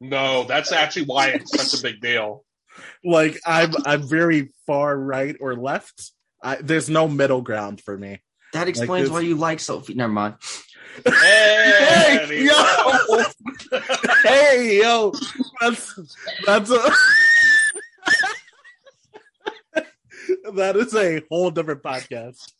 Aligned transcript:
No, 0.00 0.44
that's 0.44 0.72
actually 0.72 1.04
why 1.06 1.28
it's 1.28 1.50
such 1.50 1.78
a 1.78 1.82
big 1.82 2.00
deal. 2.00 2.44
Like 3.04 3.38
I'm 3.46 3.72
I'm 3.84 4.02
very 4.08 4.52
far 4.66 4.96
right 4.96 5.36
or 5.40 5.54
left. 5.54 6.12
I, 6.42 6.56
there's 6.56 6.88
no 6.88 7.06
middle 7.06 7.42
ground 7.42 7.80
for 7.82 7.96
me. 7.96 8.20
That 8.52 8.68
explains 8.68 9.04
this- 9.08 9.12
why 9.12 9.20
you 9.20 9.36
like 9.36 9.60
Sophie. 9.60 9.94
Never 9.94 10.12
mind. 10.12 10.34
Hey, 11.04 12.26
Hey, 12.28 12.44
yo, 12.44 13.22
hey, 14.24 14.80
yo, 14.82 15.12
that's 15.60 15.94
that's 16.44 16.70
a 16.70 16.92
that 20.54 20.76
is 20.76 20.94
a 20.94 21.22
whole 21.30 21.50
different 21.50 21.82
podcast. 21.82 22.52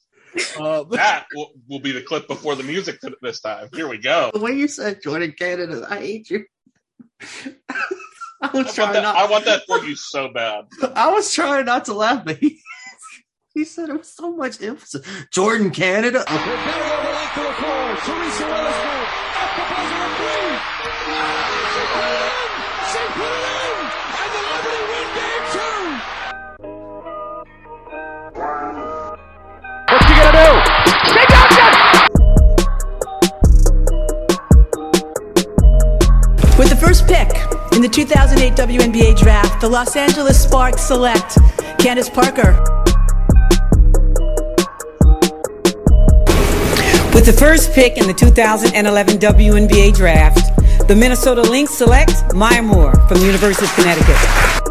Uh, 0.58 0.84
that 0.90 1.26
will, 1.34 1.52
will 1.68 1.80
be 1.80 1.92
the 1.92 2.02
clip 2.02 2.28
before 2.28 2.54
the 2.54 2.62
music 2.62 3.00
this 3.20 3.40
time. 3.40 3.68
Here 3.74 3.88
we 3.88 3.98
go. 3.98 4.30
The 4.32 4.40
way 4.40 4.52
you 4.52 4.68
said 4.68 5.02
Jordan 5.02 5.34
Canada, 5.36 5.86
I 5.88 5.98
hate 5.98 6.30
you. 6.30 6.44
I 8.42 8.46
was 8.46 8.54
I 8.54 8.56
want, 8.56 8.68
trying 8.74 8.92
that, 8.94 9.02
not. 9.02 9.16
I 9.16 9.30
want 9.30 9.44
that 9.44 9.66
for 9.66 9.84
you 9.84 9.94
so 9.94 10.28
bad. 10.28 10.64
I 10.94 11.10
was 11.12 11.32
trying 11.32 11.66
not 11.66 11.84
to 11.86 11.94
laugh, 11.94 12.24
but 12.24 12.38
he, 12.38 12.60
he 13.54 13.64
said 13.64 13.90
it 13.90 13.92
with 13.92 14.06
so 14.06 14.34
much 14.34 14.62
emphasis. 14.62 15.06
Jordan 15.30 15.70
Canada. 15.70 16.24
What's 23.16 23.49
With 36.60 36.68
the 36.68 36.76
first 36.76 37.06
pick 37.06 37.30
in 37.74 37.80
the 37.80 37.88
2008 37.88 38.52
WNBA 38.52 39.16
draft, 39.16 39.62
the 39.62 39.66
Los 39.66 39.96
Angeles 39.96 40.42
Sparks 40.42 40.82
select 40.82 41.38
Candace 41.78 42.10
Parker. 42.10 42.52
With 47.14 47.24
the 47.24 47.34
first 47.34 47.72
pick 47.72 47.96
in 47.96 48.06
the 48.06 48.12
2011 48.12 49.16
WNBA 49.16 49.94
draft, 49.94 50.54
the 50.86 50.94
Minnesota 50.94 51.40
Lynx 51.40 51.72
select 51.72 52.34
Maya 52.34 52.60
Moore 52.60 52.92
from 53.08 53.20
the 53.20 53.24
University 53.24 53.64
of 53.64 53.72
Connecticut. 53.72 54.69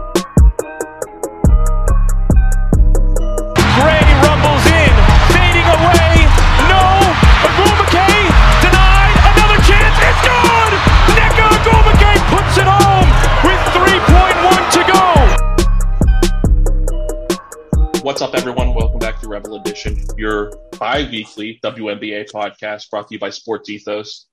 What's 18.19 18.33
up, 18.33 18.37
everyone? 18.37 18.73
Welcome 18.73 18.99
back 18.99 19.21
to 19.21 19.29
Rebel 19.29 19.55
Edition, 19.55 19.97
your 20.17 20.51
bi-weekly 20.77 21.57
WNBA 21.63 22.29
podcast 22.29 22.89
brought 22.89 23.07
to 23.07 23.13
you 23.13 23.19
by 23.19 23.29
Sports 23.29 23.69
Ethos. 23.69 24.27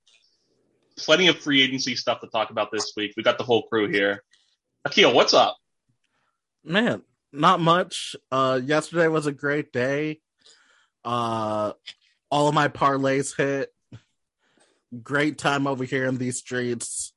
Plenty 0.97 1.27
of 1.27 1.37
free 1.37 1.61
agency 1.61 1.95
stuff 1.95 2.19
to 2.19 2.27
talk 2.27 2.49
about 2.49 2.69
this 2.69 2.91
week. 2.97 3.13
We 3.15 3.23
got 3.23 3.37
the 3.37 3.45
whole 3.45 3.63
crew 3.69 3.87
here. 3.87 4.25
Akil, 4.83 5.13
what's 5.13 5.33
up? 5.33 5.55
man, 6.65 7.01
not 7.31 7.61
much. 7.61 8.17
Uh, 8.29 8.59
yesterday 8.61 9.07
was 9.07 9.25
a 9.25 9.31
great 9.31 9.71
day. 9.71 10.19
Uh, 11.05 11.71
all 12.29 12.49
of 12.49 12.53
my 12.53 12.67
parlays 12.67 13.37
hit. 13.37 13.69
Great 15.01 15.37
time 15.37 15.65
over 15.65 15.85
here 15.85 16.07
in 16.07 16.17
these 16.17 16.39
streets. 16.39 17.13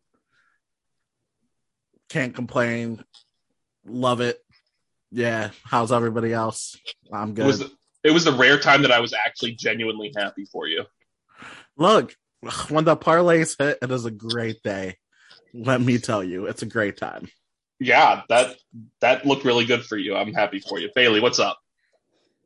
Can't 2.11 2.33
complain. 2.33 3.05
Love 3.85 4.21
it. 4.21 4.39
Yeah. 5.11 5.51
How's 5.65 5.93
everybody 5.93 6.33
else? 6.33 6.77
I'm 7.13 7.35
good. 7.35 7.43
It 7.43 7.45
good. 7.45 7.47
was 7.47 7.59
the, 7.59 7.71
it 8.05 8.11
was 8.13 8.25
the 8.25 8.33
rare 8.33 8.59
time 8.59 8.83
that 8.83 8.93
I 8.93 9.01
was 9.01 9.13
actually 9.13 9.53
genuinely 9.53 10.13
happy 10.17 10.47
for 10.47 10.67
you. 10.67 10.85
Look, 11.77 12.15
when 12.69 12.85
the 12.85 12.97
parlays 12.97 13.57
hit, 13.59 13.79
it 13.83 13.91
is 13.91 14.05
a 14.05 14.11
great 14.11 14.63
day. 14.63 14.97
Let 15.53 15.81
me 15.81 15.99
tell 15.99 16.23
you, 16.23 16.47
it's 16.47 16.63
a 16.63 16.67
great 16.67 16.97
time. 16.97 17.29
Yeah, 17.79 18.23
that 18.29 18.57
that 19.01 19.27
looked 19.27 19.45
really 19.45 19.65
good 19.65 19.85
for 19.85 19.97
you. 19.97 20.15
I'm 20.15 20.35
happy 20.35 20.61
for 20.61 20.79
you. 20.79 20.91
Bailey, 20.95 21.21
what's 21.21 21.39
up? 21.39 21.59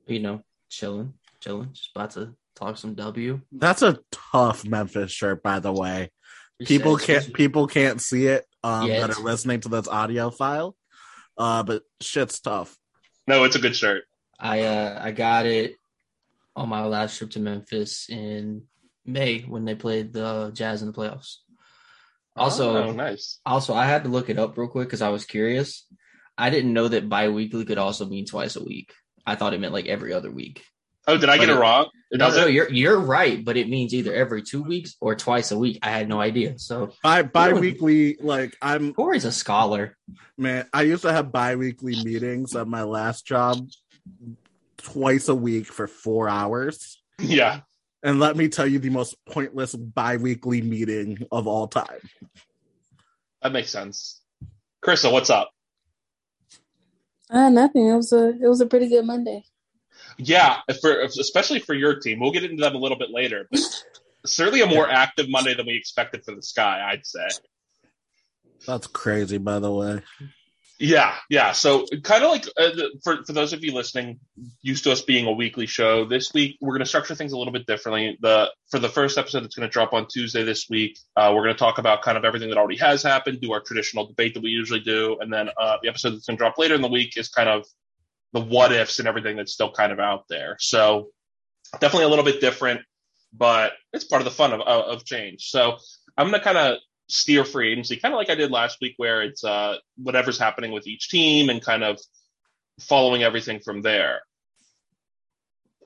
You 0.07 0.21
know, 0.21 0.43
chilling, 0.71 1.15
chilling. 1.41 1.71
Just 1.73 1.91
about 1.95 2.13
to 2.13 2.35
talk 2.55 2.79
some 2.79 2.95
W. 2.95 3.41
That's 3.53 3.83
a 3.83 3.99
tough 4.33 4.65
Memphis 4.65 5.11
shirt, 5.11 5.43
by 5.43 5.59
the 5.59 5.73
way. 5.73 6.11
People 6.65 6.97
can't 6.97 7.33
people 7.35 7.67
can't 7.67 8.01
see 8.01 8.27
it 8.27 8.47
um, 8.63 8.87
Yet. 8.89 9.01
that 9.01 9.19
are 9.19 9.23
listening 9.23 9.61
to 9.61 9.69
this 9.69 9.89
audio 9.89 10.31
file. 10.31 10.77
Uh, 11.37 11.63
but 11.63 11.83
shit's 12.01 12.41
tough. 12.41 12.77
No, 13.27 13.45
it's 13.45 13.57
a 13.57 13.61
good 13.61 13.77
shirt. 13.77 14.05
I 14.39 14.63
uh 14.63 14.99
I 15.03 15.13
got 15.13 15.47
it 15.47 15.75
on 16.57 16.69
my 16.69 16.85
last 16.85 17.17
trip 17.19 17.31
to 17.31 17.41
Memphis 17.41 18.09
in 18.09 18.65
May 19.07 19.41
when 19.41 19.65
they 19.65 19.75
played 19.75 20.13
the 20.13 20.51
Jazz 20.53 20.83
in 20.83 20.89
the 20.89 20.95
playoffs. 20.95 21.37
Also, 22.37 22.89
oh, 22.89 22.93
nice. 22.93 23.39
also 23.47 23.75
I 23.75 23.87
had 23.87 24.05
to 24.05 24.11
look 24.11 24.29
it 24.29 24.39
up 24.39 24.59
real 24.59 24.69
quick 24.69 24.89
because 24.89 25.03
I 25.03 25.11
was 25.11 25.25
curious. 25.25 25.87
I 26.37 26.51
didn't 26.51 26.73
know 26.73 26.89
that 26.89 27.09
bi-weekly 27.09 27.65
could 27.65 27.79
also 27.79 28.07
mean 28.07 28.27
twice 28.27 28.57
a 28.57 28.65
week. 28.65 28.93
I 29.25 29.37
thought 29.37 29.55
it 29.55 29.61
meant 29.61 29.73
like 29.73 29.87
every 29.87 30.13
other 30.13 30.33
week. 30.33 30.65
Oh, 31.07 31.19
did 31.19 31.29
I 31.29 31.37
get 31.37 31.47
But 31.47 31.53
it 31.53 31.57
it- 31.57 31.61
wrong? 31.61 31.89
It 32.11 32.19
No, 32.19 32.31
no, 32.31 32.47
you're 32.47 32.71
you're 32.71 32.99
right, 32.99 33.45
but 33.45 33.57
it 33.57 33.69
means 33.69 33.93
either 33.93 34.15
every 34.15 34.41
two 34.43 34.63
weeks 34.63 34.95
or 35.01 35.15
twice 35.15 35.51
a 35.51 35.59
week. 35.59 35.79
I 35.83 35.91
had 35.91 36.09
no 36.09 36.21
idea. 36.21 36.59
So 36.59 36.93
Bi 37.03 37.23
bi-weekly, 37.23 38.17
like 38.21 38.57
I'm 38.63 38.95
Corey's 38.95 39.25
a 39.25 39.33
scholar. 39.33 39.97
man, 40.39 40.67
I 40.73 40.83
used 40.83 41.03
to 41.03 41.13
have 41.13 41.33
bi-weekly 41.33 41.97
meetings 42.05 42.55
at 42.57 42.69
my 42.69 42.85
last 42.85 43.27
job 43.27 43.69
twice 44.79 45.29
a 45.29 45.35
week 45.35 45.67
for 45.67 45.87
four 45.89 46.29
hours. 46.29 47.03
yeah. 47.19 47.61
And 48.03 48.21
let 48.21 48.37
me 48.37 48.49
tell 48.49 48.67
you 48.67 48.79
the 48.79 48.91
most 48.91 49.17
pointless 49.27 49.75
bi-weekly 49.75 50.61
meeting 50.63 51.27
of 51.33 51.47
all 51.47 51.67
time. 51.69 52.01
That 53.43 53.53
makes 53.53 53.71
sense. 53.71 54.21
Krista, 54.85 55.11
what's 55.11 55.31
up? 55.31 55.51
Uh, 57.31 57.49
nothing. 57.49 57.89
It 57.89 57.97
was 57.97 58.13
a 58.13 58.29
it 58.29 58.47
was 58.47 58.61
a 58.61 58.67
pretty 58.67 58.89
good 58.89 59.05
Monday. 59.07 59.45
Yeah, 60.19 60.59
for 60.81 61.01
especially 61.01 61.61
for 61.61 61.75
your 61.75 61.99
team, 61.99 62.21
we'll 62.21 62.33
get 62.33 62.45
into 62.45 62.63
them 62.63 62.75
a 62.75 62.79
little 62.79 62.99
bit 62.99 63.11
later. 63.11 63.49
But 63.51 63.61
certainly 64.27 64.61
a 64.61 64.67
more 64.67 64.89
active 64.89 65.29
Monday 65.29 65.55
than 65.55 65.67
we 65.67 65.77
expected 65.77 66.25
for 66.25 66.35
the 66.35 66.43
Sky, 66.43 66.87
I'd 66.91 67.07
say. 67.07 67.29
That's 68.67 68.87
crazy, 68.87 69.39
by 69.39 69.59
the 69.59 69.73
way. 69.73 70.03
Yeah, 70.81 71.15
yeah. 71.31 71.53
So 71.53 71.87
kind 72.03 72.25
of 72.25 72.31
like 72.31 72.47
uh, 72.59 72.71
for 73.05 73.25
for 73.25 73.33
those 73.33 73.53
of 73.53 73.63
you 73.63 73.73
listening, 73.73 74.19
used 74.61 74.85
to 74.85 74.93
us 74.93 75.03
being 75.03 75.27
a 75.27 75.33
weekly 75.33 75.67
show. 75.67 76.05
This 76.05 76.35
week 76.35 76.57
we're 76.61 76.73
going 76.73 76.81
to 76.81 76.87
structure 76.87 77.15
things 77.15 77.33
a 77.33 77.39
little 77.39 77.53
bit 77.53 77.67
differently. 77.67 78.19
The 78.21 78.51
for 78.71 78.81
the 78.81 78.89
first 78.89 79.17
episode, 79.17 79.45
that's 79.45 79.55
going 79.55 79.69
to 79.69 79.73
drop 79.73 79.93
on 79.93 80.09
Tuesday 80.09 80.43
this 80.43 80.67
week. 80.69 80.99
Uh, 81.15 81.33
we're 81.35 81.45
going 81.45 81.55
to 81.55 81.59
talk 81.59 81.79
about 81.79 82.03
kind 82.03 82.19
of 82.19 82.25
everything 82.25 82.49
that 82.49 82.59
already 82.59 82.79
has 82.79 83.05
happened, 83.05 83.41
do 83.41 83.53
our 83.53 83.61
traditional 83.61 84.07
debate 84.07 84.35
that 84.35 84.43
we 84.43 84.51
usually 84.51 84.81
do, 84.81 85.17
and 85.21 85.33
then 85.33 85.49
uh, 85.61 85.77
the 85.81 85.89
episode 85.89 86.11
that's 86.11 86.27
going 86.27 86.37
to 86.37 86.43
drop 86.43 86.59
later 86.59 86.75
in 86.75 86.83
the 86.83 86.89
week 86.89 87.17
is 87.17 87.29
kind 87.29 87.49
of 87.49 87.65
the 88.35 88.41
what 88.41 88.73
ifs 88.73 88.99
and 88.99 89.09
everything 89.09 89.37
that's 89.37 89.53
still 89.53 89.71
kind 89.71 89.93
of 89.93 90.01
out 90.01 90.25
there. 90.29 90.57
So 90.59 91.09
definitely 91.81 92.05
a 92.05 92.09
little 92.09 92.25
bit 92.25 92.41
different, 92.41 92.83
but 93.33 93.73
it's 93.93 94.05
part 94.05 94.21
of 94.21 94.25
the 94.25 94.33
fun 94.33 94.53
of 94.53 94.61
of, 94.61 95.05
change. 95.05 95.51
So 95.51 95.79
I'm 96.19 96.29
going 96.29 96.39
to 96.39 96.45
kind 96.45 96.59
of 96.59 96.79
steer 97.09 97.45
free 97.45 97.71
agency, 97.73 97.97
kind 97.97 98.13
of 98.13 98.19
like 98.19 98.31
I 98.31 98.35
did 98.35 98.51
last 98.51 98.79
week, 98.81 98.95
where 98.97 99.23
it's 99.23 99.45
uh, 99.45 99.77
whatever's 99.97 100.39
happening 100.39 100.73
with 100.73 100.87
each 100.87 101.09
team 101.09 101.49
and 101.49 101.63
kind 101.63 101.85
of 101.85 101.99
following 102.81 103.23
everything 103.23 103.61
from 103.61 103.83
there. 103.83 104.21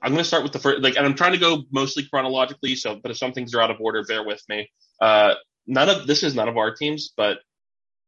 I'm 0.03 0.13
going 0.13 0.23
to 0.23 0.29
start 0.29 0.45
with 0.45 0.53
the 0.53 0.61
first, 0.61 0.81
like, 0.81 0.97
and 0.97 1.05
I'm 1.05 1.15
trying 1.15 1.33
to 1.33 1.39
go 1.39 1.65
mostly 1.71 2.05
chronologically. 2.05 2.77
So, 2.77 2.97
but 2.97 3.11
if 3.11 3.19
some 3.19 3.33
things 3.33 3.55
are 3.55 3.61
out 3.61 3.71
of 3.71 3.81
order, 3.81 4.05
bear 4.05 4.25
with 4.25 4.43
me. 4.49 4.71
Uh, 5.01 5.35
none 5.67 5.89
of 5.91 6.07
this 6.07 6.23
is 6.23 6.35
none 6.35 6.49
of 6.49 6.57
our 6.57 6.75
teams, 6.75 7.13
but 7.17 7.39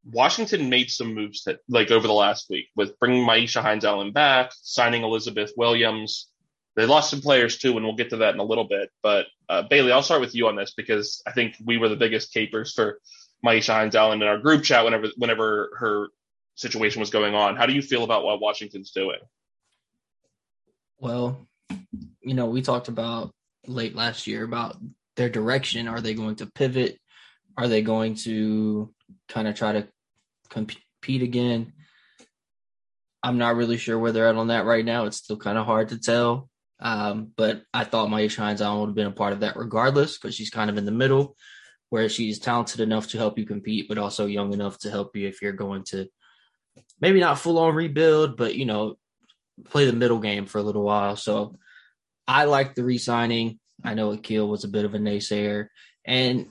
Washington 0.04 0.70
made 0.70 0.90
some 0.90 1.14
moves 1.14 1.44
that, 1.44 1.60
like, 1.68 1.90
over 1.90 2.06
the 2.06 2.12
last 2.12 2.48
week 2.48 2.68
with 2.74 2.98
bringing 2.98 3.26
Myisha 3.26 3.60
Hines 3.60 3.84
Allen 3.84 4.12
back, 4.12 4.52
signing 4.62 5.02
Elizabeth 5.02 5.52
Williams. 5.56 6.28
They 6.76 6.86
lost 6.86 7.10
some 7.10 7.20
players 7.20 7.58
too, 7.58 7.76
and 7.76 7.84
we'll 7.84 7.96
get 7.96 8.10
to 8.10 8.18
that 8.18 8.34
in 8.34 8.40
a 8.40 8.44
little 8.44 8.64
bit. 8.64 8.90
But 9.02 9.26
uh, 9.48 9.62
Bailey, 9.62 9.92
I'll 9.92 10.02
start 10.02 10.20
with 10.20 10.34
you 10.34 10.48
on 10.48 10.56
this 10.56 10.72
because 10.72 11.22
I 11.26 11.32
think 11.32 11.56
we 11.64 11.76
were 11.76 11.88
the 11.88 11.96
biggest 11.96 12.32
capers 12.32 12.72
for 12.72 13.00
Myisha 13.44 13.74
Hines 13.74 13.94
Allen 13.94 14.22
in 14.22 14.28
our 14.28 14.38
group 14.38 14.62
chat 14.62 14.84
whenever 14.84 15.08
whenever 15.16 15.70
her 15.78 16.08
situation 16.54 17.00
was 17.00 17.10
going 17.10 17.34
on. 17.34 17.56
How 17.56 17.66
do 17.66 17.72
you 17.72 17.82
feel 17.82 18.04
about 18.04 18.24
what 18.24 18.40
Washington's 18.40 18.92
doing? 18.92 19.18
Well, 20.98 21.46
you 22.20 22.34
know, 22.34 22.46
we 22.46 22.62
talked 22.62 22.88
about 22.88 23.32
late 23.66 23.94
last 23.94 24.26
year 24.26 24.44
about 24.44 24.76
their 25.16 25.28
direction. 25.30 25.88
Are 25.88 26.00
they 26.00 26.14
going 26.14 26.36
to 26.36 26.46
pivot? 26.46 26.98
Are 27.56 27.68
they 27.68 27.82
going 27.82 28.14
to 28.16 28.92
kind 29.28 29.48
of 29.48 29.54
try 29.54 29.72
to 29.72 29.88
compete 30.50 31.22
again? 31.22 31.72
I'm 33.22 33.38
not 33.38 33.56
really 33.56 33.76
sure 33.76 33.98
where 33.98 34.12
they're 34.12 34.28
at 34.28 34.36
on 34.36 34.48
that 34.48 34.64
right 34.64 34.84
now. 34.84 35.06
It's 35.06 35.18
still 35.18 35.36
kind 35.36 35.58
of 35.58 35.66
hard 35.66 35.90
to 35.90 35.98
tell. 35.98 36.48
Um, 36.80 37.32
but 37.36 37.62
I 37.74 37.84
thought 37.84 38.08
Myisha 38.08 38.38
Hines 38.38 38.62
Allen 38.62 38.80
would 38.80 38.88
have 38.88 38.94
been 38.96 39.06
a 39.06 39.12
part 39.12 39.34
of 39.34 39.40
that 39.40 39.56
regardless 39.56 40.16
because 40.16 40.34
she's 40.34 40.50
kind 40.50 40.70
of 40.70 40.78
in 40.78 40.86
the 40.86 40.90
middle. 40.90 41.36
where 41.90 42.08
she's 42.08 42.38
talented 42.38 42.80
enough 42.80 43.08
to 43.08 43.18
help 43.18 43.38
you 43.38 43.44
compete, 43.44 43.88
but 43.88 43.98
also 43.98 44.26
young 44.26 44.52
enough 44.52 44.78
to 44.78 44.90
help 44.90 45.14
you 45.16 45.28
if 45.28 45.42
you're 45.42 45.52
going 45.52 45.82
to 45.84 46.06
maybe 47.00 47.20
not 47.20 47.38
full 47.38 47.58
on 47.58 47.74
rebuild, 47.74 48.36
but 48.36 48.54
you 48.54 48.64
know, 48.64 48.96
play 49.64 49.84
the 49.84 49.92
middle 49.92 50.20
game 50.20 50.46
for 50.46 50.58
a 50.58 50.62
little 50.62 50.84
while. 50.84 51.16
So 51.16 51.56
I 52.26 52.44
like 52.44 52.74
the 52.74 52.84
re-signing. 52.84 53.58
I 53.84 53.94
know 53.94 54.12
Akil 54.12 54.48
was 54.48 54.64
a 54.64 54.68
bit 54.68 54.84
of 54.84 54.94
a 54.94 54.98
naysayer, 54.98 55.66
and 56.04 56.46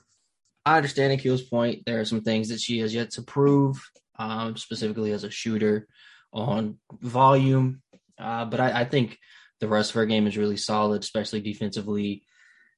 I 0.66 0.78
understand 0.78 1.14
Akil's 1.14 1.42
point. 1.42 1.84
There 1.86 2.00
are 2.00 2.06
some 2.06 2.22
things 2.22 2.50
that 2.50 2.60
she 2.60 2.80
has 2.80 2.94
yet 2.94 3.12
to 3.12 3.22
prove, 3.22 3.82
um, 4.18 4.58
specifically 4.58 5.12
as 5.12 5.24
a 5.24 5.30
shooter 5.30 5.88
on 6.34 6.78
volume. 7.02 7.82
Uh, 8.18 8.46
but 8.46 8.60
I, 8.60 8.82
I 8.82 8.86
think 8.86 9.18
the 9.60 9.68
rest 9.68 9.92
of 9.92 9.96
her 9.96 10.06
game 10.06 10.28
is 10.28 10.38
really 10.38 10.58
solid, 10.58 11.02
especially 11.02 11.42
defensively, 11.42 12.24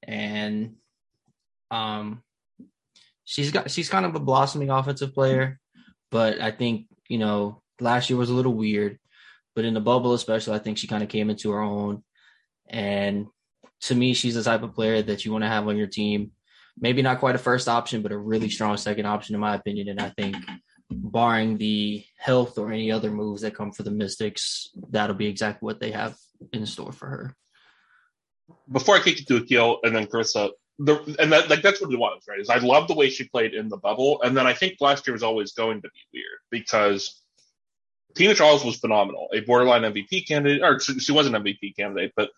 and 0.08 0.76
um, 1.70 2.24
she's 3.24 3.52
got 3.52 3.72
she's 3.72 3.90
kind 3.90 4.06
of 4.06 4.16
a 4.16 4.20
blossoming 4.20 4.70
offensive 4.70 5.14
player. 5.14 5.60
But 6.12 6.42
I 6.42 6.52
think 6.52 6.88
you 7.08 7.18
know 7.18 7.62
last 7.80 8.10
year 8.10 8.18
was 8.18 8.30
a 8.30 8.34
little 8.34 8.54
weird, 8.54 9.00
but 9.56 9.66
in 9.66 9.74
the 9.74 9.82
bubble 9.82 10.14
especially, 10.14 10.56
I 10.56 10.60
think 10.60 10.78
she 10.78 10.88
kind 10.88 11.04
of 11.04 11.10
came 11.10 11.30
into 11.30 11.52
her 11.52 11.62
own. 11.62 12.04
And 12.70 13.28
to 13.82 13.96
me, 13.96 14.14
she's 14.14 14.36
the 14.36 14.44
type 14.44 14.64
of 14.64 14.76
player 14.76 15.02
that 15.02 15.26
you 15.26 15.32
want 15.32 15.44
to 15.44 15.50
have 15.50 15.68
on 15.68 15.78
your 15.78 15.88
team. 15.88 16.32
Maybe 16.80 17.02
not 17.02 17.20
quite 17.20 17.36
a 17.36 17.40
first 17.40 17.68
option, 17.68 18.02
but 18.02 18.12
a 18.12 18.18
really 18.18 18.50
strong 18.50 18.78
second 18.78 19.06
option, 19.06 19.36
in 19.36 19.42
my 19.42 19.56
opinion. 19.56 19.90
And 19.90 20.02
I 20.02 20.10
think, 20.10 20.36
barring 20.92 21.58
the 21.58 22.04
health 22.18 22.58
or 22.58 22.72
any 22.72 22.92
other 22.92 23.12
moves 23.12 23.42
that 23.42 23.56
come 23.56 23.72
for 23.72 23.84
the 23.84 23.92
Mystics, 23.92 24.70
that'll 24.90 25.16
be 25.16 25.28
exactly 25.28 25.66
what 25.66 25.80
they 25.80 25.92
have 25.92 26.16
in 26.54 26.66
store 26.66 26.92
for 26.92 27.08
her. 27.08 27.36
Before 28.72 28.96
I 28.96 29.00
kick 29.00 29.22
it 29.22 29.28
to 29.28 29.38
Akil 29.38 29.80
and 29.84 29.96
then 29.96 30.08
Carissa, 30.08 30.52
the, 30.80 31.16
and 31.20 31.32
that 31.32 31.50
like 31.50 31.62
that's 31.62 31.82
what 31.82 31.94
it 31.94 32.00
was, 32.00 32.24
right? 32.28 32.40
Is 32.40 32.50
I 32.50 32.58
love 32.58 32.88
the 32.88 32.96
way 32.96 33.10
she 33.10 33.26
played 33.26 33.54
in 33.54 33.70
the 33.70 33.78
bubble, 33.78 34.22
and 34.24 34.36
then 34.36 34.48
I 34.48 34.54
think 34.54 34.78
last 34.80 35.08
year 35.08 35.14
was 35.14 35.24
always 35.24 35.54
going 35.54 35.82
to 35.82 35.90
be 35.90 36.00
weird 36.20 36.40
because 36.50 37.22
Tina 38.16 38.34
Charles 38.34 38.66
was 38.66 38.78
phenomenal, 38.78 39.30
a 39.34 39.42
borderline 39.42 39.84
MVP 39.84 40.28
candidate, 40.28 40.64
or 40.64 40.80
she, 40.80 41.00
she 41.00 41.12
was 41.12 41.28
an 41.28 41.34
MVP 41.34 41.76
candidate, 41.78 42.14
but 42.16 42.32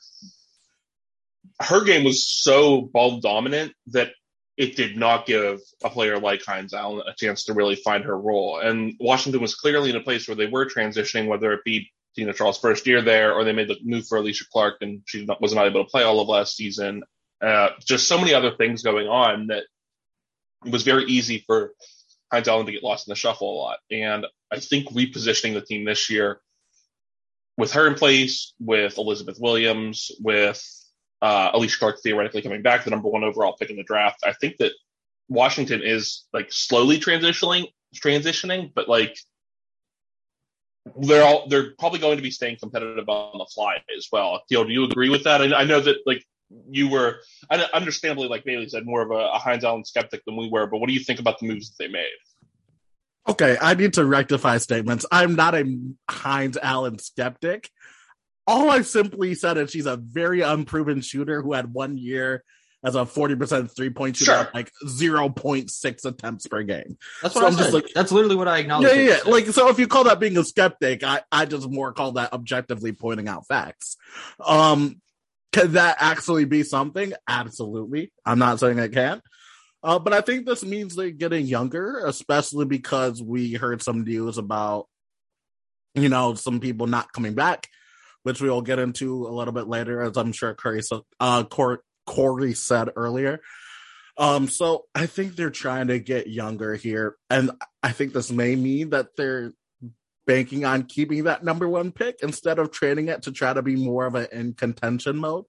her 1.61 1.83
game 1.83 2.03
was 2.03 2.27
so 2.27 2.81
ball 2.81 3.19
dominant 3.19 3.73
that 3.87 4.11
it 4.55 4.75
did 4.75 4.97
not 4.97 5.25
give 5.25 5.59
a 5.83 5.89
player 5.89 6.19
like 6.19 6.43
Hines 6.43 6.73
Allen 6.73 7.01
a 7.07 7.13
chance 7.15 7.45
to 7.45 7.53
really 7.53 7.75
find 7.75 8.03
her 8.03 8.17
role. 8.17 8.59
And 8.59 8.95
Washington 8.99 9.41
was 9.41 9.55
clearly 9.55 9.89
in 9.89 9.95
a 9.95 10.01
place 10.01 10.27
where 10.27 10.35
they 10.35 10.45
were 10.45 10.65
transitioning, 10.65 11.27
whether 11.27 11.53
it 11.53 11.63
be 11.65 11.91
Tina 12.15 12.33
Charles' 12.33 12.59
first 12.59 12.85
year 12.85 13.01
there 13.01 13.33
or 13.33 13.43
they 13.43 13.53
made 13.53 13.67
the 13.67 13.77
move 13.83 14.05
for 14.07 14.19
Alysha 14.19 14.47
Clark 14.51 14.77
and 14.81 15.01
she 15.05 15.27
was 15.39 15.55
not 15.55 15.65
able 15.65 15.83
to 15.83 15.89
play 15.89 16.03
all 16.03 16.19
of 16.19 16.27
last 16.27 16.55
season. 16.55 17.03
Uh, 17.41 17.69
just 17.83 18.07
so 18.07 18.17
many 18.17 18.33
other 18.33 18.51
things 18.55 18.83
going 18.83 19.07
on 19.07 19.47
that 19.47 19.63
it 20.65 20.71
was 20.71 20.83
very 20.83 21.05
easy 21.05 21.43
for 21.45 21.73
Hines 22.31 22.47
Allen 22.47 22.67
to 22.67 22.71
get 22.71 22.83
lost 22.83 23.07
in 23.07 23.11
the 23.11 23.15
shuffle 23.15 23.51
a 23.51 23.57
lot. 23.57 23.79
And 23.89 24.27
I 24.51 24.59
think 24.59 24.89
repositioning 24.89 25.53
the 25.53 25.61
team 25.61 25.83
this 25.83 26.09
year 26.09 26.41
with 27.57 27.73
her 27.73 27.87
in 27.87 27.95
place, 27.95 28.53
with 28.59 28.97
Elizabeth 28.97 29.39
Williams, 29.39 30.11
with 30.19 30.63
uh, 31.23 31.53
Alysha 31.53 31.79
Clark 31.79 32.01
theoretically 32.03 32.41
coming 32.41 32.61
back, 32.61 32.83
the 32.83 32.89
number 32.89 33.07
one 33.07 33.23
overall 33.23 33.55
pick 33.57 33.69
in 33.69 33.77
the 33.77 33.83
draft, 33.83 34.19
I 34.25 34.33
think 34.33 34.57
that 34.57 34.73
Washington 35.29 35.81
is 35.81 36.25
like 36.33 36.51
slowly 36.51 36.99
transitioning, 36.99 37.67
transitioning, 37.95 38.73
but 38.75 38.89
like 38.89 39.17
they're 40.97 41.23
all 41.23 41.47
they're 41.47 41.71
probably 41.79 41.99
going 41.99 42.17
to 42.17 42.21
be 42.21 42.29
staying 42.29 42.57
competitive 42.59 43.07
on 43.07 43.37
the 43.37 43.45
fly 43.45 43.77
as 43.97 44.09
well. 44.11 44.43
Theo, 44.49 44.65
do 44.65 44.73
you 44.73 44.83
agree 44.83 45.09
with 45.09 45.23
that? 45.23 45.41
I, 45.41 45.61
I 45.61 45.63
know 45.63 45.79
that 45.79 45.95
like 46.05 46.25
you 46.69 46.89
were 46.89 47.19
understandably, 47.73 48.27
like 48.27 48.43
Bailey 48.43 48.67
said, 48.67 48.85
more 48.85 49.01
of 49.01 49.11
a, 49.11 49.29
a 49.33 49.39
Hines 49.39 49.63
Allen 49.63 49.85
skeptic 49.85 50.25
than 50.25 50.35
we 50.35 50.49
were. 50.49 50.67
But 50.67 50.79
what 50.79 50.87
do 50.87 50.93
you 50.93 50.99
think 50.99 51.21
about 51.21 51.39
the 51.39 51.47
moves 51.47 51.69
that 51.69 51.81
they 51.81 51.89
made? 51.89 52.09
Okay, 53.29 53.57
I 53.61 53.73
need 53.75 53.93
to 53.93 54.05
rectify 54.05 54.57
statements. 54.57 55.05
I'm 55.09 55.35
not 55.35 55.55
a 55.55 55.79
Hines 56.09 56.57
Allen 56.61 56.99
skeptic. 56.99 57.69
All 58.45 58.69
I 58.69 58.81
simply 58.81 59.35
said 59.35 59.57
is 59.57 59.71
she's 59.71 59.85
a 59.85 59.97
very 59.97 60.41
unproven 60.41 61.01
shooter 61.01 61.41
who 61.41 61.53
had 61.53 61.73
one 61.73 61.97
year 61.97 62.43
as 62.83 62.95
a 62.95 62.99
40% 62.99 63.73
three 63.73 63.89
point 63.89 64.17
shooter, 64.17 64.33
sure. 64.33 64.51
like 64.53 64.71
0.6 64.85 66.05
attempts 66.05 66.47
per 66.47 66.63
game. 66.63 66.97
That's 67.21 67.33
what 67.33 67.41
so 67.41 67.47
I'm, 67.47 67.55
just 67.55 67.73
like, 67.73 67.87
that's 67.95 68.11
literally 68.11 68.35
what 68.35 68.49
I 68.49 68.59
acknowledge. 68.59 68.93
Yeah, 68.95 69.19
yeah. 69.25 69.31
Like, 69.31 69.47
so 69.47 69.69
if 69.69 69.79
you 69.79 69.87
call 69.87 70.03
that 70.05 70.19
being 70.19 70.37
a 70.37 70.43
skeptic, 70.43 71.03
I, 71.03 71.21
I 71.31 71.45
just 71.45 71.69
more 71.69 71.93
call 71.93 72.13
that 72.13 72.33
objectively 72.33 72.91
pointing 72.91 73.29
out 73.29 73.47
facts. 73.47 73.95
Um, 74.45 75.01
can 75.53 75.73
that 75.73 75.97
actually 75.99 76.45
be 76.45 76.63
something? 76.63 77.13
Absolutely. 77.27 78.11
I'm 78.25 78.39
not 78.39 78.59
saying 78.59 78.79
it 78.79 78.91
can't. 78.91 79.21
Uh, 79.81 79.99
but 79.99 80.13
I 80.13 80.21
think 80.21 80.45
this 80.45 80.63
means 80.63 80.95
they're 80.95 81.11
getting 81.11 81.45
younger, 81.45 82.03
especially 82.05 82.65
because 82.65 83.21
we 83.21 83.53
heard 83.53 83.81
some 83.81 84.03
news 84.03 84.37
about, 84.37 84.87
you 85.93 86.09
know, 86.09 86.33
some 86.35 86.59
people 86.59 86.87
not 86.87 87.11
coming 87.11 87.33
back, 87.33 87.67
which 88.23 88.41
we'll 88.41 88.61
get 88.61 88.79
into 88.79 89.27
a 89.27 89.29
little 89.29 89.53
bit 89.53 89.67
later, 89.67 90.01
as 90.01 90.17
I'm 90.17 90.31
sure 90.31 90.53
Corey, 90.53 90.81
uh, 91.19 91.43
Corey 92.05 92.53
said 92.53 92.89
earlier. 92.95 93.39
Um, 94.17 94.47
so 94.47 94.85
I 94.93 95.05
think 95.05 95.35
they're 95.35 95.49
trying 95.49 95.87
to 95.87 95.99
get 95.99 96.27
younger 96.27 96.75
here, 96.75 97.15
and 97.29 97.51
I 97.81 97.91
think 97.91 98.13
this 98.13 98.31
may 98.31 98.55
mean 98.55 98.91
that 98.91 99.15
they're 99.17 99.53
banking 100.25 100.65
on 100.65 100.83
keeping 100.83 101.25
that 101.25 101.43
number 101.43 101.67
one 101.67 101.91
pick 101.91 102.19
instead 102.21 102.59
of 102.59 102.71
trading 102.71 103.09
it 103.09 103.23
to 103.23 103.31
try 103.31 103.53
to 103.53 103.61
be 103.61 103.75
more 103.75 104.05
of 104.05 104.15
an 104.15 104.27
in 104.31 104.53
contention 104.53 105.17
mode 105.17 105.45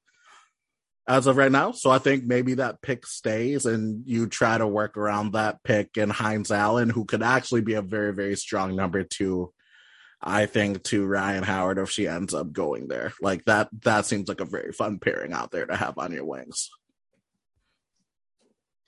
as 1.06 1.26
of 1.26 1.36
right 1.36 1.52
now. 1.52 1.72
So 1.72 1.90
I 1.90 1.98
think 1.98 2.24
maybe 2.24 2.54
that 2.54 2.82
pick 2.82 3.06
stays 3.06 3.66
and 3.66 4.02
you 4.06 4.26
try 4.26 4.58
to 4.58 4.66
work 4.66 4.96
around 4.96 5.32
that 5.32 5.62
pick 5.62 5.96
and 5.96 6.10
Hines 6.10 6.50
Allen, 6.50 6.90
who 6.90 7.04
could 7.04 7.22
actually 7.22 7.60
be 7.60 7.74
a 7.74 7.82
very, 7.82 8.12
very 8.12 8.36
strong 8.36 8.74
number 8.74 9.04
two, 9.04 9.52
I 10.24 10.46
think, 10.46 10.82
to 10.84 11.06
Rhyne 11.06 11.42
Howard 11.42 11.78
if 11.78 11.90
she 11.90 12.08
ends 12.08 12.32
up 12.32 12.52
going 12.52 12.88
there. 12.88 13.12
Like 13.20 13.44
that 13.44 13.68
that 13.82 14.06
seems 14.06 14.28
like 14.28 14.40
a 14.40 14.46
very 14.46 14.72
fun 14.72 14.98
pairing 14.98 15.32
out 15.32 15.50
there 15.50 15.66
to 15.66 15.76
have 15.76 15.98
on 15.98 16.12
your 16.12 16.24
wings. 16.24 16.70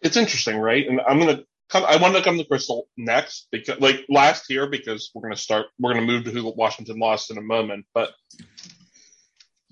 It's 0.00 0.17
interesting, 0.17 0.59
right? 0.59 0.87
And 0.87 1.00
I'm 1.00 1.19
gonna 1.19 1.43
come. 1.69 1.85
I 1.85 1.97
want 1.97 2.17
to 2.17 2.23
come 2.23 2.38
to 2.38 2.44
Crystal 2.44 2.88
next 2.97 3.49
because, 3.53 3.81
like 3.81 4.05
last 4.09 4.50
year, 4.50 4.67
because 4.67 5.11
we're 5.15 5.23
gonna 5.23 5.37
start. 5.37 5.67
We're 5.79 5.93
gonna 5.93 6.06
move 6.06 6.25
to 6.25 6.31
who 6.31 6.53
Washington 6.56 6.99
lost 6.99 7.31
in 7.31 7.39
a 7.39 7.43
moment. 7.43 7.87
But 7.93 8.12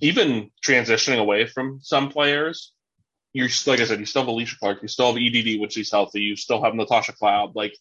even 0.00 0.50
transitioning 0.64 1.18
away 1.18 1.46
from 1.46 1.80
some 1.82 2.10
players, 2.10 2.72
you're 3.32 3.48
like 3.66 3.80
I 3.80 3.84
said, 3.84 4.00
you 4.00 4.06
still 4.06 4.22
have 4.22 4.28
Alysha 4.28 4.58
Clark, 4.58 4.82
you 4.82 4.88
still 4.88 5.12
have 5.12 5.20
EDD 5.20 5.60
when 5.60 5.70
she's 5.70 5.90
healthy, 5.90 6.20
you 6.20 6.36
still 6.36 6.62
have 6.62 6.74
Natasha 6.74 7.12
Cloud, 7.12 7.54
like 7.54 7.74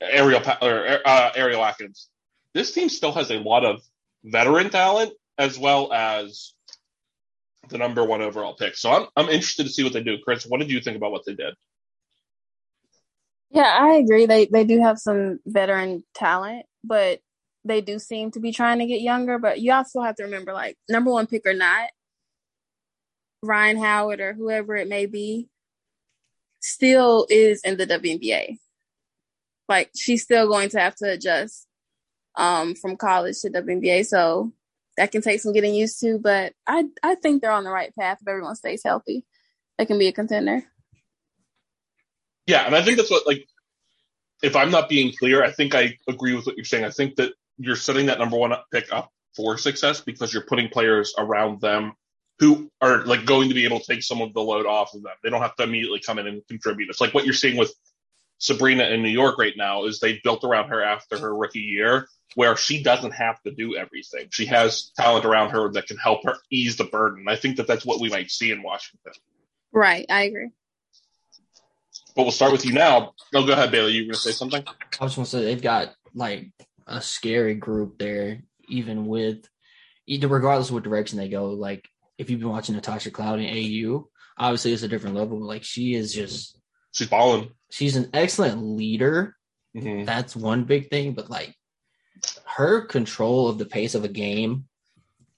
Ariel 0.00 0.42
or 0.60 1.00
uh, 1.04 1.30
Ariel 1.34 1.64
Atkins. 1.64 2.08
This 2.54 2.72
team 2.72 2.88
still 2.88 3.12
has 3.12 3.30
a 3.30 3.38
lot 3.38 3.64
of 3.64 3.82
veteran 4.24 4.70
talent 4.70 5.12
as 5.38 5.58
well 5.58 5.92
as 5.92 6.52
the 7.68 7.78
number 7.78 8.04
one 8.04 8.22
overall 8.22 8.54
pick. 8.54 8.76
So 8.76 8.90
I'm 8.90 9.06
I'm 9.16 9.28
interested 9.28 9.64
to 9.64 9.72
see 9.72 9.84
what 9.84 9.92
they 9.92 10.02
do. 10.02 10.18
Chris, 10.18 10.46
what 10.46 10.60
did 10.60 10.70
you 10.70 10.80
think 10.80 10.96
about 10.96 11.12
what 11.12 11.24
they 11.24 11.34
did? 11.34 11.54
Yeah, 13.50 13.76
I 13.80 13.94
agree. 13.94 14.26
They 14.26 14.46
they 14.46 14.64
do 14.64 14.80
have 14.80 14.98
some 14.98 15.40
veteran 15.46 16.04
talent, 16.14 16.66
but 16.84 17.20
they 17.64 17.80
do 17.80 17.98
seem 17.98 18.30
to 18.32 18.40
be 18.40 18.52
trying 18.52 18.78
to 18.80 18.86
get 18.86 19.00
younger. 19.00 19.38
But 19.38 19.60
you 19.60 19.72
also 19.72 20.00
have 20.02 20.16
to 20.16 20.24
remember, 20.24 20.52
like 20.52 20.76
number 20.88 21.10
one 21.10 21.26
pick 21.26 21.46
or 21.46 21.54
not, 21.54 21.90
Rhyne 23.42 23.78
Howard 23.78 24.20
or 24.20 24.32
whoever 24.32 24.76
it 24.76 24.88
may 24.88 25.06
be, 25.06 25.48
still 26.60 27.26
is 27.30 27.62
in 27.62 27.76
the 27.76 27.86
WNBA. 27.86 28.58
Like 29.68 29.90
she's 29.96 30.22
still 30.22 30.48
going 30.48 30.70
to 30.70 30.80
have 30.80 30.96
to 30.96 31.10
adjust 31.10 31.66
um, 32.36 32.74
from 32.74 32.96
college 32.96 33.40
to 33.40 33.50
WNBA, 33.50 34.06
so 34.06 34.52
that 34.96 35.12
can 35.12 35.22
take 35.22 35.40
some 35.40 35.52
getting 35.52 35.74
used 35.74 36.00
to. 36.00 36.18
But 36.18 36.52
I 36.66 36.84
I 37.02 37.14
think 37.16 37.42
they're 37.42 37.50
on 37.50 37.64
the 37.64 37.70
right 37.70 37.94
path 37.94 38.18
if 38.20 38.28
everyone 38.28 38.56
stays 38.56 38.82
healthy. 38.84 39.24
They 39.78 39.86
can 39.86 39.98
be 39.98 40.08
a 40.08 40.12
contender. 40.12 40.64
Yeah, 42.46 42.66
and 42.66 42.74
I 42.74 42.82
think 42.82 42.96
that's 42.96 43.10
what 43.10 43.26
like 43.26 43.46
if 44.42 44.56
I'm 44.56 44.70
not 44.70 44.88
being 44.88 45.12
clear, 45.18 45.42
I 45.42 45.52
think 45.52 45.74
I 45.74 45.96
agree 46.08 46.34
with 46.34 46.46
what 46.46 46.56
you're 46.56 46.64
saying. 46.64 46.84
I 46.84 46.90
think 46.90 47.16
that 47.16 47.32
you're 47.58 47.76
setting 47.76 48.06
that 48.06 48.18
number 48.18 48.36
one 48.36 48.52
pick 48.72 48.92
up 48.92 49.10
for 49.36 49.56
success 49.56 50.00
because 50.00 50.32
you're 50.32 50.44
putting 50.44 50.68
players 50.68 51.14
around 51.16 51.60
them 51.60 51.92
who 52.38 52.70
are 52.80 53.04
like 53.04 53.24
going 53.24 53.48
to 53.48 53.54
be 53.54 53.64
able 53.64 53.78
to 53.78 53.86
take 53.86 54.02
some 54.02 54.20
of 54.20 54.34
the 54.34 54.40
load 54.40 54.66
off 54.66 54.94
of 54.94 55.02
them. 55.02 55.12
They 55.22 55.30
don't 55.30 55.42
have 55.42 55.54
to 55.56 55.62
immediately 55.62 56.00
come 56.00 56.18
in 56.18 56.26
and 56.26 56.46
contribute. 56.48 56.90
It's 56.90 57.00
like 57.00 57.14
what 57.14 57.24
you're 57.24 57.34
seeing 57.34 57.56
with 57.56 57.72
Sabrina 58.38 58.84
in 58.84 59.02
New 59.02 59.10
York 59.10 59.38
right 59.38 59.56
now 59.56 59.84
is 59.84 60.00
they 60.00 60.20
built 60.24 60.42
around 60.42 60.68
her 60.70 60.82
after 60.82 61.16
her 61.18 61.36
rookie 61.36 61.60
year 61.60 62.08
where 62.34 62.56
she 62.56 62.82
doesn't 62.82 63.12
have 63.12 63.40
to 63.42 63.50
do 63.50 63.76
everything. 63.76 64.28
She 64.30 64.46
has 64.46 64.90
talent 64.96 65.24
around 65.24 65.50
her 65.50 65.70
that 65.72 65.86
can 65.86 65.96
help 65.98 66.24
her 66.24 66.36
ease 66.50 66.76
the 66.76 66.84
burden. 66.84 67.26
I 67.28 67.36
think 67.36 67.56
that 67.56 67.66
that's 67.66 67.84
what 67.84 68.00
we 68.00 68.08
might 68.08 68.30
see 68.30 68.50
in 68.50 68.62
Washington. 68.62 69.12
Right. 69.72 70.06
I 70.10 70.22
agree. 70.24 70.50
But 72.14 72.22
we'll 72.24 72.32
start 72.32 72.52
with 72.52 72.66
you 72.66 72.72
now. 72.72 73.12
Oh, 73.34 73.46
go 73.46 73.52
ahead, 73.52 73.70
Bailey. 73.70 73.92
You 73.92 74.02
were 74.02 74.06
going 74.12 74.14
to 74.14 74.20
say 74.20 74.32
something? 74.32 74.62
I 75.00 75.04
was 75.04 75.14
going 75.14 75.24
to 75.24 75.30
say 75.30 75.44
they've 75.44 75.62
got 75.62 75.94
like 76.14 76.50
a 76.86 77.00
scary 77.00 77.54
group 77.54 77.98
there, 77.98 78.42
even 78.68 79.06
with 79.06 79.48
either 80.06 80.28
regardless 80.28 80.68
of 80.68 80.74
what 80.74 80.82
direction 80.82 81.18
they 81.18 81.28
go. 81.28 81.46
Like 81.50 81.88
if 82.18 82.28
you've 82.28 82.40
been 82.40 82.50
watching 82.50 82.74
Natasha 82.74 83.10
Cloud 83.10 83.40
in 83.40 83.46
AU, 83.46 84.08
obviously 84.38 84.72
it's 84.72 84.82
a 84.82 84.88
different 84.88 85.16
level. 85.16 85.40
Like 85.40 85.64
she 85.64 85.94
is 85.94 86.12
just 86.12 86.58
she's 86.92 87.08
balling. 87.08 87.50
she's 87.70 87.96
an 87.96 88.10
excellent 88.12 88.62
leader. 88.62 89.36
Mhm. 89.76 90.04
That's 90.04 90.36
one 90.36 90.64
big 90.64 90.90
thing, 90.90 91.14
but 91.14 91.30
like 91.30 91.54
her 92.44 92.82
control 92.82 93.48
of 93.48 93.58
the 93.58 93.66
pace 93.66 93.94
of 93.94 94.04
a 94.04 94.08
game 94.08 94.66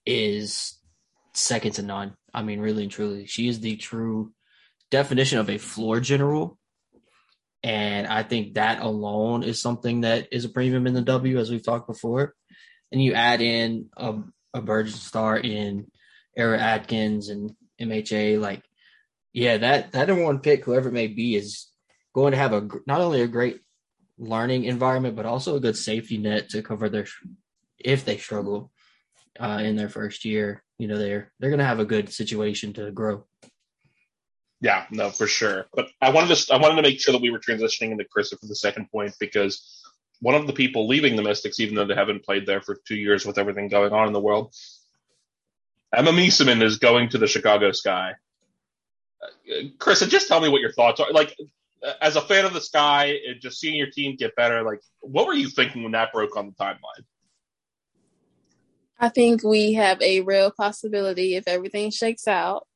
is 0.06 0.78
second 1.32 1.72
to 1.72 1.82
none. 1.82 2.14
I 2.32 2.42
mean, 2.42 2.60
really 2.60 2.84
and 2.84 2.92
truly, 2.92 3.26
she 3.26 3.48
is 3.48 3.60
the 3.60 3.76
true 3.76 4.32
definition 4.90 5.38
of 5.38 5.48
a 5.48 5.58
floor 5.58 6.00
general. 6.00 6.58
And 7.62 8.06
I 8.06 8.22
think 8.22 8.54
that 8.54 8.82
alone 8.82 9.42
is 9.42 9.60
something 9.60 10.02
that 10.02 10.28
is 10.32 10.44
a 10.44 10.50
premium 10.50 10.86
in 10.86 10.94
the 10.94 11.02
W, 11.02 11.38
as 11.38 11.50
we've 11.50 11.64
talked 11.64 11.86
before. 11.86 12.34
And 12.92 13.02
you 13.02 13.14
add 13.14 13.40
in 13.40 13.88
a, 13.96 14.16
a 14.52 14.60
Virgin 14.60 14.94
star 14.94 15.36
in 15.38 15.86
Era 16.36 16.58
Atkins 16.58 17.28
and 17.28 17.52
MHA, 17.80 18.40
like, 18.40 18.62
yeah, 19.32 19.56
that 19.58 19.92
that 19.92 20.08
number 20.08 20.24
one 20.24 20.40
pick, 20.40 20.64
whoever 20.64 20.90
it 20.90 20.94
may 20.94 21.08
be, 21.08 21.34
is 21.34 21.68
going 22.14 22.32
to 22.32 22.38
have 22.38 22.52
a 22.52 22.68
not 22.86 23.00
only 23.00 23.22
a 23.22 23.26
great 23.26 23.60
learning 24.18 24.64
environment, 24.64 25.16
but 25.16 25.26
also 25.26 25.56
a 25.56 25.60
good 25.60 25.76
safety 25.76 26.18
net 26.18 26.48
to 26.50 26.62
cover 26.62 26.88
their 26.88 27.06
if 27.78 28.04
they 28.04 28.16
struggle 28.16 28.70
uh, 29.38 29.60
in 29.62 29.76
their 29.76 29.88
first 29.88 30.24
year. 30.24 30.62
You 30.78 30.88
know, 30.88 30.98
they're 30.98 31.32
they're 31.38 31.50
going 31.50 31.58
to 31.58 31.64
have 31.64 31.80
a 31.80 31.84
good 31.84 32.12
situation 32.12 32.72
to 32.74 32.90
grow. 32.90 33.24
Yeah, 34.60 34.86
no, 34.90 35.10
for 35.10 35.26
sure. 35.26 35.66
But 35.74 35.88
I 36.00 36.10
wanted 36.10 36.34
to 36.34 36.54
I 36.54 36.58
wanted 36.58 36.76
to 36.76 36.82
make 36.82 37.00
sure 37.00 37.12
that 37.12 37.20
we 37.20 37.30
were 37.30 37.38
transitioning 37.38 37.92
into 37.92 38.04
Krista 38.04 38.38
for 38.40 38.46
the 38.46 38.56
second 38.56 38.90
point 38.90 39.14
because 39.20 39.82
one 40.20 40.34
of 40.34 40.46
the 40.46 40.52
people 40.52 40.88
leaving 40.88 41.16
the 41.16 41.22
Mystics, 41.22 41.60
even 41.60 41.74
though 41.74 41.84
they 41.84 41.94
haven't 41.94 42.24
played 42.24 42.46
there 42.46 42.62
for 42.62 42.78
two 42.86 42.96
years 42.96 43.26
with 43.26 43.38
everything 43.38 43.68
going 43.68 43.92
on 43.92 44.06
in 44.06 44.12
the 44.12 44.20
world, 44.20 44.54
Emma 45.94 46.12
Meesseman 46.12 46.62
is 46.62 46.78
going 46.78 47.10
to 47.10 47.18
the 47.18 47.26
Chicago 47.26 47.72
Sky. 47.72 48.12
Uh, 49.22 49.64
Krista, 49.78 50.08
just 50.08 50.28
tell 50.28 50.40
me 50.40 50.48
what 50.48 50.60
your 50.60 50.72
thoughts 50.72 51.00
are. 51.00 51.10
Like, 51.12 51.36
as 52.00 52.16
a 52.16 52.20
fan 52.20 52.44
of 52.44 52.52
the 52.52 52.60
Sky, 52.60 53.18
and 53.26 53.40
just 53.40 53.58
seeing 53.58 53.76
your 53.76 53.90
team 53.90 54.16
get 54.16 54.36
better, 54.36 54.62
like, 54.62 54.80
what 55.00 55.26
were 55.26 55.34
you 55.34 55.48
thinking 55.48 55.82
when 55.82 55.92
that 55.92 56.12
broke 56.12 56.36
on 56.36 56.46
the 56.46 56.52
timeline? 56.52 57.04
I 58.98 59.08
think 59.08 59.42
we 59.42 59.74
have 59.74 60.00
a 60.00 60.20
real 60.20 60.50
possibility 60.50 61.34
if 61.34 61.46
everything 61.46 61.90
shakes 61.90 62.28
out 62.28 62.66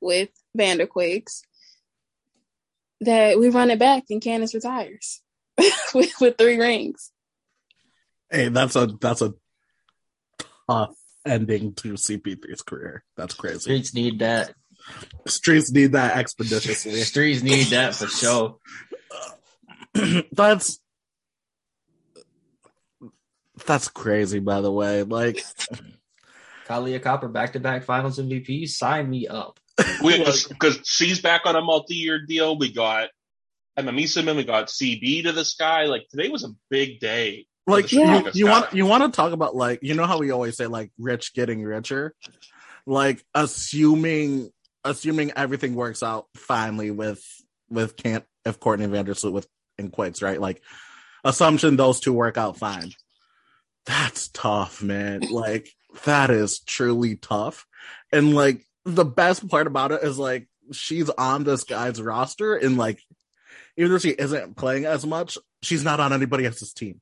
with 0.00 0.30
Vanderquigs 0.56 1.42
that 3.00 3.38
we 3.38 3.48
run 3.48 3.70
it 3.70 3.78
back 3.78 4.04
and 4.10 4.20
Candace 4.20 4.54
retires 4.54 5.22
with, 5.94 6.12
with 6.20 6.36
three 6.36 6.58
rings. 6.58 7.12
Hey, 8.30 8.48
that's 8.48 8.76
a 8.76 8.86
that's 9.00 9.22
a 9.22 9.32
tough 10.68 10.94
ending 11.24 11.74
to 11.76 11.94
CP3's 11.94 12.62
career. 12.62 13.04
That's 13.16 13.34
crazy. 13.34 13.60
Streets 13.60 13.94
need 13.94 14.18
that. 14.18 14.52
Streets 15.26 15.70
need 15.70 15.92
that 15.92 16.16
expeditiously. 16.16 17.00
Streets 17.02 17.42
need 17.42 17.66
that 17.68 17.94
for 17.94 18.06
sure. 18.06 18.56
that's 20.32 20.80
that's 23.66 23.88
crazy, 23.88 24.38
by 24.38 24.60
the 24.60 24.70
way. 24.70 25.02
Like, 25.02 25.44
Kahleah 26.66 27.02
Copper 27.02 27.28
back 27.28 27.52
to 27.54 27.60
back 27.60 27.84
Finals 27.84 28.18
MVP. 28.18 28.68
Sign 28.68 29.08
me 29.10 29.26
up. 29.26 29.58
We 30.02 30.18
because 30.18 30.80
she's 30.84 31.20
back 31.20 31.42
on 31.44 31.54
a 31.54 31.60
multi-year 31.60 32.24
deal. 32.26 32.58
We 32.58 32.72
got 32.72 33.10
Emma 33.76 33.92
Meesseman, 33.92 34.34
we 34.36 34.42
got 34.42 34.66
CB 34.66 35.22
to 35.24 35.32
the 35.32 35.44
Sky. 35.44 35.84
Like 35.84 36.08
today 36.08 36.28
was 36.28 36.42
a 36.42 36.48
big 36.68 36.98
day. 36.98 37.46
like 37.66 37.88
the 37.88 37.96
you, 37.96 38.30
you 38.34 38.46
Sky. 38.46 38.50
want 38.50 38.74
you 38.74 38.86
want 38.86 39.04
to 39.04 39.16
talk 39.16 39.32
about 39.32 39.54
like 39.54 39.78
you 39.82 39.94
know 39.94 40.04
how 40.04 40.18
we 40.18 40.32
always 40.32 40.56
say 40.56 40.66
like 40.66 40.90
rich 40.98 41.32
getting 41.32 41.62
richer, 41.62 42.12
like 42.86 43.24
assuming 43.34 44.50
assuming 44.88 45.32
everything 45.36 45.74
works 45.74 46.02
out 46.02 46.26
finally 46.36 46.90
with 46.90 47.24
with 47.70 47.96
can't 47.96 48.24
if 48.44 48.60
Courtney 48.60 48.86
Vandersloot 48.86 49.32
with 49.32 49.48
in 49.78 49.90
quits 49.90 50.22
right 50.22 50.40
like 50.40 50.62
assumption 51.24 51.76
those 51.76 52.00
two 52.00 52.12
work 52.12 52.36
out 52.36 52.56
fine. 52.56 52.92
That's 53.86 54.28
tough, 54.28 54.82
man. 54.82 55.22
Like 55.30 55.70
that 56.04 56.30
is 56.30 56.60
truly 56.60 57.16
tough, 57.16 57.66
and 58.12 58.34
like 58.34 58.62
the 58.84 59.04
best 59.04 59.48
part 59.48 59.66
about 59.66 59.92
it 59.92 60.02
is 60.02 60.18
like 60.18 60.48
she's 60.72 61.08
on 61.10 61.44
this 61.44 61.64
guy's 61.64 62.00
roster 62.00 62.54
and 62.54 62.76
like 62.76 63.00
even 63.78 63.92
though 63.92 63.98
she 63.98 64.10
isn't 64.10 64.56
playing 64.56 64.84
as 64.84 65.06
much, 65.06 65.38
she's 65.62 65.84
not 65.84 66.00
on 66.00 66.12
anybody 66.12 66.44
else's 66.44 66.72
team. 66.72 67.00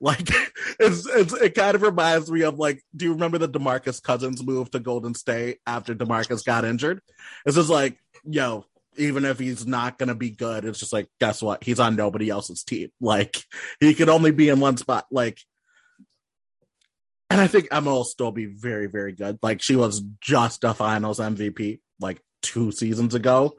Like 0.00 0.28
it's, 0.80 1.06
it's 1.06 1.32
it 1.32 1.54
kind 1.54 1.74
of 1.74 1.82
reminds 1.82 2.30
me 2.30 2.42
of 2.42 2.58
like, 2.58 2.82
do 2.94 3.06
you 3.06 3.12
remember 3.12 3.38
the 3.38 3.48
Demarcus 3.48 4.02
Cousins 4.02 4.44
move 4.44 4.70
to 4.72 4.80
Golden 4.80 5.14
State 5.14 5.58
after 5.66 5.94
Demarcus 5.94 6.44
got 6.44 6.64
injured? 6.64 7.00
It's 7.44 7.56
just 7.56 7.70
like, 7.70 7.98
yo, 8.24 8.64
even 8.96 9.24
if 9.24 9.38
he's 9.38 9.66
not 9.66 9.98
gonna 9.98 10.14
be 10.14 10.30
good, 10.30 10.64
it's 10.64 10.80
just 10.80 10.92
like, 10.92 11.08
guess 11.20 11.42
what? 11.42 11.64
He's 11.64 11.80
on 11.80 11.96
nobody 11.96 12.28
else's 12.28 12.62
team. 12.62 12.90
Like 13.00 13.42
he 13.80 13.94
could 13.94 14.08
only 14.08 14.32
be 14.32 14.48
in 14.48 14.60
one 14.60 14.76
spot. 14.76 15.06
Like 15.10 15.38
and 17.28 17.40
I 17.40 17.46
think 17.46 17.68
Emma 17.70 17.90
will 17.90 18.04
still 18.04 18.30
be 18.30 18.46
very, 18.46 18.86
very 18.86 19.12
good. 19.12 19.38
Like 19.42 19.60
she 19.60 19.76
was 19.76 20.02
just 20.20 20.64
a 20.64 20.74
finals 20.74 21.18
MVP 21.18 21.80
like 22.00 22.20
two 22.42 22.70
seasons 22.70 23.14
ago. 23.14 23.56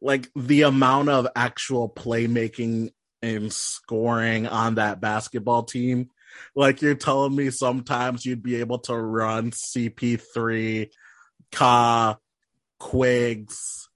Like 0.00 0.28
the 0.36 0.62
amount 0.62 1.08
of 1.08 1.26
actual 1.34 1.88
playmaking 1.88 2.92
and 3.22 3.52
scoring 3.52 4.46
on 4.46 4.76
that 4.76 5.00
basketball 5.00 5.64
team. 5.64 6.10
Like 6.54 6.82
you're 6.82 6.94
telling 6.94 7.34
me 7.34 7.50
sometimes 7.50 8.24
you'd 8.24 8.42
be 8.42 8.56
able 8.56 8.78
to 8.80 8.96
run 8.96 9.50
CP3, 9.50 10.88
Ka, 11.52 12.18
Quigs, 12.78 13.88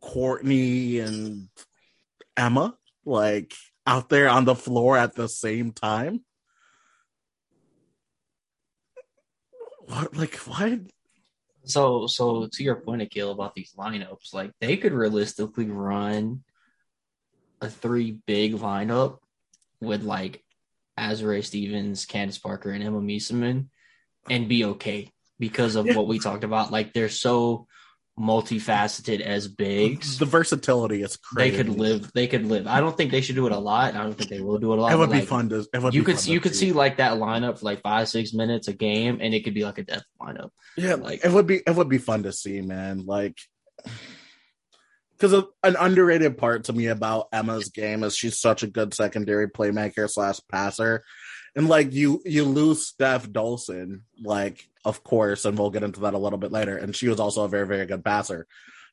Courtney, 0.00 1.00
and 1.00 1.48
Emma, 2.36 2.76
like 3.04 3.52
out 3.86 4.08
there 4.08 4.28
on 4.28 4.44
the 4.44 4.54
floor 4.54 4.96
at 4.96 5.14
the 5.14 5.28
same 5.28 5.72
time. 5.72 6.24
What 9.86 10.16
like 10.16 10.36
what? 10.36 10.80
So, 11.64 12.06
so 12.06 12.48
to 12.50 12.62
your 12.64 12.76
point, 12.76 13.02
Akil, 13.02 13.30
about 13.30 13.54
these 13.54 13.74
lineups, 13.76 14.32
like 14.32 14.52
they 14.60 14.76
could 14.76 14.92
realistically 14.92 15.66
run 15.66 16.42
a 17.62 17.70
three 17.70 18.18
big 18.26 18.54
lineup 18.54 19.18
with 19.80 20.02
like 20.02 20.44
Azure 20.96 21.42
Stevens, 21.42 22.04
Candace 22.04 22.38
Parker, 22.38 22.70
and 22.70 22.82
Emma 22.84 23.00
Meesseman 23.00 23.66
and 24.28 24.48
be 24.48 24.64
okay 24.64 25.10
because 25.38 25.74
of 25.76 25.86
Yeah. 25.86 25.96
what 25.96 26.06
we 26.06 26.18
talked 26.18 26.44
about. 26.44 26.70
Like 26.70 26.92
they're 26.92 27.08
so 27.08 27.66
multifaceted 28.18 29.20
as 29.20 29.48
bigs. 29.48 30.18
The 30.18 30.26
versatility 30.26 31.02
is 31.02 31.16
crazy. 31.16 31.50
They 31.50 31.56
could 31.56 31.78
live. 31.78 32.12
They 32.12 32.26
could 32.26 32.46
live. 32.46 32.66
I 32.66 32.80
don't 32.80 32.96
think 32.96 33.10
they 33.10 33.22
should 33.22 33.36
do 33.36 33.46
it 33.46 33.52
a 33.52 33.58
lot. 33.58 33.94
I 33.94 34.02
don't 34.02 34.14
think 34.14 34.28
they 34.30 34.40
will 34.40 34.58
do 34.58 34.72
it 34.72 34.78
a 34.78 34.82
lot. 34.82 34.92
It 34.92 34.96
would 34.98 35.10
be 35.10 35.20
like, 35.20 35.28
fun 35.28 35.48
to. 35.48 35.66
It 35.72 35.82
would 35.82 35.94
You 35.94 36.02
could 36.04 36.24
you 36.26 36.40
could 36.40 36.54
see 36.54 36.72
like 36.72 36.98
that 36.98 37.14
lineup 37.18 37.58
for 37.58 37.64
like 37.64 37.80
five 37.80 38.08
six 38.08 38.32
minutes 38.34 38.68
a 38.68 38.72
game, 38.74 39.18
and 39.20 39.34
it 39.34 39.44
could 39.44 39.54
be 39.54 39.64
like 39.64 39.78
a 39.78 39.82
death 39.84 40.04
lineup. 40.20 40.50
Yeah, 40.76 40.94
like 40.94 41.24
it 41.24 41.32
would 41.32 41.46
be. 41.46 41.62
It 41.66 41.74
would 41.74 41.88
be 41.88 41.98
fun 41.98 42.24
to 42.24 42.32
see, 42.32 42.60
man. 42.60 43.06
Like, 43.06 43.38
because 45.22 45.44
an 45.62 45.76
underrated 45.78 46.36
part 46.36 46.64
to 46.64 46.72
me 46.72 46.86
about 46.88 47.28
Emma's 47.32 47.68
game 47.68 48.02
is 48.02 48.16
she's 48.16 48.40
such 48.40 48.64
a 48.64 48.66
good 48.66 48.92
secondary 48.92 49.48
playmaker 49.48 50.10
slash 50.10 50.40
passer, 50.50 51.04
and 51.54 51.68
like 51.68 51.92
you 51.92 52.20
you 52.24 52.44
lose 52.44 52.92
Stef 52.92 53.28
Dolson, 53.28 54.00
like 54.20 54.68
of 54.84 55.04
course, 55.04 55.44
and 55.44 55.56
we'll 55.56 55.70
get 55.70 55.84
into 55.84 56.00
that 56.00 56.14
a 56.14 56.18
little 56.18 56.40
bit 56.40 56.50
later. 56.50 56.76
And 56.76 56.94
she 56.96 57.06
was 57.06 57.20
also 57.20 57.44
a 57.44 57.48
very 57.48 57.66
very 57.68 57.86
good 57.86 58.04
passer. 58.04 58.48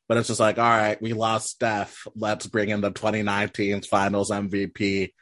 But 0.06 0.18
it's 0.18 0.28
just 0.28 0.40
like, 0.40 0.58
all 0.58 0.64
right, 0.64 1.00
we 1.02 1.12
lost 1.14 1.58
Stef. 1.58 1.94
Let's 2.14 2.46
bring 2.46 2.68
in 2.68 2.80
the 2.80 2.90
2019 2.90 3.82
Finals 3.82 4.30
MVP 4.30 5.12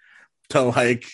to 0.51 0.63
like 0.63 1.07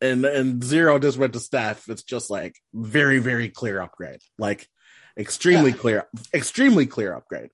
and 0.00 0.24
and 0.24 0.62
zero 0.62 1.00
just 1.00 1.18
went 1.18 1.32
to 1.32 1.40
Stef. 1.40 1.88
It's 1.88 2.04
just 2.04 2.30
like 2.30 2.54
very 2.72 3.18
very 3.18 3.48
clear 3.48 3.80
upgrade, 3.80 4.20
like 4.38 4.68
extremely 5.18 5.70
Yeah. 5.70 5.76
clear, 5.76 6.08
extremely 6.32 6.86
clear 6.86 7.12
upgrade, 7.14 7.50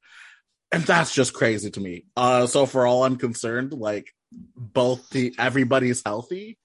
and 0.72 0.82
that's 0.84 1.14
just 1.14 1.34
crazy 1.34 1.70
to 1.70 1.80
me. 1.80 2.04
Uh, 2.16 2.46
so 2.46 2.66
for 2.66 2.86
all 2.86 3.04
I'm 3.04 3.16
concerned, 3.16 3.72
like 3.72 4.12
both 4.56 5.08
the 5.10 5.34
everybody's 5.38 6.02
healthy. 6.04 6.58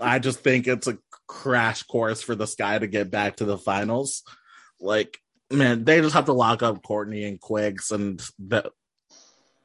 I 0.00 0.18
just 0.18 0.40
think 0.40 0.66
it's 0.66 0.86
a 0.86 0.98
crash 1.26 1.82
course 1.84 2.22
for 2.22 2.34
the 2.34 2.46
Sky 2.46 2.78
to 2.78 2.86
get 2.86 3.10
back 3.10 3.36
to 3.36 3.44
the 3.44 3.58
finals. 3.58 4.22
Like 4.80 5.18
man, 5.50 5.84
they 5.84 6.00
just 6.00 6.14
have 6.14 6.26
to 6.26 6.32
lock 6.32 6.62
up 6.62 6.82
Courtney 6.82 7.24
and 7.24 7.40
Quiggs, 7.40 7.90
and 7.90 8.22
that 8.40 8.66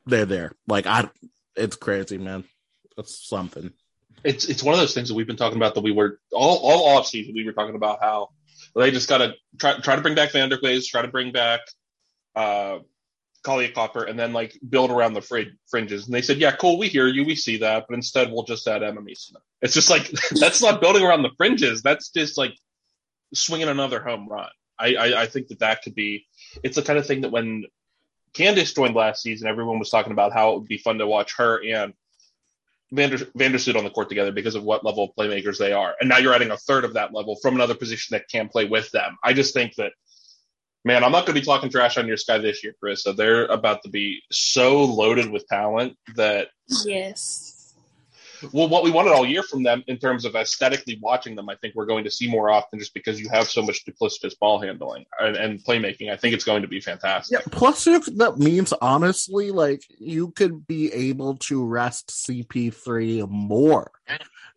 they're 0.05 0.25
there. 0.25 0.53
Like 0.67 0.87
I, 0.87 1.09
it's 1.55 1.75
crazy, 1.75 2.17
man. 2.17 2.43
It's 2.97 3.27
something. 3.27 3.71
it's 4.23 4.45
it's 4.45 4.63
one 4.63 4.73
of 4.73 4.79
those 4.79 4.93
things 4.93 5.09
that 5.09 5.15
we've 5.15 5.27
been 5.27 5.35
talking 5.35 5.57
about 5.57 5.75
that 5.75 5.83
we 5.83 5.91
were 5.91 6.19
all 6.31 6.57
all 6.57 6.97
off 6.97 7.07
season 7.07 7.35
we 7.35 7.45
were 7.45 7.53
talking 7.53 7.75
about 7.75 7.99
how 8.01 8.29
they 8.75 8.91
just 8.91 9.09
got 9.09 9.19
to 9.19 9.33
try 9.59 9.77
try 9.79 9.95
to 9.95 10.01
bring 10.01 10.15
back 10.15 10.31
Vanderglaze, 10.31 10.87
try 10.87 11.01
to 11.01 11.07
bring 11.07 11.31
back 11.31 11.61
uh 12.35 12.79
Kahleah 13.45 13.73
Copper, 13.73 14.03
and 14.03 14.17
then 14.17 14.33
like 14.33 14.57
build 14.67 14.91
around 14.91 15.13
the 15.13 15.21
frid- 15.21 15.57
fringes. 15.67 16.05
And 16.05 16.13
they 16.13 16.21
said, 16.21 16.37
yeah, 16.37 16.51
cool, 16.51 16.77
we 16.77 16.87
hear 16.87 17.07
you, 17.07 17.23
we 17.23 17.35
see 17.35 17.57
that, 17.57 17.85
but 17.87 17.95
instead 17.95 18.31
we'll 18.31 18.43
just 18.43 18.67
add 18.67 18.83
Emma. 18.83 19.01
It's 19.61 19.73
just 19.73 19.89
like 19.89 20.09
that's 20.39 20.61
not 20.61 20.81
building 20.81 21.03
around 21.03 21.21
the 21.21 21.31
fringes. 21.37 21.81
That's 21.81 22.09
just 22.09 22.37
like 22.37 22.53
swinging 23.33 23.69
another 23.69 24.01
home 24.01 24.27
run. 24.27 24.49
I, 24.77 24.95
I 24.95 25.21
I 25.21 25.25
think 25.27 25.47
that 25.49 25.59
that 25.59 25.83
could 25.83 25.95
be. 25.95 26.25
It's 26.63 26.75
the 26.75 26.81
kind 26.81 26.99
of 26.99 27.05
thing 27.05 27.21
that 27.21 27.31
when 27.31 27.65
Candace 28.33 28.73
joined 28.73 28.95
last 28.95 29.21
season, 29.21 29.47
everyone 29.47 29.79
was 29.79 29.89
talking 29.89 30.11
about 30.11 30.33
how 30.33 30.51
it 30.51 30.59
would 30.59 30.67
be 30.67 30.77
fun 30.77 30.97
to 30.97 31.07
watch 31.07 31.35
her 31.37 31.63
and 31.63 31.93
Vander 32.91 33.17
Vandersloot 33.17 33.75
on 33.75 33.83
the 33.83 33.89
court 33.89 34.09
together 34.09 34.31
because 34.31 34.55
of 34.55 34.63
what 34.63 34.83
level 34.83 35.05
of 35.05 35.15
playmakers 35.15 35.57
they 35.57 35.71
are. 35.71 35.95
And 35.99 36.09
now 36.09 36.17
you're 36.17 36.33
adding 36.33 36.51
a 36.51 36.57
third 36.57 36.83
of 36.83 36.93
that 36.93 37.13
level 37.13 37.35
from 37.41 37.55
another 37.55 37.75
position 37.75 38.15
that 38.15 38.27
can 38.29 38.49
play 38.49 38.65
with 38.65 38.91
them. 38.91 39.17
I 39.23 39.33
just 39.33 39.53
think 39.53 39.75
that 39.75 39.93
man, 40.85 41.03
I'm 41.03 41.11
not 41.11 41.25
going 41.25 41.35
to 41.35 41.41
be 41.41 41.45
talking 41.45 41.69
trash 41.69 41.97
on 41.97 42.07
your 42.07 42.15
sky 42.15 42.37
this 42.37 42.63
year, 42.63 42.73
Carissa. 42.81 43.15
They're 43.15 43.47
about 43.47 43.81
to 43.83 43.89
be 43.89 44.21
so 44.31 44.85
loaded 44.85 45.29
with 45.29 45.45
talent 45.47 45.97
that 46.15 46.49
Yes. 46.85 47.54
Well, 48.51 48.67
what 48.67 48.83
we 48.83 48.91
wanted 48.91 49.11
all 49.11 49.25
year 49.25 49.43
from 49.43 49.63
them 49.63 49.83
in 49.87 49.97
terms 49.97 50.25
of 50.25 50.35
aesthetically 50.35 50.99
watching 51.01 51.35
them, 51.35 51.49
I 51.49 51.55
think 51.55 51.75
we're 51.75 51.85
going 51.85 52.03
to 52.03 52.11
see 52.11 52.29
more 52.29 52.49
often 52.49 52.79
just 52.79 52.93
because 52.93 53.19
you 53.19 53.29
have 53.29 53.47
so 53.47 53.61
much 53.61 53.85
duplicitous 53.85 54.37
ball 54.37 54.59
handling 54.59 55.05
and, 55.19 55.35
and 55.35 55.63
playmaking. 55.63 56.11
I 56.11 56.17
think 56.17 56.33
it's 56.33 56.43
going 56.43 56.61
to 56.61 56.67
be 56.67 56.79
fantastic. 56.79 57.39
Yeah. 57.39 57.45
Plus, 57.51 57.85
that 57.85 58.35
means 58.37 58.73
honestly, 58.81 59.51
like 59.51 59.83
you 59.99 60.31
could 60.31 60.67
be 60.67 60.91
able 60.93 61.37
to 61.37 61.65
rest 61.65 62.09
CP3 62.09 63.29
more. 63.29 63.91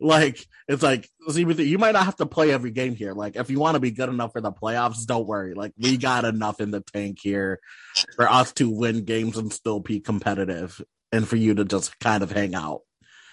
Like 0.01 0.47
it's 0.69 0.83
like 0.83 1.09
CP3, 1.29 1.67
you 1.67 1.79
might 1.79 1.93
not 1.93 2.05
have 2.05 2.17
to 2.17 2.27
play 2.27 2.53
every 2.53 2.71
game 2.71 2.95
here. 2.95 3.13
Like 3.13 3.37
if 3.37 3.51
you 3.51 3.59
want 3.59 3.75
to 3.75 3.81
be 3.81 3.91
good 3.91 4.09
enough 4.09 4.33
for 4.33 4.41
the 4.41 4.53
playoffs, 4.53 5.07
don't 5.07 5.27
worry. 5.27 5.55
Like 5.55 5.73
we 5.79 5.97
got 5.97 6.25
enough 6.25 6.61
in 6.61 6.71
the 6.71 6.81
tank 6.81 7.19
here 7.21 7.61
for 8.15 8.31
us 8.31 8.53
to 8.55 8.71
win 8.71 9.05
games 9.05 9.37
and 9.37 9.53
still 9.53 9.81
be 9.81 10.01
competitive, 10.01 10.81
and 11.11 11.27
for 11.27 11.37
you 11.37 11.55
to 11.55 11.65
just 11.65 11.99
kind 11.99 12.23
of 12.23 12.31
hang 12.31 12.55
out 12.55 12.83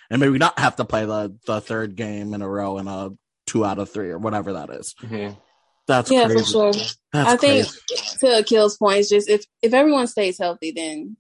and 0.10 0.20
maybe 0.20 0.38
not 0.38 0.60
have 0.60 0.76
to 0.78 0.86
play 0.86 1.06
the 1.06 1.36
the 1.46 1.62
third 1.62 1.96
game 1.96 2.34
in 2.34 2.42
a 2.42 2.50
row 2.50 2.78
in 2.78 2.88
a 2.88 3.12
two 3.48 3.64
out 3.66 3.80
of 3.80 3.90
three 3.90 4.10
or 4.10 4.18
whatever 4.18 4.54
that 4.54 4.70
is. 4.70 4.96
Mhm. 5.02 5.38
That's 5.88 6.10
Yeah, 6.10 6.26
crazy. 6.26 6.40
for 6.40 6.46
sure. 6.74 6.74
That's 7.14 7.34
I 7.34 7.38
think 7.38 7.68
crazy. 7.68 7.80
to 8.22 8.40
Akil's 8.40 8.78
point, 8.78 9.00
it's 9.00 9.10
just 9.10 9.30
if 9.30 9.46
if 9.62 9.74
everyone 9.74 10.08
stays 10.08 10.38
healthy, 10.40 10.72
then 10.72 11.18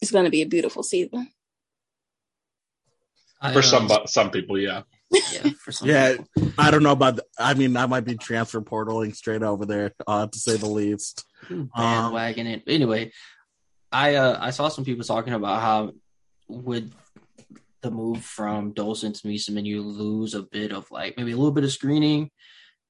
it's 0.00 0.10
going 0.10 0.24
to 0.24 0.30
be 0.30 0.42
a 0.42 0.46
beautiful 0.46 0.82
season. 0.82 1.28
I, 3.40 3.52
For 3.52 3.58
uh, 3.58 3.62
some 3.62 3.88
some 4.06 4.30
people, 4.30 4.58
yeah. 4.58 4.82
yeah, 5.32 5.50
for 5.58 5.70
some 5.72 5.88
Yeah, 5.88 6.16
people. 6.16 6.52
I 6.58 6.70
don't 6.70 6.82
know 6.82 6.92
about. 6.92 7.16
The, 7.16 7.24
I 7.38 7.54
mean, 7.54 7.76
I 7.76 7.86
might 7.86 8.04
be 8.04 8.16
transfer 8.16 8.60
portaling 8.60 9.14
straight 9.14 9.42
over 9.42 9.64
there, 9.66 9.92
uh, 10.06 10.26
to 10.26 10.38
say 10.38 10.56
the 10.56 10.66
least. 10.66 11.24
bandwagon 11.48 12.46
it. 12.46 12.62
Anyway, 12.66 13.12
I 13.92 14.14
uh, 14.16 14.38
I 14.40 14.50
saw 14.50 14.68
some 14.68 14.84
people 14.84 15.04
talking 15.04 15.34
about 15.34 15.60
how 15.60 15.92
with 16.48 16.92
the 17.82 17.90
move 17.90 18.24
from 18.24 18.74
Dolson 18.74 19.12
to 19.12 19.28
Meesseman, 19.28 19.64
you 19.64 19.82
lose 19.82 20.34
a 20.34 20.42
bit 20.42 20.72
of 20.72 20.90
like 20.90 21.16
maybe 21.16 21.32
a 21.32 21.36
little 21.36 21.52
bit 21.52 21.64
of 21.64 21.72
screening 21.72 22.30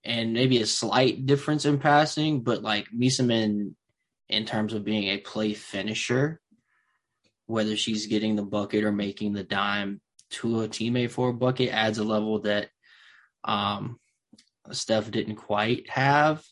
and 0.04 0.32
maybe 0.32 0.60
a 0.60 0.66
slight 0.66 1.26
difference 1.26 1.64
in 1.64 1.78
passing, 1.78 2.42
but 2.42 2.62
like 2.62 2.86
Meesseman 2.96 3.74
in 4.28 4.44
terms 4.44 4.72
of 4.72 4.84
being 4.84 5.04
a 5.04 5.18
play 5.18 5.54
finisher, 5.54 6.40
whether 7.46 7.76
she's 7.76 8.06
getting 8.06 8.36
the 8.36 8.42
bucket 8.42 8.84
or 8.84 8.92
making 8.92 9.32
the 9.32 9.44
dime 9.44 10.00
to 10.30 10.62
a 10.62 10.68
teammate 10.68 11.10
for 11.10 11.28
a 11.30 11.34
bucket 11.34 11.70
adds 11.70 11.98
a 11.98 12.04
level 12.04 12.40
that 12.40 12.68
um 13.44 13.98
Stef 14.70 15.10
didn't 15.10 15.36
quite 15.36 15.88
have. 15.88 16.44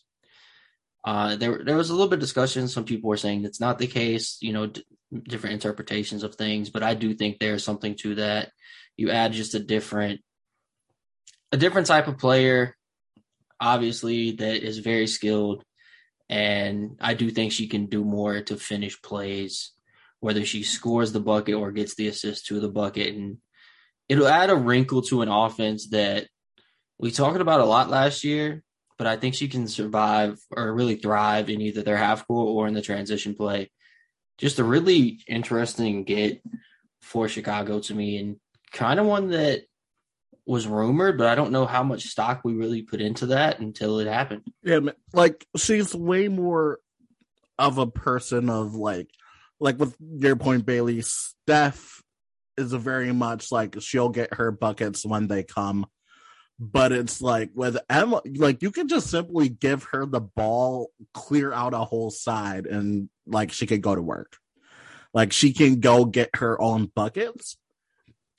Uh, 1.05 1.37
there, 1.37 1.63
there 1.65 1.77
was 1.77 1.91
a 1.91 1.93
little 1.93 2.09
bit 2.09 2.15
of 2.15 2.21
discussion. 2.21 2.69
Some 2.69 2.85
people 2.85 3.11
were 3.11 3.17
saying 3.17 3.43
that's 3.43 3.61
not 3.61 3.79
the 3.79 3.87
case. 3.87 4.39
You 4.41 4.53
know, 4.53 4.67
d- 4.67 4.85
different 5.23 5.55
interpretations 5.55 6.23
of 6.23 6.35
things, 6.35 6.71
but 6.71 6.83
I 6.83 6.95
do 6.95 7.15
think 7.15 7.39
there's 7.39 7.65
something 7.65 7.97
to 7.97 8.17
that. 8.17 8.51
You 8.97 9.11
add 9.11 9.33
just 9.33 9.55
a 9.55 9.61
different, 9.61 10.21
a 11.53 11.57
different 11.57 11.87
type 11.87 12.09
of 12.09 12.19
player, 12.19 12.77
obviously 13.61 14.33
that 14.33 14.67
is 14.67 14.79
very 14.79 15.07
skilled, 15.07 15.65
and 16.29 16.97
I 17.01 17.15
do 17.15 17.31
think 17.31 17.53
she 17.53 17.69
can 17.69 17.87
do 17.87 18.05
more 18.05 18.41
to 18.43 18.57
finish 18.57 19.01
plays, 19.01 19.73
whether 20.21 20.45
she 20.45 20.63
scores 20.63 21.13
the 21.13 21.21
bucket 21.21 21.55
or 21.55 21.73
gets 21.73 21.95
the 21.95 22.09
assist 22.09 22.47
to 22.47 22.61
the 22.61 22.69
bucket, 22.69 23.15
and 23.15 23.39
it'll 24.09 24.29
add 24.29 24.51
a 24.51 24.57
wrinkle 24.57 25.03
to 25.03 25.23
an 25.23 25.29
offense 25.29 25.89
that 25.91 26.29
we 26.99 27.11
talked 27.11 27.41
about 27.41 27.61
a 27.61 27.65
lot 27.65 27.91
last 27.91 28.25
year 28.25 28.63
but 28.97 29.07
I 29.07 29.17
think 29.17 29.35
she 29.35 29.49
can 29.49 29.67
survive 29.67 30.39
or 30.51 30.73
really 30.73 30.97
thrive 30.97 31.51
in 31.51 31.61
either 31.61 31.83
their 31.83 31.97
half 31.97 32.27
court 32.27 32.49
or 32.49 32.67
in 32.67 32.75
the 32.75 32.83
transition 32.83 33.35
play. 33.35 33.71
Just 34.39 34.59
a 34.59 34.65
really 34.65 35.21
interesting 35.29 36.05
get 36.05 36.43
for 37.01 37.29
Chicago 37.29 37.81
to 37.81 37.95
me, 37.95 38.19
and 38.19 38.37
kind 38.73 38.99
of 38.99 39.07
one 39.07 39.31
that 39.31 39.63
was 40.47 40.67
rumored, 40.67 41.17
but 41.17 41.29
I 41.29 41.35
don't 41.35 41.53
know 41.53 41.67
how 41.67 41.83
much 41.83 42.05
stock 42.05 42.43
we 42.45 42.55
really 42.55 42.83
put 42.83 43.01
into 43.01 43.27
that 43.27 43.61
until 43.61 43.99
it 43.99 44.07
happened. 44.07 44.43
Yeah, 44.63 44.81
like 45.13 45.47
she's 45.57 45.95
way 45.95 46.29
more 46.29 46.81
of 47.59 47.79
a 47.79 47.87
person 47.87 48.51
of 48.51 48.75
like, 48.75 49.09
like 49.61 49.79
with 49.79 49.97
your 50.01 50.37
point, 50.37 50.67
Bailey. 50.67 51.03
Stef 51.03 52.03
is 52.57 52.73
very 52.73 53.13
much 53.13 53.51
like 53.53 53.81
she'll 53.81 54.11
get 54.11 54.35
her 54.35 54.51
buckets 54.51 55.07
when 55.07 55.29
they 55.29 55.45
come, 55.45 55.87
but 56.59 56.93
it's 56.93 57.21
like 57.21 57.51
with 57.55 57.79
Emma, 57.91 58.23
like 58.37 58.63
you 58.63 58.71
can 58.71 58.89
just 58.89 59.11
simply 59.11 59.49
give 59.49 59.85
her 59.85 60.07
the 60.07 60.21
ball, 60.21 60.91
clear 61.13 61.53
out 61.53 61.75
a 61.75 61.79
whole 61.79 62.11
side, 62.11 62.67
and 62.67 63.09
like 63.27 63.53
she 63.53 63.67
could 63.67 63.83
go 63.83 63.95
to 63.95 64.03
work. 64.03 64.37
Like 65.13 65.33
she 65.33 65.53
can 65.53 65.81
go 65.81 66.05
get 66.05 66.31
her 66.37 66.61
own 66.61 66.91
buckets. 66.95 67.57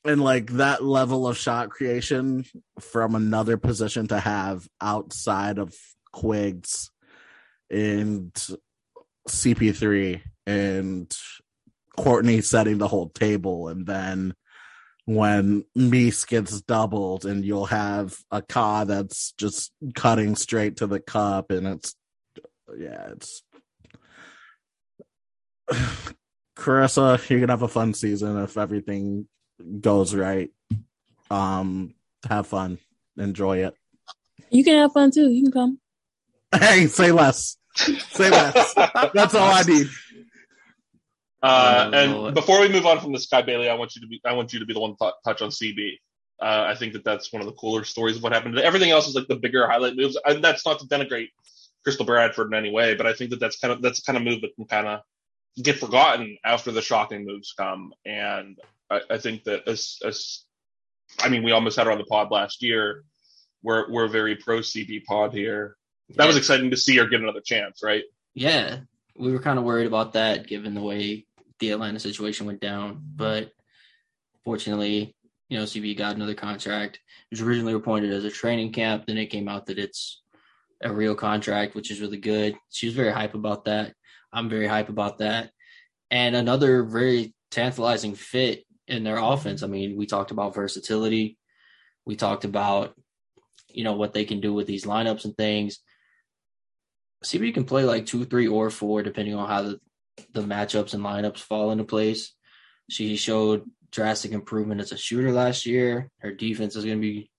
And 0.04 0.21
like 0.21 0.51
that 0.51 0.84
level 0.84 1.28
of 1.28 1.36
shot 1.38 1.69
creation 1.69 2.45
from 2.80 3.15
another 3.15 3.58
position 3.58 4.08
to 4.10 4.19
have 4.19 4.67
outside 4.80 5.58
of 5.58 5.73
Quigs 6.12 6.91
and 7.71 8.32
CP3 9.28 10.21
and 10.45 11.12
Courtney 11.97 12.41
setting 12.41 12.78
the 12.78 12.88
whole 12.88 13.10
table, 13.10 13.67
and 13.67 13.86
then 13.88 14.36
when 15.05 15.65
Meese 15.77 16.27
gets 16.27 16.61
doubled, 16.61 17.25
and 17.25 17.45
you'll 17.45 17.67
have 17.67 18.17
a 18.31 18.41
car 18.41 18.85
that's 18.85 19.33
just 19.33 19.71
cutting 19.93 20.35
straight 20.35 20.77
to 20.77 20.87
the 20.87 20.99
cup, 20.99 21.51
and 21.51 21.67
it's 21.67 21.95
yeah, 22.77 23.09
it's 23.11 23.43
Carissa, 26.57 27.29
you're 27.29 27.39
gonna 27.39 27.53
have 27.53 27.61
a 27.61 27.67
fun 27.67 27.93
season 27.93 28.41
if 28.41 28.57
everything 28.57 29.27
goes 29.81 30.15
right. 30.15 30.49
Um, 31.29 31.93
have 32.27 32.47
fun, 32.47 32.79
enjoy 33.17 33.65
it. 33.65 33.75
You 34.49 34.63
can 34.63 34.77
have 34.79 34.93
fun 34.93 35.11
too. 35.11 35.29
You 35.29 35.43
can 35.43 35.51
come. 35.51 35.79
Hey, 36.53 36.87
say 36.87 37.11
less. 37.11 37.57
Say 37.75 38.29
less. 38.29 38.73
That's 39.13 39.35
all 39.35 39.51
I 39.51 39.63
need. 39.63 39.87
Uh, 41.45 41.91
and 41.93 42.34
before 42.34 42.60
we 42.60 42.67
move 42.67 42.88
on 42.88 42.99
from 42.99 43.12
the 43.12 43.19
Sky 43.19 43.43
Bailey, 43.43 43.69
I 43.69 43.75
want 43.75 43.95
you 43.95 44.01
to 44.01 44.08
be 44.08 44.19
I 44.25 44.34
want 44.34 44.51
you 44.51 44.60
to 44.60 44.65
be 44.65 44.73
the 44.73 44.79
one 44.79 44.95
to 44.99 45.13
touch 45.23 45.43
on 45.43 45.49
CB. 45.49 45.99
Uh, 46.41 46.65
I 46.67 46.73
think 46.75 46.93
that 46.93 47.03
that's 47.03 47.31
one 47.31 47.41
of 47.41 47.45
the 47.45 47.53
cooler 47.53 47.84
stories 47.84 48.17
of 48.17 48.23
what 48.23 48.34
happened. 48.34 48.58
Everything 48.58 48.89
else 48.89 49.08
is 49.08 49.13
like 49.13 49.27
the 49.27 49.36
bigger 49.36 49.67
highlight 49.67 49.95
moves. 49.95 50.17
And 50.25 50.43
that's 50.43 50.65
not 50.65 50.79
to 50.79 50.88
denigrate 50.88 51.29
Crystal 51.84 52.05
Bradford 52.05 52.47
in 52.47 52.55
any 52.55 52.71
way, 52.71 52.95
but 52.95 53.05
I 53.05 53.13
think 53.13 53.29
that 53.29 53.39
that's 53.39 53.60
kind 53.60 53.71
of 53.71 53.81
that's 53.84 54.01
kind 54.01 54.17
of 54.17 54.23
move 54.23 54.41
that 54.41 54.55
can 54.55 54.65
kind 54.65 54.88
of 54.88 55.01
get 55.62 55.77
forgotten 55.77 56.36
after 56.43 56.71
the 56.71 56.81
shocking 56.81 57.25
moves 57.25 57.53
come. 57.55 57.93
And 58.05 58.58
I, 58.89 59.01
I 59.12 59.17
think 59.19 59.43
that 59.43 59.67
as 59.67 59.99
as 60.03 60.45
I 61.19 61.29
mean, 61.29 61.43
we 61.43 61.51
almost 61.51 61.77
had 61.77 61.86
her 61.86 61.91
on 61.91 61.99
the 61.99 62.05
pod 62.05 62.31
last 62.31 62.63
year. 62.63 63.03
We're 63.62 63.91
we're 63.91 64.08
very 64.08 64.36
pro 64.36 64.60
CB 64.62 65.05
pod 65.05 65.31
here. 65.31 65.75
That 66.15 66.25
was 66.25 66.38
exciting 66.38 66.71
to 66.71 66.77
see 66.77 66.97
her 66.97 67.05
get 67.05 67.21
another 67.21 67.41
chance, 67.41 67.81
right? 67.84 68.03
Yeah, 68.34 68.79
we 69.15 69.31
were 69.31 69.39
kind 69.39 69.60
of 69.60 69.65
worried 69.65 69.88
about 69.88 70.13
that 70.13 70.47
given 70.47 70.73
the 70.73 70.81
way 70.81 71.25
the 71.65 71.73
Atlanta 71.73 71.99
situation 71.99 72.45
went 72.45 72.62
down, 72.62 73.01
but 73.15 73.51
fortunately, 74.43 75.15
you 75.49 75.58
know, 75.58 75.63
CB 75.63 75.97
got 75.97 76.15
another 76.15 76.36
contract. 76.36 76.95
It 76.95 77.39
was 77.39 77.41
originally 77.41 77.73
reported 77.73 78.12
as 78.12 78.23
a 78.23 78.30
training 78.30 78.71
camp, 78.71 79.06
then 79.06 79.17
it 79.17 79.28
came 79.28 79.47
out 79.47 79.65
that 79.65 79.80
it's 79.80 80.21
a 80.82 80.93
real 80.93 81.15
contract, 81.15 81.75
which 81.75 81.89
is 81.89 82.01
really 82.01 82.17
good. 82.17 82.56
She 82.69 82.86
was 82.86 82.95
very 82.95 83.12
hype 83.12 83.34
about 83.34 83.65
that. 83.65 83.93
I'm 84.32 84.49
very 84.49 84.67
hype 84.67 84.89
about 84.89 85.19
that. 85.19 85.51
And 86.12 86.36
another 86.36 86.84
very 86.84 87.34
tantalizing 87.49 88.13
fit 88.13 88.63
in 88.88 89.04
their 89.04 89.17
offense. 89.17 89.63
I 89.63 89.67
mean, 89.67 89.97
we 89.97 90.06
talked 90.06 90.32
about 90.32 90.54
versatility. 90.54 91.38
We 92.06 92.15
talked 92.15 92.45
about, 92.45 92.93
you 93.69 93.84
know, 93.84 93.93
what 93.93 94.13
they 94.13 94.25
can 94.25 94.39
do 94.39 94.54
with 94.54 94.67
these 94.67 94.86
lineups 94.86 95.25
and 95.25 95.36
things. 95.36 95.80
CB 97.23 97.56
can 97.56 97.65
play 97.65 97.84
like 97.86 98.06
two, 98.06 98.25
three, 98.25 98.47
or 98.47 98.69
four, 98.69 99.01
depending 99.01 99.34
on 99.34 99.47
how 99.47 99.62
the, 99.63 99.80
the 100.34 100.41
matchups 100.41 100.93
and 100.93 101.04
lineups 101.04 101.39
fall 101.39 101.71
into 101.71 101.84
place. 101.84 102.34
She 102.89 103.15
showed 103.15 103.63
drastic 103.91 104.32
improvement 104.32 104.82
as 104.82 104.91
a 104.91 104.97
shooter 104.97 105.32
last 105.32 105.65
year. 105.65 106.10
Her 106.19 106.32
defense 106.32 106.75
is 106.75 106.86
going 106.86 106.97
to 106.97 107.01
be 107.01 107.32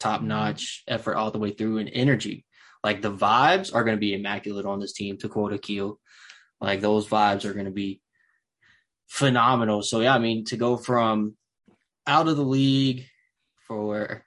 top 0.00 0.22
notch 0.22 0.82
effort 0.88 1.16
all 1.16 1.30
the 1.30 1.38
way 1.38 1.50
through 1.52 1.78
and 1.78 1.90
energy. 1.92 2.44
Like 2.82 3.02
the 3.02 3.12
vibes 3.12 3.74
are 3.74 3.84
going 3.84 3.96
to 3.96 4.00
be 4.00 4.14
immaculate 4.14 4.66
on 4.66 4.80
this 4.80 4.92
team, 4.92 5.18
to 5.18 5.28
quote 5.28 5.52
Akil. 5.52 5.98
Like 6.60 6.80
those 6.80 7.06
vibes 7.06 7.44
are 7.44 7.52
going 7.52 7.66
to 7.66 7.72
be 7.72 8.00
phenomenal. 9.08 9.82
So, 9.82 10.00
yeah, 10.00 10.14
I 10.14 10.18
mean, 10.18 10.44
to 10.46 10.56
go 10.56 10.76
from 10.76 11.36
out 12.06 12.28
of 12.28 12.36
the 12.36 12.44
league 12.44 13.06
for 13.66 14.24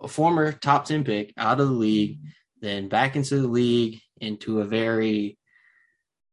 a 0.00 0.08
former 0.08 0.52
top 0.52 0.84
10 0.84 1.04
pick 1.04 1.32
out 1.36 1.60
of 1.60 1.68
the 1.68 1.74
league, 1.74 2.18
then 2.60 2.88
back 2.88 3.16
into 3.16 3.40
the 3.40 3.48
league 3.48 4.00
into 4.20 4.60
a 4.60 4.64
very 4.64 5.38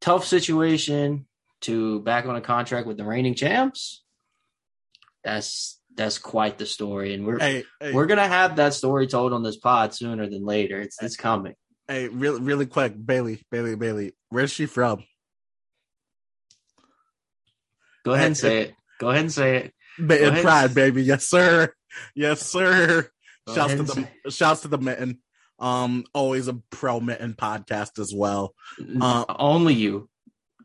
tough 0.02 0.26
situation 0.26 1.26
to 1.62 2.02
back 2.02 2.26
on 2.26 2.36
a 2.36 2.42
contract 2.42 2.88
with 2.88 2.98
the 2.98 3.06
reigning 3.06 3.36
champs. 3.36 4.04
That's 5.24 5.80
that's 5.96 6.18
quite 6.18 6.58
the 6.58 6.66
story, 6.66 7.14
and 7.14 7.26
we're 7.26 7.40
Hey, 7.40 7.64
hey, 7.80 7.94
we're 7.94 8.08
gonna 8.08 8.28
have 8.28 8.56
that 8.58 8.74
story 8.74 9.08
told 9.08 9.34
on 9.34 9.44
this 9.44 9.58
pod 9.58 9.94
sooner 9.94 10.28
than 10.30 10.44
later. 10.44 10.80
It's 10.82 11.02
it's 11.02 11.16
coming. 11.16 11.54
hey, 11.88 12.08
really, 12.08 12.42
really 12.42 12.66
quick, 12.66 12.94
Bailey, 13.04 13.44
Bailey, 13.52 13.76
Bailey. 13.76 14.14
Where's 14.30 14.52
she 14.52 14.66
from? 14.66 15.04
Go 18.04 18.14
ahead 18.14 18.28
and 18.28 18.38
say 18.38 18.62
it. 18.62 18.74
Go 19.00 19.10
ahead 19.10 19.22
and 19.22 19.32
say 19.32 19.58
it. 19.58 19.74
Ba-. 20.00 20.40
Pride, 20.42 20.74
baby. 20.74 21.04
Yes, 21.04 21.26
sir. 21.26 21.72
Yes, 22.16 22.42
sir. 22.42 23.10
Go 23.48 23.54
Shouts 23.56 23.74
to 23.74 23.84
the 23.84 24.32
shouts 24.32 24.62
to 24.62 24.68
the 24.70 24.78
mitten. 24.78 25.20
Um, 25.62 26.06
always 26.14 26.48
a 26.48 26.56
pro 26.72 27.00
mitten 27.00 27.36
podcast 27.36 28.00
as 28.00 28.14
well. 28.14 28.54
Uh, 29.00 29.26
Only 29.30 29.76
you. 29.76 30.10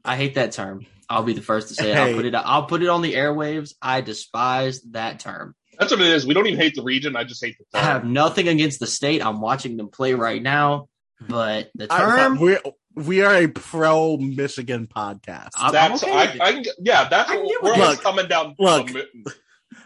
I 0.04 0.16
hate 0.16 0.34
that 0.36 0.52
term. 0.52 0.86
I'll 1.08 1.22
be 1.22 1.34
the 1.34 1.42
first 1.42 1.68
to 1.68 1.74
say 1.74 1.92
it. 1.92 1.96
I'll 1.96 2.14
put 2.14 2.24
it. 2.24 2.34
I'll 2.34 2.64
put 2.66 2.82
it 2.82 2.88
on 2.88 3.02
the 3.02 3.14
airwaves. 3.14 3.74
I 3.80 4.00
despise 4.00 4.80
that 4.92 5.20
term. 5.20 5.54
That's 5.78 5.92
what 5.92 6.00
it 6.00 6.06
is. 6.06 6.26
We 6.26 6.32
don't 6.34 6.46
even 6.46 6.58
hate 6.58 6.74
the 6.74 6.82
region. 6.82 7.14
I 7.16 7.24
just 7.24 7.44
hate 7.44 7.56
the 7.72 7.78
I 7.78 7.82
have 7.82 8.04
nothing 8.04 8.48
against 8.48 8.80
the 8.80 8.86
state. 8.86 9.24
I'm 9.24 9.40
watching 9.40 9.76
them 9.76 9.88
play 9.88 10.14
right 10.14 10.42
now, 10.42 10.88
but 11.20 11.70
the 11.74 11.86
I- 11.90 11.98
term. 12.16 12.38
we 12.40 12.56
we 12.94 13.22
are 13.22 13.34
a 13.34 13.46
pro 13.48 14.16
Michigan 14.16 14.86
podcast. 14.88 15.50
I'm- 15.56 15.66
I'm 15.66 15.72
That's 15.72 16.02
okay 16.02 16.12
I, 16.12 16.32
with. 16.32 16.40
I 16.40 16.72
yeah. 16.80 17.08
That's 17.08 17.30
I 17.30 17.36
what 17.36 17.62
we're 17.62 17.88
with 17.90 18.02
coming 18.02 18.26
down. 18.26 18.54
Look. 18.58 18.88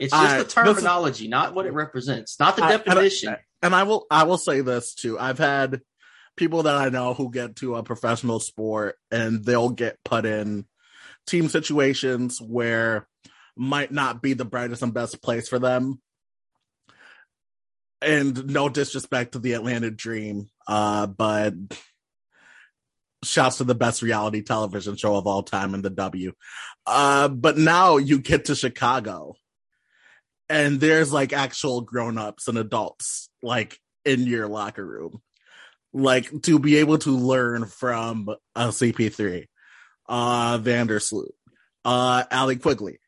It's 0.01 0.13
just 0.13 0.23
right, 0.23 0.39
the 0.39 0.45
this 0.45 0.49
is- 0.49 0.55
terminology, 0.55 1.29
not 1.29 1.55
what 1.55 1.67
it 1.67 1.73
represents, 1.73 2.39
not 2.41 2.57
the 2.57 2.63
I- 2.65 2.73
and 2.73 2.83
I- 2.83 2.85
definition. 2.95 3.37
and 3.63 3.75
I 3.75 3.83
will 3.85 4.07
I 4.11 4.25
will 4.25 4.39
say 4.39 4.61
this 4.63 4.95
too. 4.95 5.19
I've 5.19 5.39
had 5.39 5.81
people 6.37 6.63
that 6.65 6.77
I 6.77 6.89
know 6.89 7.13
who 7.15 7.31
get 7.31 7.57
to 7.57 7.77
a 7.77 7.83
professional 7.83 8.41
sport 8.41 8.97
and 9.11 9.45
they'll 9.45 9.69
get 9.71 9.99
put 10.05 10.25
in 10.25 10.65
team 11.27 11.49
situations 11.49 12.41
where 12.41 13.07
might 13.57 13.93
not 13.93 14.23
be 14.23 14.33
the 14.33 14.45
brightest 14.45 14.83
and 14.83 14.95
best 14.95 15.21
place 15.23 15.49
for 15.49 15.59
them. 15.59 16.01
And 18.03 18.47
no 18.47 18.69
disrespect 18.71 19.33
to 19.33 19.39
the 19.39 19.53
Atlanta 19.53 19.91
Dream, 19.91 20.49
uh, 20.67 21.07
but 21.07 21.53
shouts 23.23 23.59
to 23.59 23.65
the 23.65 23.75
best 23.75 24.01
reality 24.01 24.43
television 24.43 24.97
show 24.97 25.17
of 25.17 25.27
all 25.27 25.43
time 25.43 25.75
in 25.75 25.83
the 25.83 25.91
W. 25.91 26.33
Uh, 26.87 27.29
but 27.29 27.59
now 27.59 27.99
you 27.99 28.19
get 28.19 28.47
to 28.47 28.55
Chicago 28.55 29.35
and 30.51 30.81
there's 30.81 31.13
like 31.13 31.33
actual 31.33 31.81
grown-ups 31.81 32.49
and 32.49 32.59
adults 32.59 33.31
like 33.43 33.79
in 34.05 34.27
your 34.27 34.49
locker 34.49 34.85
room 34.85 35.23
like 35.93 36.31
to 36.43 36.59
be 36.59 36.77
able 36.77 36.99
to 36.99 37.17
learn 37.17 37.65
from 37.65 38.29
a 38.55 38.69
cp3 38.69 39.47
uh 40.09 40.59
vandersloot 40.59 41.31
uh 41.87 42.25
allie 42.31 42.57
quigley 42.57 42.99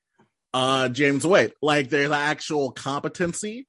uh 0.55 0.89
james 0.89 1.27
wade 1.27 1.53
like 1.61 1.91
there's 1.91 2.11
actual 2.11 2.73
competency 2.73 3.67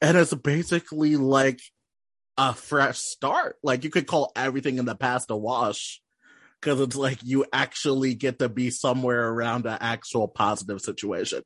and 0.00 0.16
it's 0.16 0.34
basically 0.34 1.16
like 1.16 1.60
a 2.40 2.54
fresh 2.54 2.98
start. 2.98 3.56
Like 3.62 3.84
you 3.84 3.90
could 3.90 4.06
call 4.06 4.32
everything 4.34 4.78
in 4.78 4.86
the 4.86 4.94
past 4.94 5.30
a 5.30 5.36
wash 5.36 6.00
because 6.60 6.80
it's 6.80 6.96
like 6.96 7.18
you 7.22 7.44
actually 7.52 8.14
get 8.14 8.38
to 8.38 8.48
be 8.48 8.70
somewhere 8.70 9.28
around 9.28 9.66
an 9.66 9.78
actual 9.80 10.26
positive 10.26 10.80
situation 10.80 11.42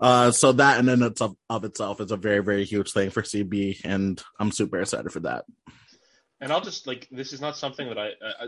uh, 0.00 0.30
so 0.30 0.52
that 0.52 0.78
in 0.78 0.88
and 0.88 1.02
it's 1.02 1.20
of, 1.20 1.36
of 1.50 1.64
itself 1.64 2.00
is 2.00 2.10
a 2.10 2.16
very, 2.16 2.42
very 2.42 2.64
huge 2.64 2.92
thing 2.92 3.10
for 3.10 3.22
CB, 3.22 3.80
and 3.84 4.22
I'm 4.38 4.52
super 4.52 4.80
excited 4.80 5.10
for 5.12 5.20
that. 5.20 5.44
And 6.40 6.52
I'll 6.52 6.60
just 6.60 6.86
like 6.86 7.08
this 7.10 7.32
is 7.32 7.40
not 7.40 7.56
something 7.56 7.88
that 7.88 7.98
I, 7.98 8.06
I, 8.06 8.44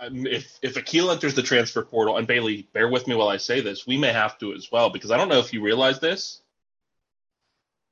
I 0.00 0.10
if 0.10 0.58
if 0.62 0.76
Akil 0.76 1.10
enters 1.10 1.34
the 1.34 1.42
transfer 1.42 1.84
portal 1.84 2.16
and 2.16 2.26
Bailey, 2.26 2.68
bear 2.72 2.88
with 2.88 3.06
me 3.06 3.14
while 3.14 3.28
I 3.28 3.36
say 3.36 3.60
this, 3.60 3.86
we 3.86 3.98
may 3.98 4.12
have 4.12 4.38
to 4.38 4.54
as 4.54 4.70
well 4.72 4.90
because 4.90 5.10
I 5.10 5.16
don't 5.16 5.28
know 5.28 5.40
if 5.40 5.52
you 5.52 5.62
realize 5.62 6.00
this. 6.00 6.40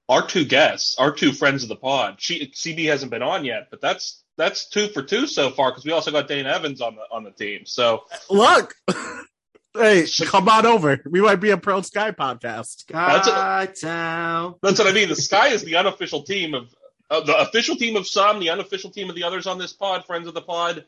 Our 0.09 0.27
two 0.27 0.45
guests, 0.45 0.97
our 0.99 1.13
two 1.13 1.33
friends 1.33 1.63
of 1.63 1.69
the 1.69 1.77
pod, 1.77 2.17
she, 2.19 2.49
CB 2.49 2.87
hasn't 2.87 3.11
been 3.11 3.23
on 3.23 3.45
yet, 3.45 3.69
but 3.71 3.81
that's 3.81 4.23
that's 4.37 4.69
two 4.69 4.89
for 4.89 5.03
two 5.03 5.27
so 5.27 5.51
far 5.51 5.71
because 5.71 5.85
we 5.85 5.93
also 5.93 6.11
got 6.11 6.29
Dana 6.29 6.51
Evans 6.51 6.81
on 6.81 6.97
the 6.97 7.03
on 7.11 7.25
the 7.25 7.31
team. 7.31 7.67
So 7.67 8.05
Look, 8.31 8.75
hey, 9.75 10.07
come 10.25 10.49
on 10.49 10.67
over. 10.67 11.01
We 11.09 11.21
might 11.21 11.37
be 11.37 11.51
a 11.51 11.57
Pro 11.57 11.81
Sky 11.83 12.11
podcast. 12.13 12.85
That's 12.89 13.29
a- 13.29 13.31
Skytown. 13.87 14.59
that's 14.63 14.79
what 14.79 14.89
I 14.89 14.93
mean. 14.93 15.09
The 15.09 15.17
Sky 15.17 15.49
is 15.49 15.63
the 15.63 15.77
unofficial 15.77 16.23
team 16.23 16.55
of 16.55 16.69
uh, 17.11 17.21
the 17.21 17.37
official 17.39 17.77
team 17.77 17.97
of 17.97 18.07
some, 18.07 18.41
the 18.41 18.51
unofficial 18.51 18.91
team 18.91 19.09
of 19.11 19.17
the 19.17 19.25
others 19.25 19.47
on 19.47 19.59
this 19.59 19.73
pod, 19.73 20.05
friends 20.07 20.27
of 20.29 20.35
the 20.35 20.41
pod. 20.43 20.85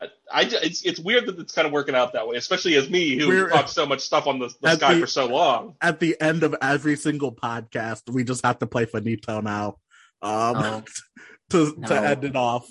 I, 0.00 0.06
I 0.32 0.42
it's 0.62 0.82
it's 0.84 0.98
weird 0.98 1.26
that 1.26 1.38
it's 1.38 1.52
kind 1.54 1.66
of 1.66 1.72
working 1.72 1.94
out 1.94 2.12
that 2.14 2.26
way, 2.26 2.36
especially 2.36 2.74
as 2.76 2.88
me 2.90 3.16
who 3.18 3.28
We're- 3.28 3.50
talked 3.50 3.70
so 3.70 3.86
much 3.86 4.00
stuff 4.00 4.26
on 4.26 4.38
the, 4.40 4.52
the 4.60 4.74
Sky 4.76 4.94
the- 4.94 5.00
for 5.00 5.06
so 5.06 5.26
long. 5.26 5.76
At 5.80 6.00
the 6.00 6.16
end 6.20 6.42
of 6.42 6.54
every 6.60 6.96
single 6.96 7.32
podcast, 7.32 8.10
we 8.10 8.24
just 8.24 8.44
have 8.44 8.58
to 8.60 8.66
play 8.66 8.86
Faneto 8.86 9.42
now. 9.42 9.76
Um, 10.22 10.54
No. 10.62 10.84
to 11.50 11.74
No. 11.78 11.88
to 11.88 12.00
end 12.00 12.24
it 12.24 12.34
off, 12.36 12.66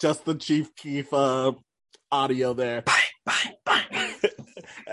just 0.00 0.24
the 0.24 0.34
Chief 0.34 0.74
Keef 0.76 1.12
uh, 1.12 1.52
audio 2.10 2.52
there. 2.52 2.82
Bye, 2.82 3.00
bye, 3.24 3.54
bye. 3.64 4.30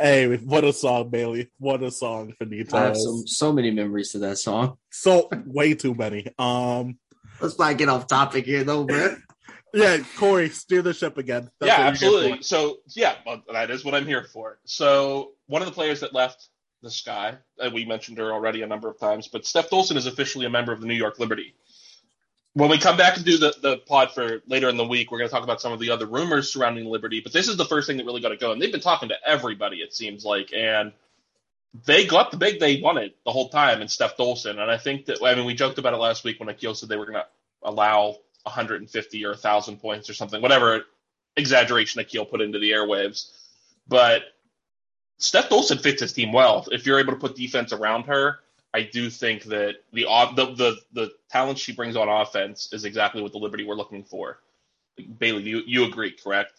Hey, 0.01 0.35
what 0.35 0.63
a 0.63 0.73
song, 0.73 1.09
Bailey! 1.09 1.51
What 1.59 1.83
a 1.83 1.91
song, 1.91 2.33
Faneto. 2.41 2.73
I 2.73 2.85
have 2.85 2.97
some 2.97 3.27
so 3.27 3.53
many 3.53 3.69
memories 3.69 4.11
to 4.13 4.19
that 4.19 4.39
song. 4.39 4.77
So 4.89 5.29
way 5.45 5.75
too 5.75 5.93
many. 5.93 6.25
Um, 6.39 6.97
Let's 7.39 7.59
not 7.59 7.77
get 7.77 7.87
off 7.87 8.07
topic 8.07 8.47
here, 8.47 8.63
though, 8.63 8.83
bro. 8.83 9.15
yeah, 9.75 9.99
Corey, 10.17 10.49
steer 10.49 10.81
the 10.81 10.95
ship 10.95 11.19
again. 11.19 11.51
That's 11.59 11.67
yeah, 11.67 11.85
what 11.85 12.01
you're 12.01 12.09
here 12.09 12.17
absolutely. 12.17 12.43
So 12.43 12.77
yeah, 12.95 13.15
well, 13.27 13.43
that 13.53 13.69
is 13.69 13.85
what 13.85 13.93
I'm 13.93 14.07
here 14.07 14.23
for. 14.23 14.57
So 14.65 15.33
one 15.45 15.61
of 15.61 15.67
the 15.67 15.73
players 15.73 15.99
that 15.99 16.15
left 16.15 16.49
the 16.81 16.89
Sky, 16.89 17.37
and 17.59 17.71
we 17.71 17.85
mentioned 17.85 18.17
her 18.17 18.33
already 18.33 18.63
a 18.63 18.67
number 18.67 18.89
of 18.89 18.99
times, 18.99 19.27
but 19.27 19.43
Stef 19.43 19.69
Dolson 19.69 19.97
is 19.97 20.07
officially 20.07 20.47
a 20.47 20.49
member 20.49 20.71
of 20.71 20.81
the 20.81 20.87
New 20.87 20.95
York 20.95 21.19
Liberty. 21.19 21.53
When 22.53 22.69
we 22.69 22.77
come 22.77 22.97
back 22.97 23.15
and 23.15 23.25
do 23.25 23.37
the, 23.37 23.55
the 23.61 23.77
pod 23.77 24.11
for 24.11 24.41
later 24.45 24.67
in 24.67 24.75
the 24.75 24.85
week, 24.85 25.09
we're 25.09 25.19
going 25.19 25.29
to 25.29 25.33
talk 25.33 25.43
about 25.43 25.61
some 25.61 25.71
of 25.71 25.79
the 25.79 25.91
other 25.91 26.05
rumors 26.05 26.51
surrounding 26.51 26.85
Liberty. 26.85 27.21
But 27.21 27.31
this 27.31 27.47
is 27.47 27.55
the 27.55 27.65
first 27.65 27.87
thing 27.87 27.97
that 27.97 28.05
really 28.05 28.21
got 28.21 28.29
to 28.29 28.37
go, 28.37 28.51
and 28.51 28.61
they've 28.61 28.71
been 28.71 28.81
talking 28.81 29.09
to 29.09 29.15
everybody 29.25 29.77
it 29.77 29.93
seems 29.93 30.25
like, 30.25 30.51
and 30.53 30.91
they 31.85 32.05
got 32.05 32.31
the 32.31 32.37
big 32.37 32.59
they 32.59 32.81
wanted 32.81 33.13
the 33.25 33.31
whole 33.31 33.49
time 33.49 33.81
in 33.81 33.87
Stef 33.87 34.17
Dolson. 34.17 34.59
And 34.59 34.69
I 34.69 34.77
think 34.77 35.05
that 35.05 35.19
I 35.23 35.35
mean 35.35 35.45
we 35.45 35.53
joked 35.53 35.77
about 35.77 35.93
it 35.93 35.97
last 35.97 36.23
week 36.23 36.39
when 36.39 36.49
Akil 36.49 36.75
said 36.75 36.89
they 36.89 36.97
were 36.97 37.05
going 37.05 37.19
to 37.19 37.25
allow 37.63 38.17
150 38.43 39.25
or 39.25 39.29
1,000 39.29 39.77
points 39.77 40.09
or 40.09 40.13
something, 40.13 40.41
whatever 40.41 40.83
exaggeration 41.37 42.01
Akil 42.01 42.25
put 42.25 42.41
into 42.41 42.59
the 42.59 42.71
airwaves. 42.71 43.31
But 43.87 44.23
Stef 45.19 45.47
Dolson 45.49 45.79
fits 45.79 46.01
his 46.01 46.13
team 46.13 46.33
well. 46.33 46.67
If 46.71 46.85
you're 46.85 46.99
able 46.99 47.13
to 47.13 47.19
put 47.19 47.35
defense 47.35 47.71
around 47.71 48.03
her, 48.05 48.39
I 48.73 48.83
do 48.83 49.09
think 49.09 49.43
that 49.45 49.75
the 49.91 50.05
the 50.35 50.45
the, 50.55 50.77
the 50.93 51.11
talent 51.29 51.59
she 51.59 51.73
brings 51.73 51.95
on 51.95 52.07
offense 52.07 52.69
is 52.71 52.85
exactly 52.85 53.21
what 53.21 53.31
the 53.31 53.37
Liberty 53.37 53.65
we're 53.65 53.75
looking 53.75 54.03
for. 54.03 54.39
Bailey, 55.17 55.43
you 55.43 55.61
you 55.65 55.85
agree, 55.85 56.11
correct? 56.11 56.53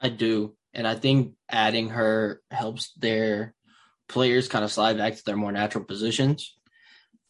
I 0.00 0.10
do. 0.10 0.54
And 0.74 0.86
I 0.86 0.94
think 0.94 1.32
adding 1.48 1.88
her 1.90 2.42
helps 2.50 2.92
their 2.92 3.54
players 4.08 4.48
kind 4.48 4.64
of 4.64 4.70
slide 4.70 4.98
back 4.98 5.16
to 5.16 5.24
their 5.24 5.36
more 5.36 5.52
natural 5.52 5.84
positions. 5.84 6.54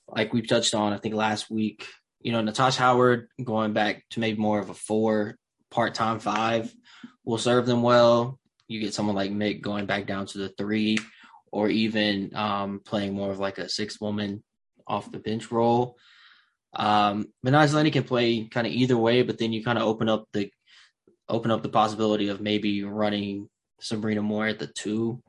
Like 0.08 0.32
we've 0.32 0.48
touched 0.48 0.74
on, 0.74 0.92
I 0.92 0.98
think 0.98 1.14
last 1.14 1.50
week, 1.50 1.86
you 2.20 2.32
know, 2.32 2.40
Natasha 2.40 2.80
Howard 2.80 3.28
going 3.42 3.72
back 3.72 4.04
to 4.10 4.20
maybe 4.20 4.38
more 4.38 4.58
of 4.58 4.68
a 4.68 4.74
four 4.74 5.38
part 5.70 5.94
time 5.94 6.18
five 6.18 6.74
will 7.24 7.38
serve 7.38 7.66
them 7.66 7.82
well. 7.82 8.38
You 8.68 8.80
get 8.80 8.94
someone 8.94 9.16
like 9.16 9.30
Mick 9.30 9.60
going 9.60 9.86
back 9.86 10.06
down 10.06 10.26
to 10.26 10.38
the 10.38 10.48
three, 10.48 10.98
or 11.52 11.68
even 11.68 12.34
um, 12.34 12.80
playing 12.84 13.14
more 13.14 13.30
of 13.30 13.38
like 13.38 13.58
a 13.58 13.68
six 13.68 14.00
woman 14.00 14.42
off 14.86 15.10
the 15.10 15.18
bench 15.18 15.50
role. 15.50 15.96
Um, 16.74 17.26
Minaj 17.44 17.72
Lenny 17.72 17.90
can 17.90 18.04
play 18.04 18.46
kind 18.48 18.66
of 18.66 18.72
either 18.72 18.96
way, 18.96 19.22
but 19.22 19.38
then 19.38 19.52
you 19.52 19.64
kind 19.64 19.78
of 19.78 19.84
open 19.84 20.08
up 20.08 20.26
the 20.32 20.50
open 21.28 21.50
up 21.50 21.62
the 21.62 21.68
possibility 21.68 22.28
of 22.28 22.40
maybe 22.40 22.84
running 22.84 23.48
Sabrina 23.80 24.22
more 24.22 24.46
at 24.46 24.58
the 24.58 24.66
two. 24.66 25.22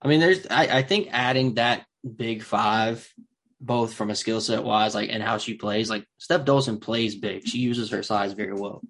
I 0.00 0.08
mean, 0.08 0.20
there's 0.20 0.46
I, 0.48 0.78
I 0.78 0.82
think 0.82 1.08
adding 1.10 1.54
that 1.54 1.84
big 2.16 2.42
five, 2.42 3.12
both 3.60 3.94
from 3.94 4.10
a 4.10 4.14
skill 4.14 4.40
set 4.40 4.64
wise, 4.64 4.94
like 4.94 5.10
and 5.10 5.22
how 5.22 5.38
she 5.38 5.54
plays, 5.54 5.90
like 5.90 6.06
Stef 6.20 6.44
Dolson 6.44 6.80
plays 6.80 7.16
big. 7.16 7.46
She 7.46 7.58
uses 7.58 7.90
her 7.90 8.02
size 8.02 8.32
very 8.32 8.54
well. 8.54 8.82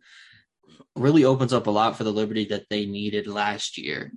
Really 0.95 1.25
opens 1.25 1.53
up 1.53 1.67
a 1.67 1.71
lot 1.71 1.97
for 1.97 2.05
the 2.05 2.13
Liberty 2.13 2.47
that 2.47 2.67
they 2.71 2.87
needed 2.87 3.27
last 3.27 3.79
year. 3.79 4.13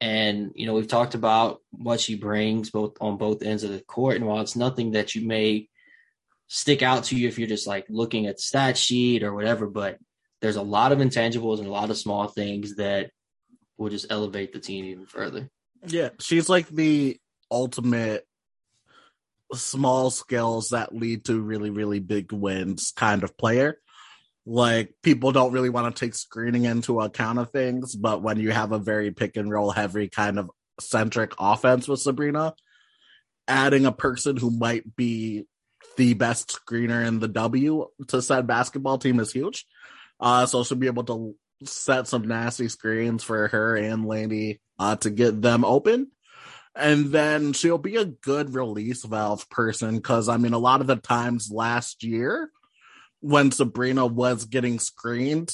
And 0.00 0.52
you 0.54 0.66
know, 0.66 0.74
we've 0.74 0.88
talked 0.88 1.14
about 1.14 1.60
what 1.70 2.00
she 2.00 2.14
brings 2.14 2.70
both 2.70 2.96
on 3.00 3.16
both 3.16 3.42
ends 3.42 3.64
of 3.64 3.70
the 3.70 3.80
court. 3.80 4.16
And 4.16 4.26
while 4.26 4.40
it's 4.40 4.56
nothing 4.56 4.92
that 4.92 5.14
you 5.14 5.26
may 5.26 5.68
stick 6.46 6.82
out 6.82 7.04
to 7.04 7.16
you 7.16 7.28
if 7.28 7.38
you're 7.38 7.48
just 7.48 7.66
like 7.66 7.86
looking 7.88 8.26
at 8.26 8.36
the 8.36 8.42
stat 8.42 8.76
sheet 8.76 9.22
or 9.22 9.34
whatever, 9.34 9.66
but 9.66 9.98
there's 10.40 10.56
a 10.56 10.62
lot 10.62 10.92
of 10.92 10.98
intangibles 10.98 11.58
and 11.58 11.66
a 11.66 11.72
lot 11.72 11.90
of 11.90 11.98
small 11.98 12.28
things 12.28 12.76
that 12.76 13.10
will 13.76 13.90
just 13.90 14.06
elevate 14.10 14.52
the 14.52 14.60
team 14.60 14.84
even 14.84 15.06
further. 15.06 15.50
Yeah, 15.86 16.10
she's 16.20 16.48
like 16.48 16.68
the 16.68 17.18
ultimate 17.50 18.26
small 19.54 20.10
skills 20.10 20.70
that 20.70 20.94
lead 20.94 21.24
to 21.26 21.40
really, 21.40 21.70
really 21.70 22.00
big 22.00 22.32
wins 22.32 22.92
kind 22.94 23.22
of 23.22 23.36
player. 23.36 23.78
Like 24.50 24.94
people 25.02 25.30
don't 25.30 25.52
really 25.52 25.68
want 25.68 25.94
to 25.94 26.06
take 26.06 26.14
screening 26.14 26.64
into 26.64 27.02
account 27.02 27.38
of 27.38 27.50
things, 27.50 27.94
but 27.94 28.22
when 28.22 28.40
you 28.40 28.50
have 28.50 28.72
a 28.72 28.78
very 28.78 29.10
pick 29.10 29.36
and 29.36 29.50
roll 29.50 29.70
heavy 29.70 30.08
kind 30.08 30.38
of 30.38 30.50
centric 30.80 31.34
offense 31.38 31.86
with 31.86 32.00
Sabrina, 32.00 32.54
adding 33.46 33.84
a 33.84 33.92
person 33.92 34.38
who 34.38 34.50
might 34.50 34.96
be 34.96 35.44
the 35.98 36.14
best 36.14 36.58
screener 36.66 37.06
in 37.06 37.18
the 37.18 37.28
W 37.28 37.88
to 38.06 38.22
said 38.22 38.46
basketball 38.46 38.96
team 38.96 39.20
is 39.20 39.32
huge. 39.32 39.66
Uh, 40.18 40.46
so 40.46 40.64
she'll 40.64 40.78
be 40.78 40.86
able 40.86 41.04
to 41.04 41.36
set 41.64 42.08
some 42.08 42.26
nasty 42.26 42.68
screens 42.68 43.22
for 43.22 43.48
her 43.48 43.76
and 43.76 44.06
Laney 44.06 44.60
uh, 44.78 44.96
to 44.96 45.10
get 45.10 45.42
them 45.42 45.62
open. 45.62 46.10
And 46.74 47.12
then 47.12 47.52
she'll 47.52 47.76
be 47.76 47.96
a 47.96 48.06
good 48.06 48.54
release 48.54 49.04
valve 49.04 49.50
person 49.50 49.96
because 49.96 50.30
I 50.30 50.38
mean, 50.38 50.54
a 50.54 50.58
lot 50.58 50.80
of 50.80 50.86
the 50.86 50.96
times 50.96 51.50
last 51.52 52.02
year 52.02 52.50
when 53.20 53.50
Sabrina 53.50 54.06
was 54.06 54.44
getting 54.44 54.78
screened, 54.78 55.52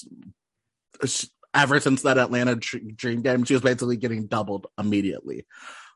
she, 1.06 1.28
ever 1.54 1.80
since 1.80 2.02
that 2.02 2.18
Atlanta 2.18 2.56
Dream 2.56 3.22
game, 3.22 3.44
she 3.44 3.54
was 3.54 3.62
basically 3.62 3.96
getting 3.96 4.26
doubled 4.26 4.66
immediately. 4.78 5.46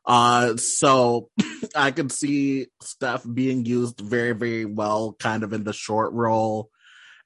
Uh, 0.05 0.57
so 0.57 1.29
I 1.75 1.91
could 1.91 2.11
see 2.11 2.67
Stef 2.81 3.31
being 3.31 3.65
used 3.65 3.99
very, 3.99 4.31
very 4.31 4.65
well, 4.65 5.13
kind 5.19 5.43
of 5.43 5.53
in 5.53 5.63
the 5.63 5.73
short 5.73 6.13
role 6.13 6.69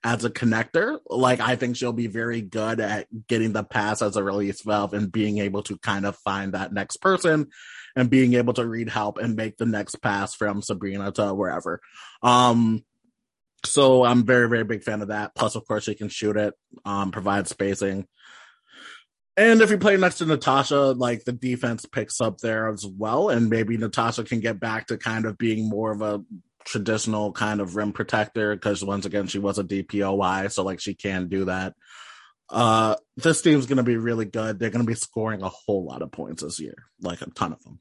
as 0.04 0.26
a 0.26 0.30
connector. 0.30 1.00
Like 1.10 1.40
I 1.40 1.56
think 1.56 1.78
she'll 1.78 1.94
be 1.94 2.08
very 2.08 2.42
good 2.42 2.80
at 2.80 3.08
getting 3.28 3.54
the 3.54 3.64
pass 3.64 4.02
as 4.02 4.18
a 4.18 4.24
release 4.24 4.62
valve 4.62 4.94
and 4.94 5.12
being 5.12 5.38
able 5.38 5.64
to 5.64 5.78
kind 5.78 6.06
of 6.06 6.18
find 6.18 6.54
that 6.54 6.74
next 6.74 6.98
person 6.98 7.48
and 7.96 8.10
being 8.10 8.34
able 8.34 8.54
to 8.54 8.68
read 8.68 8.90
help 8.90 9.18
and 9.18 9.36
make 9.36 9.58
the 9.58 9.66
next 9.66 10.02
pass 10.02 10.36
from 10.36 10.62
Sabrina 10.62 11.12
to 11.14 11.34
wherever. 11.34 11.80
Um 12.22 12.84
so 13.65 14.04
I'm 14.04 14.26
very, 14.26 14.49
very 14.49 14.63
big 14.63 14.84
fan 14.84 15.02
of 15.02 15.08
that. 15.10 15.36
Plus, 15.36 15.56
of 15.56 15.65
course, 15.67 15.86
she 15.86 15.95
can 15.95 16.10
shoot 16.10 16.38
it, 16.38 16.54
um, 16.86 17.12
provide 17.12 17.47
spacing. 17.47 18.08
And 19.36 19.62
if 19.62 19.71
you 19.71 19.78
play 19.78 19.97
next 19.97 20.19
to 20.19 20.26
Natasha, 20.26 20.91
like 20.91 21.23
the 21.23 21.32
defense 21.32 21.86
picks 21.86 22.21
up 22.21 22.38
there 22.38 22.69
as 22.69 22.86
well. 22.86 23.30
And 23.30 23.49
maybe 23.49 23.78
Natasha 23.78 24.23
can 24.23 24.41
get 24.41 24.60
back 24.60 24.88
to 24.88 24.97
kind 24.97 25.26
of 25.26 25.38
being 25.38 25.69
more 25.69 25.91
of 25.91 26.02
a 26.02 26.23
traditional 26.65 27.32
kind 27.32 27.60
of 27.60 27.76
rim 27.76 27.93
protector 27.93 28.56
because 28.56 28.84
once 28.84 29.06
again, 29.06 29.28
she 29.28 29.39
was 29.39 29.58
a 29.58 29.63
DPOY. 29.63 30.52
So 30.52 30.63
like 30.63 30.80
she 30.80 30.93
can 30.93 31.30
do 31.30 31.45
that. 31.45 31.73
Uh, 32.49 32.95
this 33.17 33.41
team's 33.41 33.65
going 33.65 33.78
to 33.78 33.84
be 33.84 33.97
really 33.97 34.26
good. 34.26 34.60
They're 34.60 34.69
going 34.69 34.86
to 34.86 34.89
be 34.89 34.95
scoring 34.95 35.41
a 35.41 35.49
whole 35.49 35.86
lot 35.86 36.04
of 36.04 36.12
points 36.12 36.43
this 36.43 36.60
year, 36.60 36.76
like 37.02 37.21
a 37.21 37.30
ton 37.32 37.54
of 37.54 37.63
them. 37.63 37.80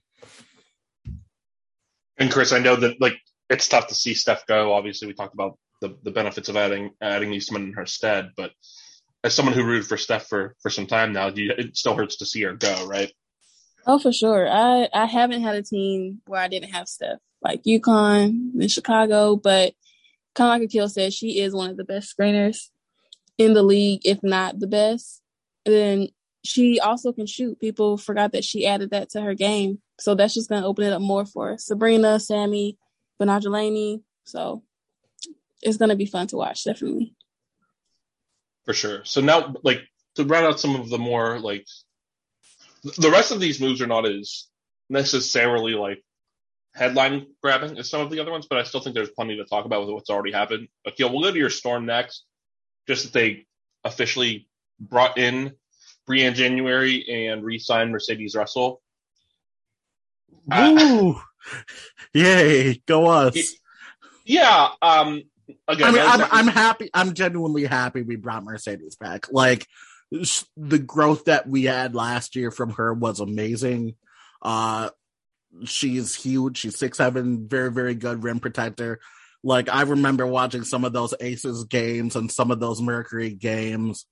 And 2.17 2.31
Chris, 2.31 2.53
I 2.53 2.61
know 2.61 2.77
that 2.77 3.01
like 3.01 3.19
it's 3.51 3.69
tough 3.69 3.89
to 3.89 3.95
see 3.95 4.13
Stef 4.13 4.47
go. 4.47 4.73
Obviously, 4.73 5.09
we 5.09 5.15
talked 5.15 5.35
about 5.35 5.59
the, 5.83 5.99
the 6.03 6.11
benefits 6.11 6.49
of 6.49 6.57
adding 6.57 6.93
adding 7.03 7.31
Meesseman 7.31 7.65
in 7.67 7.73
her 7.75 7.85
stead, 7.85 8.31
but 8.37 8.53
as 9.25 9.35
someone 9.35 9.55
who 9.55 9.65
rooted 9.65 9.87
for 9.87 9.97
Stef 9.97 10.23
for, 10.23 10.57
for 10.63 10.71
some 10.71 10.87
time 10.87 11.13
now, 11.13 11.29
you, 11.29 11.53
it 11.57 11.77
still 11.77 11.95
hurts 11.95 12.17
to 12.17 12.27
see 12.27 12.43
her 12.43 12.55
go, 12.55 12.87
right? 12.87 13.13
Oh, 13.87 13.99
for 13.99 14.13
sure. 14.13 14.49
I, 14.49 14.89
I 14.93 15.07
haven't 15.07 15.43
had 15.43 15.57
a 15.57 15.63
team 15.63 16.21
where 16.27 16.41
I 16.41 16.49
didn't 16.49 16.71
have 16.71 16.87
Stef, 16.87 17.19
like 17.41 17.63
UConn 17.65 18.61
in 18.61 18.69
Chicago, 18.69 19.37
but 19.37 19.75
kind 20.35 20.49
of 20.49 20.61
like 20.61 20.63
Akil 20.63 20.89
said, 20.89 21.13
she 21.13 21.41
is 21.41 21.55
one 21.55 21.71
of 21.71 21.77
the 21.77 21.85
best 21.85 22.15
screeners 22.17 22.71
in 23.39 23.55
the 23.55 23.63
league, 23.63 24.03
if 24.05 24.23
not 24.23 24.59
the 24.59 24.67
best. 24.67 25.21
And 25.67 25.75
then 25.75 26.09
she 26.45 26.81
also 26.81 27.13
can 27.13 27.27
shoot. 27.27 27.61
People 27.61 27.97
forgot 27.97 28.33
that 28.33 28.45
she 28.45 28.67
added 28.67 28.91
that 28.91 29.11
to 29.11 29.21
her 29.21 29.35
game. 29.35 29.81
So 30.01 30.15
that's 30.15 30.35
just 30.35 30.49
going 30.49 30.63
to 30.63 30.69
open 30.69 30.85
it 30.85 30.93
up 30.93 31.03
more 31.03 31.27
for 31.27 31.57
Sabrina, 31.59 32.19
Sammy, 32.19 32.77
Betnijah 33.21 34.03
So 34.25 34.63
it's 35.63 35.77
going 35.77 35.91
to 35.91 35.97
be 35.97 36.07
fun 36.07 36.27
to 36.29 36.37
watch, 36.37 36.65
definitely 36.65 37.15
for 38.65 38.75
sure. 38.75 39.05
So 39.05 39.21
now, 39.21 39.55
like 39.63 39.83
to 40.17 40.25
round 40.25 40.47
out 40.47 40.61
some 40.61 40.77
of 40.77 40.89
the 40.89 40.99
more 40.99 41.39
like 41.39 41.67
the 42.99 43.11
rest 43.11 43.33
of 43.33 43.41
these 43.41 43.61
moves 43.61 43.81
are 43.81 43.87
not 43.87 44.07
as 44.07 44.47
necessarily 44.89 45.75
like 45.75 46.03
headline 46.75 47.27
grabbing 47.43 47.79
as 47.79 47.91
some 47.91 48.01
of 48.01 48.11
the 48.11 48.21
other 48.21 48.31
ones, 48.31 48.47
but 48.49 48.59
I 48.59 48.65
still 48.65 48.81
think 48.81 48.95
there's 48.95 49.11
plenty 49.11 49.37
to 49.37 49.45
talk 49.45 49.65
about 49.65 49.83
with 49.83 49.91
what's 49.91 50.11
already 50.11 50.33
happened. 50.33 50.69
Akil, 50.87 51.11
we'll 51.11 51.23
go 51.23 51.33
to 51.33 51.39
your 51.39 51.51
storm 51.51 51.87
next. 51.87 52.25
Just 52.89 53.05
that 53.05 53.13
they 53.13 53.47
officially 53.85 54.49
brought 54.81 55.17
in 55.17 55.53
Briann 56.09 56.35
January 56.35 57.31
and 57.31 57.45
re-signed 57.45 57.93
Mercedes 57.93 58.35
Russell. 58.35 58.81
Ooh, 60.53 61.15
uh, 61.15 61.21
yay! 62.13 62.83
Go 62.87 63.07
us. 63.07 63.55
Yeah, 64.25 64.71
um, 64.81 65.23
Again, 65.69 65.89
I 65.89 65.91
mean, 65.93 66.03
I'm, 66.05 66.29
I'm 66.31 66.47
happy. 66.49 66.91
I'm 66.93 67.15
genuinely 67.15 67.65
happy 67.65 68.03
we 68.03 68.17
brought 68.17 68.45
Mercedes 68.45 68.97
back. 68.97 69.33
Like 69.33 69.67
the 70.57 70.79
growth 70.79 71.25
that 71.27 71.49
we 71.49 71.65
had 71.65 71.95
last 71.95 72.37
year 72.37 72.51
from 72.51 72.71
her 72.71 72.93
was 72.93 73.21
amazing. 73.21 73.95
Uh, 74.43 74.91
she's 75.65 76.15
huge. 76.15 76.59
She's 76.59 76.79
six 76.79 76.99
seven, 76.99 77.49
very 77.49 77.71
very 77.71 77.95
good 77.95 78.23
rim 78.23 78.41
protector. 78.41 79.01
Like 79.43 79.69
I 79.69 79.83
remember 79.83 80.27
watching 80.27 80.65
some 80.65 80.85
of 80.85 80.93
those 80.93 81.15
Aces 81.21 81.65
games 81.65 82.17
and 82.17 82.31
some 82.31 82.51
of 82.51 82.61
those 82.61 82.81
Mercury 82.81 83.31
games 83.31 84.07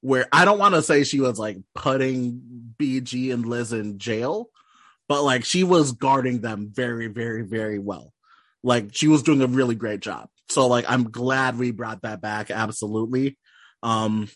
where 0.00 0.26
I 0.32 0.44
don't 0.44 0.58
want 0.58 0.74
to 0.74 0.82
say 0.82 1.04
she 1.04 1.20
was 1.20 1.38
like 1.38 1.58
putting 1.74 2.72
BG 2.78 3.32
and 3.32 3.44
Liz 3.44 3.72
in 3.72 3.98
jail, 3.98 4.48
but 5.08 5.22
like 5.22 5.44
she 5.44 5.64
was 5.64 5.92
guarding 5.92 6.40
them 6.40 6.70
very 6.72 7.08
very 7.08 7.42
very 7.42 7.78
well. 7.78 8.12
Like 8.62 8.90
she 8.92 9.08
was 9.08 9.22
doing 9.22 9.42
a 9.42 9.46
really 9.46 9.74
great 9.74 10.00
job. 10.00 10.28
So 10.50 10.66
like 10.66 10.84
I'm 10.88 11.10
glad 11.10 11.58
we 11.58 11.70
brought 11.70 12.02
that 12.02 12.20
back. 12.20 12.50
Absolutely. 12.50 13.38
Um 13.82 14.28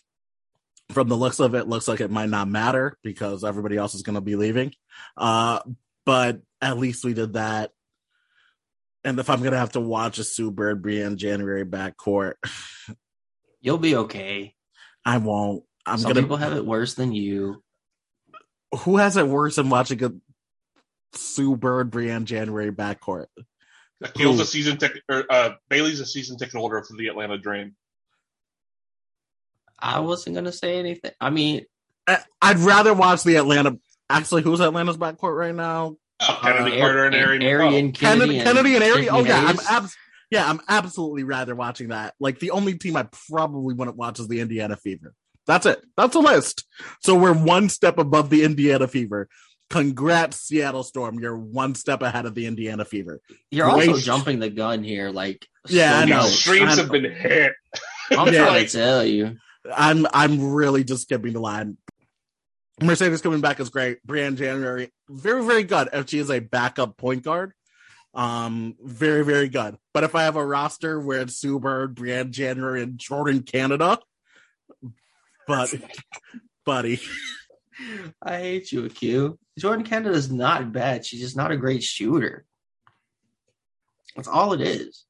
from 0.91 1.09
the 1.09 1.17
looks 1.17 1.39
of 1.39 1.55
it, 1.55 1.67
looks 1.67 1.87
like 1.87 1.99
it 1.99 2.11
might 2.11 2.29
not 2.29 2.47
matter 2.47 2.97
because 3.03 3.43
everybody 3.43 3.75
else 3.77 3.95
is 3.95 4.03
gonna 4.03 4.21
be 4.21 4.35
leaving. 4.35 4.73
Uh 5.17 5.59
but 6.05 6.41
at 6.61 6.77
least 6.77 7.03
we 7.03 7.13
did 7.13 7.33
that. 7.33 7.71
And 9.03 9.19
if 9.19 9.29
I'm 9.29 9.43
gonna 9.43 9.57
have 9.57 9.73
to 9.73 9.81
watch 9.81 10.17
a 10.17 10.23
Sue 10.23 10.51
Bird 10.51 10.81
Briann 10.81 11.17
January 11.17 11.65
backcourt, 11.65 12.33
you'll 13.61 13.77
be 13.77 13.95
okay. 13.95 14.55
I 15.05 15.17
won't. 15.17 15.63
I'm 15.85 15.99
Some 15.99 16.13
gonna 16.13 16.21
people 16.21 16.37
have 16.37 16.53
it 16.53 16.65
worse 16.65 16.95
than 16.95 17.11
you. 17.11 17.61
Who 18.79 18.97
has 18.97 19.17
it 19.17 19.27
worse 19.27 19.57
than 19.57 19.69
watching 19.69 20.03
a 20.03 20.11
Sue 21.13 21.55
Bird 21.55 21.91
Briann 21.91 22.25
January 22.25 22.71
backcourt? 22.71 23.27
Akil's 24.01 24.39
a 24.39 24.45
season 24.45 24.77
ticket, 24.77 25.03
or 25.09 25.25
uh, 25.29 25.51
Bailey's 25.69 25.99
a 25.99 26.05
season 26.05 26.37
ticket 26.37 26.55
holder 26.55 26.83
for 26.83 26.95
the 26.97 27.07
Atlanta 27.07 27.37
Dream. 27.37 27.75
I 29.79 29.99
wasn't 29.99 30.35
gonna 30.35 30.51
say 30.51 30.79
anything. 30.79 31.11
I 31.19 31.29
mean, 31.29 31.65
I'd 32.07 32.59
rather 32.59 32.93
watch 32.93 33.23
the 33.23 33.35
Atlanta. 33.37 33.77
Actually, 34.09 34.43
who's 34.43 34.61
Atlanta's 34.61 34.97
backcourt 34.97 35.35
right 35.35 35.55
now? 35.55 35.97
Oh, 36.21 36.39
Chennedy 36.43 36.77
uh, 36.77 36.79
Carter 36.79 37.05
and, 37.05 37.15
and 37.15 37.25
Ari, 37.25 37.45
Arian 37.45 37.91
Kennedy, 37.91 38.39
Kennedy 38.39 38.75
and 38.75 38.83
Ari. 38.83 39.09
Oh 39.09 39.23
yeah, 39.23 39.45
I'm 39.47 39.59
ab- 39.69 39.89
yeah, 40.29 40.49
I'm 40.49 40.61
absolutely 40.67 41.23
rather 41.23 41.55
watching 41.55 41.89
that. 41.89 42.13
Like 42.19 42.39
the 42.39 42.51
only 42.51 42.77
team 42.77 42.95
I 42.95 43.07
probably 43.29 43.73
wouldn't 43.73 43.97
watch 43.97 44.19
is 44.19 44.27
the 44.27 44.39
Indiana 44.39 44.77
Fever. 44.77 45.13
That's 45.47 45.65
it. 45.65 45.83
That's 45.95 46.15
a 46.15 46.19
list. 46.19 46.65
So 47.01 47.15
we're 47.15 47.33
one 47.33 47.69
step 47.69 47.97
above 47.97 48.29
the 48.29 48.43
Indiana 48.43 48.87
Fever. 48.87 49.29
Congrats, 49.69 50.39
Seattle 50.39 50.83
Storm. 50.83 51.19
You're 51.19 51.37
one 51.37 51.75
step 51.75 52.01
ahead 52.01 52.25
of 52.25 52.35
the 52.35 52.45
Indiana 52.45 52.85
Fever. 52.85 53.19
You're 53.49 53.69
Great. 53.71 53.89
also 53.89 54.01
jumping 54.01 54.39
the 54.39 54.49
gun 54.49 54.83
here. 54.83 55.09
Like, 55.09 55.47
yeah, 55.67 55.91
so 55.91 55.97
I 55.97 56.05
know. 56.05 56.21
Streams 56.23 56.77
have 56.77 56.91
been 56.91 57.11
hit. 57.11 57.53
I'm 58.11 58.31
yeah, 58.31 58.45
trying 58.45 58.65
to 58.65 58.71
tell 58.71 59.03
you. 59.03 59.37
I'm 59.75 60.05
I'm 60.13 60.53
really 60.53 60.83
just 60.83 61.03
skipping 61.03 61.33
the 61.33 61.39
line. 61.39 61.77
Mercedes 62.81 63.21
coming 63.21 63.41
back 63.41 63.59
is 63.59 63.69
great. 63.69 64.05
Briann 64.05 64.37
January, 64.37 64.91
very, 65.09 65.43
very 65.45 65.63
good. 65.63 65.89
If 65.93 66.09
she 66.09 66.19
is 66.19 66.29
a 66.29 66.39
backup 66.39 66.97
point 66.97 67.23
guard, 67.23 67.53
um, 68.13 68.75
very, 68.81 69.23
very 69.23 69.49
good. 69.49 69.77
But 69.93 70.03
if 70.03 70.13
I 70.13 70.23
have 70.23 70.35
a 70.35 70.45
roster 70.45 70.99
where 70.99 71.21
it's 71.21 71.37
Sue 71.37 71.59
Bird, 71.59 71.95
Briann 71.95 72.31
January, 72.31 72.83
and 72.83 72.97
Jordan 72.97 73.43
Canada, 73.43 73.97
but 75.47 75.73
buddy. 76.65 77.01
I 78.21 78.37
hate 78.37 78.71
you, 78.71 78.87
Q. 78.89 79.37
Jordan 79.57 79.85
Canada 79.85 80.15
is 80.15 80.31
not 80.31 80.71
bad. 80.71 81.05
She's 81.05 81.21
just 81.21 81.37
not 81.37 81.51
a 81.51 81.57
great 81.57 81.83
shooter. 81.83 82.45
That's 84.15 84.27
all 84.27 84.53
it 84.53 84.61
is. 84.61 85.05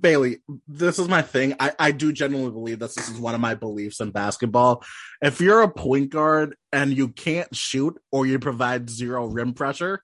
Bailey, 0.00 0.38
this 0.68 0.98
is 0.98 1.08
my 1.08 1.22
thing. 1.22 1.54
I, 1.60 1.72
I 1.78 1.90
do 1.90 2.12
genuinely 2.12 2.52
believe 2.52 2.78
this. 2.78 2.94
This 2.94 3.10
is 3.10 3.18
one 3.18 3.34
of 3.34 3.40
my 3.40 3.54
beliefs 3.54 4.00
in 4.00 4.10
basketball. 4.10 4.84
If 5.20 5.40
you're 5.40 5.62
a 5.62 5.68
point 5.68 6.10
guard 6.10 6.56
and 6.72 6.96
you 6.96 7.08
can't 7.08 7.54
shoot 7.54 8.00
or 8.10 8.24
you 8.24 8.38
provide 8.38 8.88
zero 8.88 9.26
rim 9.26 9.52
pressure, 9.52 10.02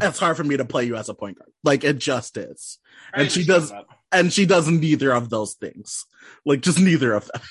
it's 0.00 0.18
hard 0.18 0.36
for 0.36 0.44
me 0.44 0.56
to 0.56 0.64
play 0.64 0.84
you 0.84 0.96
as 0.96 1.08
a 1.08 1.14
point 1.14 1.38
guard. 1.38 1.50
Like 1.64 1.84
it 1.84 1.98
just 1.98 2.36
is. 2.36 2.78
And 3.12 3.30
she 3.30 3.44
does 3.44 3.70
that. 3.70 3.84
and 4.12 4.32
she 4.32 4.46
does 4.46 4.68
neither 4.68 5.12
of 5.12 5.28
those 5.28 5.54
things. 5.54 6.06
Like 6.44 6.60
just 6.60 6.80
neither 6.80 7.14
of 7.14 7.26
them. 7.32 7.42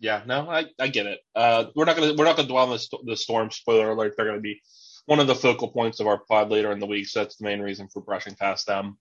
Yeah, 0.00 0.22
no, 0.26 0.48
I, 0.48 0.66
I 0.78 0.88
get 0.88 1.06
it. 1.06 1.20
Uh, 1.34 1.66
we're 1.74 1.84
not 1.84 1.96
gonna 1.96 2.14
we're 2.14 2.24
not 2.24 2.36
gonna 2.36 2.48
dwell 2.48 2.70
on 2.70 2.78
the, 2.78 2.98
the 3.04 3.16
storm. 3.16 3.50
Spoiler 3.50 3.90
alert: 3.90 4.14
they're 4.16 4.26
gonna 4.26 4.40
be 4.40 4.60
one 5.06 5.18
of 5.18 5.26
the 5.26 5.34
focal 5.34 5.68
points 5.68 6.00
of 6.00 6.06
our 6.06 6.18
pod 6.18 6.50
later 6.50 6.70
in 6.70 6.78
the 6.78 6.86
week. 6.86 7.06
So 7.06 7.20
that's 7.20 7.36
the 7.36 7.44
main 7.44 7.60
reason 7.60 7.88
for 7.92 8.00
brushing 8.00 8.34
past 8.34 8.66
them. 8.66 8.98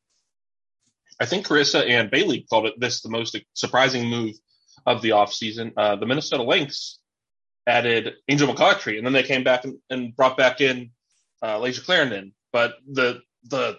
I 1.20 1.26
think 1.26 1.46
Carissa 1.46 1.88
and 1.88 2.10
Bailey 2.10 2.46
called 2.50 2.66
it 2.66 2.80
this 2.80 3.02
the 3.02 3.10
most 3.10 3.38
surprising 3.54 4.08
move 4.08 4.36
of 4.86 5.02
the 5.02 5.10
offseason, 5.10 5.74
uh, 5.76 5.96
the 5.98 6.06
Minnesota 6.06 6.44
Lynx 6.44 7.00
added 7.68 8.14
Angel 8.30 8.48
McCoughtry, 8.48 8.98
and 8.98 9.06
then 9.06 9.14
they 9.14 9.24
came 9.24 9.44
back 9.44 9.66
and, 9.66 9.78
and 9.90 10.16
brought 10.16 10.38
back 10.38 10.62
in 10.62 10.92
uh, 11.42 11.60
Clarendon. 11.84 12.34
But 12.52 12.76
the 12.92 13.22
the 13.44 13.78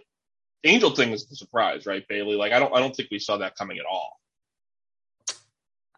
Angel 0.65 0.91
thing 0.91 1.13
is 1.13 1.27
the 1.27 1.37
surprise, 1.37 1.87
right, 1.87 2.07
Bailey? 2.09 2.37
Like 2.37 2.53
I 2.53 2.59
don't 2.59 2.75
I 2.75 2.81
don't 2.81 2.95
think 2.95 3.09
we 3.11 3.19
saw 3.19 3.39
that 3.39 3.57
coming 3.57 3.79
at 3.79 3.87
all. 3.87 4.21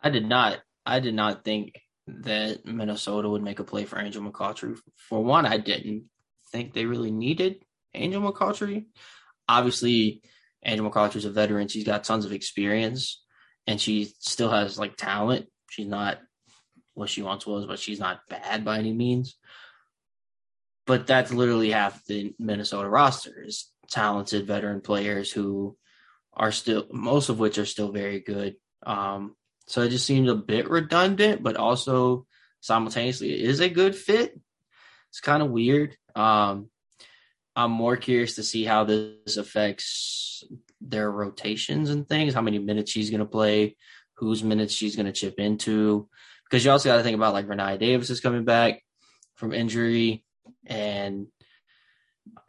I 0.03 0.11
did 0.11 0.27
not. 0.27 0.61
I 0.90 0.98
did 0.98 1.14
not 1.14 1.44
think 1.44 1.81
that 2.09 2.66
Minnesota 2.66 3.29
would 3.29 3.44
make 3.44 3.61
a 3.61 3.64
play 3.64 3.85
for 3.85 4.00
Angel 4.00 4.22
McCoughtry. 4.22 4.76
For 5.09 5.22
one, 5.22 5.46
I 5.46 5.57
didn't 5.57 6.07
think 6.50 6.74
they 6.74 6.85
really 6.85 7.12
needed 7.12 7.64
Angel 7.94 8.20
McCoughtry. 8.20 8.87
Obviously, 9.48 10.20
Angel 10.64 10.90
McCoughtry's 10.90 11.26
a 11.26 11.31
veteran. 11.31 11.68
She's 11.68 11.85
got 11.85 12.03
tons 12.03 12.24
of 12.24 12.33
experience 12.33 13.22
and 13.68 13.81
she 13.81 14.12
still 14.18 14.50
has 14.50 14.81
like 14.81 14.96
talent. 14.96 15.46
She's 15.70 15.87
not 15.87 16.18
what 16.94 17.09
she 17.09 17.22
once 17.22 17.46
was, 17.46 17.66
but 17.66 17.79
she's 17.79 18.00
not 18.00 18.26
bad 18.29 18.64
by 18.64 18.79
any 18.79 18.92
means. 18.92 19.37
But 20.88 21.07
that's 21.07 21.33
literally 21.33 21.70
half 21.70 22.05
the 22.07 22.35
Minnesota 22.40 22.88
roster 22.88 23.44
is 23.44 23.70
talented 23.88 24.44
veteran 24.44 24.81
players 24.81 25.31
who 25.31 25.76
are 26.35 26.50
still 26.50 26.88
most 26.90 27.29
of 27.29 27.38
which 27.38 27.59
are 27.59 27.66
still 27.66 27.92
very 27.92 28.18
good. 28.18 28.57
Um, 28.85 29.37
so 29.71 29.83
it 29.83 29.91
just 29.91 30.05
seems 30.05 30.29
a 30.29 30.35
bit 30.35 30.69
redundant, 30.69 31.45
but 31.45 31.57
also 31.57 32.27
simultaneously 32.61 33.33
it 33.33 33.49
is 33.49 33.61
a 33.61 33.69
good 33.69 33.95
fit. 33.95 34.37
It's 35.11 35.21
kind 35.21 35.45
of 35.45 35.53
weird. 35.53 35.97
Um, 36.17 36.71
I'm 37.55 37.71
more 37.71 37.97
curious 37.97 38.35
to 38.35 38.43
see 38.43 38.65
how 38.65 38.83
this 38.83 39.37
affects 39.37 40.43
their 40.81 41.09
rotations 41.09 41.91
and 41.91 42.09
things, 42.09 42.35
how 42.35 42.41
many 42.41 42.59
minutes 42.59 42.91
she's 42.91 43.11
going 43.11 43.21
to 43.21 43.27
play, 43.27 43.77
whose 44.15 44.43
minutes 44.43 44.75
she's 44.75 44.97
going 44.97 45.07
to 45.07 45.13
chip 45.13 45.39
into. 45.39 46.09
Because 46.45 46.65
you 46.65 46.73
also 46.73 46.89
got 46.89 46.97
to 46.97 47.05
think 47.05 47.15
about 47.15 47.33
like 47.33 47.47
Rennia 47.47 47.79
Davis 47.79 48.11
is 48.11 48.19
coming 48.19 48.45
back 48.45 48.83
from 49.37 49.55
injury 49.55 50.25
and 50.67 51.29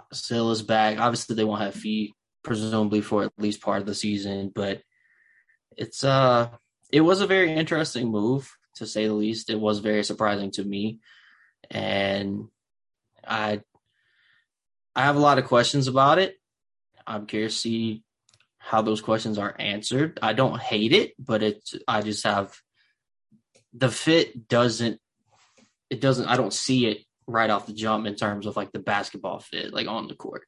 Sil 0.09 0.49
is 0.49 0.63
back. 0.63 0.97
Obviously, 0.97 1.35
they 1.35 1.43
won't 1.43 1.61
have 1.61 1.75
fee 1.75 2.15
presumably 2.43 3.01
for 3.01 3.25
at 3.25 3.33
least 3.37 3.61
part 3.61 3.81
of 3.81 3.85
the 3.85 3.93
season, 3.93 4.51
but 4.55 4.81
it's 5.77 6.03
uh 6.03 6.49
it 6.91 7.01
was 7.01 7.21
a 7.21 7.27
very 7.27 7.53
interesting 7.53 8.09
move 8.09 8.51
to 8.75 8.87
say 8.87 9.07
the 9.07 9.13
least. 9.13 9.49
It 9.49 9.59
was 9.59 9.79
very 9.79 10.03
surprising 10.03 10.51
to 10.51 10.63
me, 10.63 10.99
and 11.69 12.47
I 13.25 13.61
I 14.95 15.03
have 15.03 15.15
a 15.15 15.19
lot 15.19 15.37
of 15.37 15.45
questions 15.45 15.87
about 15.87 16.19
it. 16.19 16.35
I'm 17.07 17.25
curious 17.25 17.55
to 17.55 17.59
see 17.59 18.03
how 18.57 18.81
those 18.81 19.01
questions 19.01 19.37
are 19.37 19.55
answered. 19.57 20.19
I 20.21 20.33
don't 20.33 20.59
hate 20.59 20.93
it, 20.93 21.13
but 21.17 21.41
it's 21.41 21.75
I 21.87 22.01
just 22.01 22.23
have 22.23 22.55
the 23.73 23.89
fit 23.89 24.47
doesn't 24.47 24.99
it 25.89 26.01
doesn't 26.01 26.27
I 26.27 26.37
don't 26.37 26.53
see 26.53 26.87
it 26.87 27.03
right 27.27 27.49
off 27.49 27.65
the 27.65 27.73
jump 27.73 28.05
in 28.05 28.15
terms 28.15 28.45
of 28.45 28.55
like 28.55 28.71
the 28.71 28.79
basketball 28.79 29.39
fit, 29.39 29.73
like 29.73 29.87
on 29.87 30.07
the 30.07 30.15
court. 30.15 30.43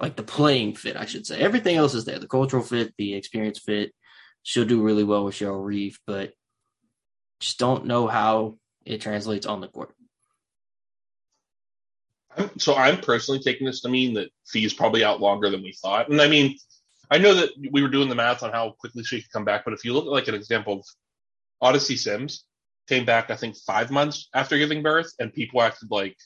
Like 0.00 0.16
the 0.16 0.22
playing 0.22 0.76
fit, 0.76 0.96
I 0.96 1.04
should 1.04 1.26
say. 1.26 1.40
Everything 1.40 1.76
else 1.76 1.94
is 1.94 2.06
there. 2.06 2.18
The 2.18 2.26
cultural 2.26 2.62
fit, 2.62 2.94
the 2.96 3.14
experience 3.14 3.58
fit. 3.58 3.92
She'll 4.42 4.64
do 4.64 4.82
really 4.82 5.04
well 5.04 5.24
with 5.24 5.34
Cheryl 5.34 5.64
Reeve, 5.64 5.98
but 6.06 6.32
just 7.40 7.58
don't 7.58 7.86
know 7.86 8.06
how 8.06 8.56
it 8.84 9.00
translates 9.00 9.46
on 9.46 9.60
the 9.60 9.68
court. 9.68 9.94
So 12.58 12.74
I'm 12.74 13.00
personally 13.00 13.40
taking 13.40 13.66
this 13.66 13.80
to 13.82 13.88
mean 13.88 14.14
that 14.14 14.30
Fee's 14.46 14.72
probably 14.72 15.04
out 15.04 15.20
longer 15.20 15.50
than 15.50 15.62
we 15.62 15.72
thought. 15.72 16.08
And 16.08 16.20
I 16.20 16.28
mean, 16.28 16.56
I 17.10 17.18
know 17.18 17.34
that 17.34 17.50
we 17.70 17.82
were 17.82 17.88
doing 17.88 18.08
the 18.08 18.14
math 18.14 18.42
on 18.42 18.52
how 18.52 18.70
quickly 18.78 19.02
she 19.02 19.20
could 19.20 19.32
come 19.32 19.44
back, 19.44 19.64
but 19.64 19.74
if 19.74 19.84
you 19.84 19.92
look 19.92 20.06
at 20.06 20.12
like 20.12 20.28
an 20.28 20.34
example 20.34 20.74
of 20.74 20.84
Odyssey 21.60 21.96
Sims 21.96 22.44
came 22.88 23.04
back, 23.04 23.30
I 23.30 23.36
think 23.36 23.56
five 23.56 23.90
months 23.90 24.28
after 24.32 24.56
giving 24.58 24.82
birth, 24.82 25.12
and 25.18 25.32
people 25.32 25.60
acted 25.60 25.90
like 25.90 26.16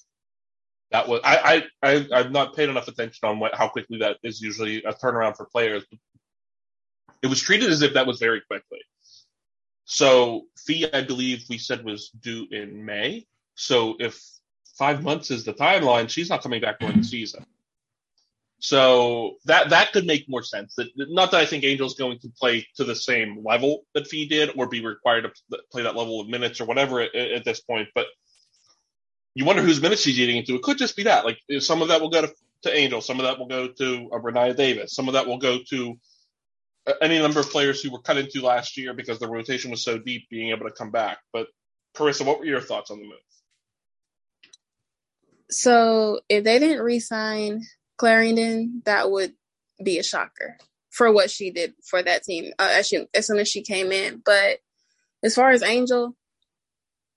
that 0.90 1.08
was 1.08 1.20
I 1.24 1.64
I, 1.82 1.94
I 1.94 2.06
I've 2.12 2.32
not 2.32 2.54
paid 2.54 2.68
enough 2.68 2.88
attention 2.88 3.28
on 3.28 3.38
what 3.38 3.54
how 3.54 3.68
quickly 3.68 3.98
that 3.98 4.18
is 4.22 4.40
usually 4.40 4.84
a 4.84 4.92
turnaround 4.92 5.36
for 5.36 5.46
players. 5.46 5.84
It 7.24 7.28
was 7.28 7.40
treated 7.40 7.70
as 7.70 7.80
if 7.80 7.94
that 7.94 8.06
was 8.06 8.18
very 8.18 8.42
quickly. 8.42 8.80
So 9.86 10.42
Fee, 10.58 10.92
I 10.92 11.00
believe 11.00 11.46
we 11.48 11.56
said 11.56 11.82
was 11.82 12.10
due 12.10 12.46
in 12.50 12.84
May. 12.84 13.26
So 13.54 13.96
if 13.98 14.22
five 14.76 15.02
months 15.02 15.30
is 15.30 15.42
the 15.42 15.54
timeline, 15.54 16.10
she's 16.10 16.28
not 16.28 16.42
coming 16.42 16.60
back 16.60 16.80
during 16.80 16.98
the 16.98 17.04
season. 17.04 17.46
So 18.58 19.36
that 19.46 19.70
that 19.70 19.92
could 19.92 20.06
make 20.06 20.28
more 20.28 20.42
sense. 20.42 20.74
That 20.74 20.88
not 20.96 21.30
that 21.30 21.40
I 21.40 21.46
think 21.46 21.64
Angel's 21.64 21.94
going 21.94 22.18
to 22.18 22.28
play 22.28 22.66
to 22.76 22.84
the 22.84 22.94
same 22.94 23.42
level 23.42 23.86
that 23.94 24.06
Fee 24.06 24.26
did, 24.26 24.50
or 24.56 24.68
be 24.68 24.84
required 24.84 25.22
to 25.22 25.58
play 25.72 25.82
that 25.82 25.96
level 25.96 26.20
of 26.20 26.28
minutes 26.28 26.60
or 26.60 26.66
whatever 26.66 27.00
at, 27.00 27.14
at 27.14 27.44
this 27.46 27.60
point. 27.60 27.88
But 27.94 28.06
you 29.34 29.46
wonder 29.46 29.62
whose 29.62 29.80
minutes 29.80 30.02
she's 30.02 30.20
eating 30.20 30.36
into. 30.36 30.56
It 30.56 30.62
could 30.62 30.76
just 30.76 30.94
be 30.94 31.04
that. 31.04 31.24
Like 31.24 31.38
some 31.60 31.80
of 31.80 31.88
that 31.88 32.02
will 32.02 32.10
go 32.10 32.22
to, 32.22 32.32
to 32.62 32.76
Angel, 32.76 33.00
some 33.00 33.18
of 33.18 33.24
that 33.24 33.38
will 33.38 33.48
go 33.48 33.68
to 33.68 34.10
uh, 34.12 34.18
Rennia 34.18 34.54
Davis, 34.54 34.94
some 34.94 35.08
of 35.08 35.14
that 35.14 35.26
will 35.26 35.38
go 35.38 35.58
to 35.70 35.98
any 37.00 37.18
number 37.18 37.40
of 37.40 37.50
players 37.50 37.82
who 37.82 37.90
were 37.90 38.00
cut 38.00 38.18
into 38.18 38.42
last 38.42 38.76
year 38.76 38.94
because 38.94 39.18
the 39.18 39.28
rotation 39.28 39.70
was 39.70 39.82
so 39.82 39.98
deep, 39.98 40.28
being 40.30 40.50
able 40.50 40.66
to 40.66 40.74
come 40.74 40.90
back. 40.90 41.18
But 41.32 41.48
Carissa, 41.96 42.26
what 42.26 42.38
were 42.38 42.44
your 42.44 42.60
thoughts 42.60 42.90
on 42.90 42.98
the 42.98 43.04
move? 43.04 43.18
So 45.50 46.20
if 46.28 46.44
they 46.44 46.58
didn't 46.58 46.82
re-sign 46.82 47.62
Clarendon, 47.96 48.82
that 48.84 49.10
would 49.10 49.34
be 49.82 49.98
a 49.98 50.02
shocker 50.02 50.56
for 50.90 51.12
what 51.12 51.30
she 51.30 51.50
did 51.50 51.74
for 51.84 52.02
that 52.02 52.22
team 52.22 52.52
uh, 52.58 52.70
as, 52.72 52.86
she, 52.88 53.06
as 53.14 53.26
soon 53.26 53.38
as 53.38 53.48
she 53.48 53.62
came 53.62 53.92
in. 53.92 54.22
But 54.24 54.58
as 55.22 55.34
far 55.34 55.50
as 55.50 55.62
Angel, 55.62 56.16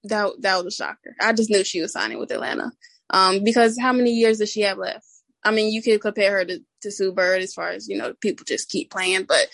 that 0.03 0.31
that 0.41 0.63
was 0.63 0.73
a 0.73 0.77
shocker. 0.77 1.15
I 1.19 1.33
just 1.33 1.49
knew 1.49 1.63
she 1.63 1.81
was 1.81 1.93
signing 1.93 2.19
with 2.19 2.31
Atlanta 2.31 2.71
um, 3.09 3.43
because 3.43 3.77
how 3.79 3.93
many 3.93 4.11
years 4.11 4.39
does 4.39 4.51
she 4.51 4.61
have 4.61 4.77
left? 4.77 5.05
I 5.43 5.51
mean, 5.51 5.71
you 5.71 5.81
could 5.81 6.01
compare 6.01 6.31
her 6.31 6.45
to, 6.45 6.59
to 6.81 6.91
Sue 6.91 7.11
Bird 7.11 7.41
as 7.41 7.53
far 7.53 7.69
as 7.69 7.87
you 7.87 7.97
know, 7.97 8.13
people 8.13 8.45
just 8.45 8.69
keep 8.69 8.91
playing, 8.91 9.23
but 9.23 9.47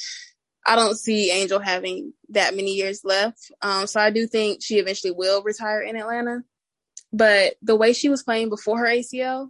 I 0.65 0.75
don't 0.75 0.97
see 0.97 1.31
Angel 1.31 1.59
having 1.59 2.13
that 2.29 2.55
many 2.55 2.71
years 2.71 3.01
left. 3.03 3.51
Um, 3.61 3.85
so 3.85 3.99
I 3.99 4.11
do 4.11 4.27
think 4.27 4.63
she 4.63 4.75
eventually 4.75 5.11
will 5.11 5.43
retire 5.43 5.81
in 5.81 5.97
Atlanta. 5.97 6.43
But 7.11 7.55
the 7.61 7.75
way 7.75 7.93
she 7.93 8.09
was 8.09 8.23
playing 8.23 8.49
before 8.49 8.79
her 8.79 8.87
ACL, 8.87 9.49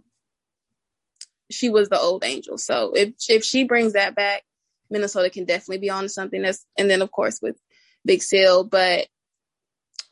she 1.50 1.70
was 1.70 1.88
the 1.88 1.98
old 1.98 2.24
angel. 2.24 2.58
So 2.58 2.92
if 2.94 3.14
if 3.28 3.44
she 3.44 3.64
brings 3.64 3.94
that 3.94 4.14
back, 4.14 4.42
Minnesota 4.90 5.30
can 5.30 5.44
definitely 5.44 5.78
be 5.78 5.90
on 5.90 6.02
to 6.02 6.08
something. 6.08 6.42
That's 6.42 6.66
and 6.78 6.90
then 6.90 7.00
of 7.00 7.10
course 7.10 7.40
with 7.40 7.56
Big 8.04 8.22
Sil, 8.22 8.64
but 8.64 9.06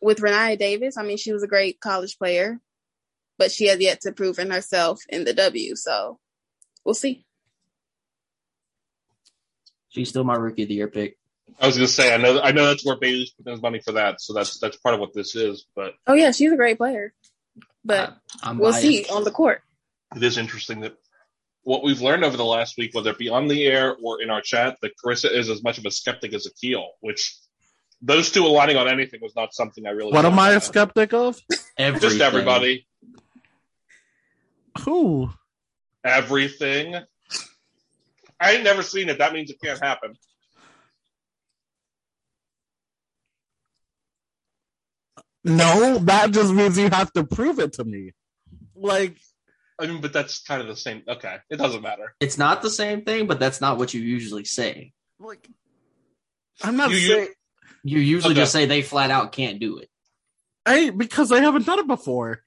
with 0.00 0.18
Rennia 0.20 0.58
Davis, 0.58 0.96
I 0.96 1.02
mean 1.02 1.18
she 1.18 1.32
was 1.32 1.42
a 1.42 1.48
great 1.48 1.80
college 1.80 2.16
player, 2.16 2.58
but 3.38 3.50
she 3.50 3.66
has 3.68 3.80
yet 3.80 4.00
to 4.02 4.12
prove 4.12 4.38
in 4.38 4.50
herself 4.50 5.02
in 5.08 5.24
the 5.24 5.34
W. 5.34 5.76
So 5.76 6.18
we'll 6.84 6.94
see. 6.94 7.26
She's 9.92 10.08
still 10.08 10.24
my 10.24 10.34
rookie 10.34 10.62
of 10.62 10.68
the 10.68 10.74
year 10.74 10.88
pick. 10.88 11.18
I 11.60 11.66
was 11.66 11.76
gonna 11.76 11.86
say 11.86 12.14
I 12.14 12.16
know 12.16 12.40
I 12.40 12.52
know 12.52 12.66
that's 12.66 12.84
where 12.84 12.96
Bailey's 12.96 13.30
putting 13.30 13.52
his 13.52 13.62
money 13.62 13.80
for 13.80 13.92
that, 13.92 14.20
so 14.20 14.32
that's 14.32 14.58
that's 14.58 14.76
part 14.78 14.94
of 14.94 15.00
what 15.00 15.12
this 15.14 15.36
is. 15.36 15.66
But 15.76 15.92
oh 16.06 16.14
yeah, 16.14 16.30
she's 16.30 16.50
a 16.50 16.56
great 16.56 16.78
player, 16.78 17.12
but 17.84 18.16
I'm 18.42 18.58
we'll 18.58 18.70
biased. 18.72 18.82
see 18.82 19.04
on 19.12 19.24
the 19.24 19.30
court. 19.30 19.62
it 20.16 20.22
is 20.22 20.38
interesting 20.38 20.80
that 20.80 20.96
what 21.62 21.84
we've 21.84 22.00
learned 22.00 22.24
over 22.24 22.36
the 22.36 22.44
last 22.44 22.76
week, 22.78 22.94
whether 22.94 23.10
it 23.10 23.18
be 23.18 23.28
on 23.28 23.48
the 23.48 23.66
air 23.66 23.94
or 24.02 24.22
in 24.22 24.30
our 24.30 24.40
chat, 24.40 24.78
that 24.82 24.92
Carissa 25.04 25.30
is 25.30 25.50
as 25.50 25.62
much 25.62 25.78
of 25.78 25.84
a 25.84 25.90
skeptic 25.90 26.32
as 26.32 26.46
Akil, 26.46 26.92
which 27.00 27.36
those 28.00 28.30
two 28.32 28.44
aligning 28.46 28.76
on 28.78 28.88
anything 28.88 29.20
was 29.20 29.36
not 29.36 29.52
something 29.52 29.86
I 29.86 29.90
really. 29.90 30.12
What 30.12 30.24
am 30.24 30.38
I 30.38 30.48
a 30.48 30.52
about. 30.52 30.62
skeptic 30.64 31.12
of? 31.12 31.38
Everything. 31.76 32.08
Just 32.08 32.20
everybody, 32.22 32.86
Who? 34.84 35.30
everything. 36.04 36.96
I 38.42 38.52
ain't 38.52 38.64
never 38.64 38.82
seen 38.82 39.08
it. 39.08 39.18
That 39.18 39.32
means 39.32 39.50
it 39.50 39.60
can't 39.62 39.82
happen. 39.82 40.14
No, 45.44 45.98
that 45.98 46.30
just 46.30 46.52
means 46.52 46.78
you 46.78 46.88
have 46.88 47.12
to 47.14 47.24
prove 47.24 47.58
it 47.58 47.74
to 47.74 47.84
me. 47.84 48.12
Like, 48.76 49.16
I 49.78 49.86
mean, 49.86 50.00
but 50.00 50.12
that's 50.12 50.42
kind 50.42 50.60
of 50.62 50.68
the 50.68 50.76
same. 50.76 51.02
Okay, 51.08 51.36
it 51.50 51.56
doesn't 51.56 51.82
matter. 51.82 52.14
It's 52.20 52.38
not 52.38 52.62
the 52.62 52.70
same 52.70 53.02
thing, 53.02 53.26
but 53.26 53.40
that's 53.40 53.60
not 53.60 53.78
what 53.78 53.92
you 53.94 54.00
usually 54.00 54.44
say. 54.44 54.92
like 55.18 55.46
I'm 56.62 56.76
not 56.76 56.90
You- 56.90 56.96
you- 56.96 57.08
saying 57.14 57.28
You 57.84 57.98
usually 57.98 58.32
Okay. 58.34 58.40
just 58.42 58.52
say 58.52 58.66
they 58.66 58.82
flat 58.82 59.10
out 59.10 59.32
can't 59.32 59.58
do 59.60 59.78
it. 59.78 59.88
hey 60.66 60.90
because 60.90 61.30
I 61.32 61.40
haven't 61.40 61.66
done 61.66 61.78
it 61.80 61.86
before. 61.88 62.44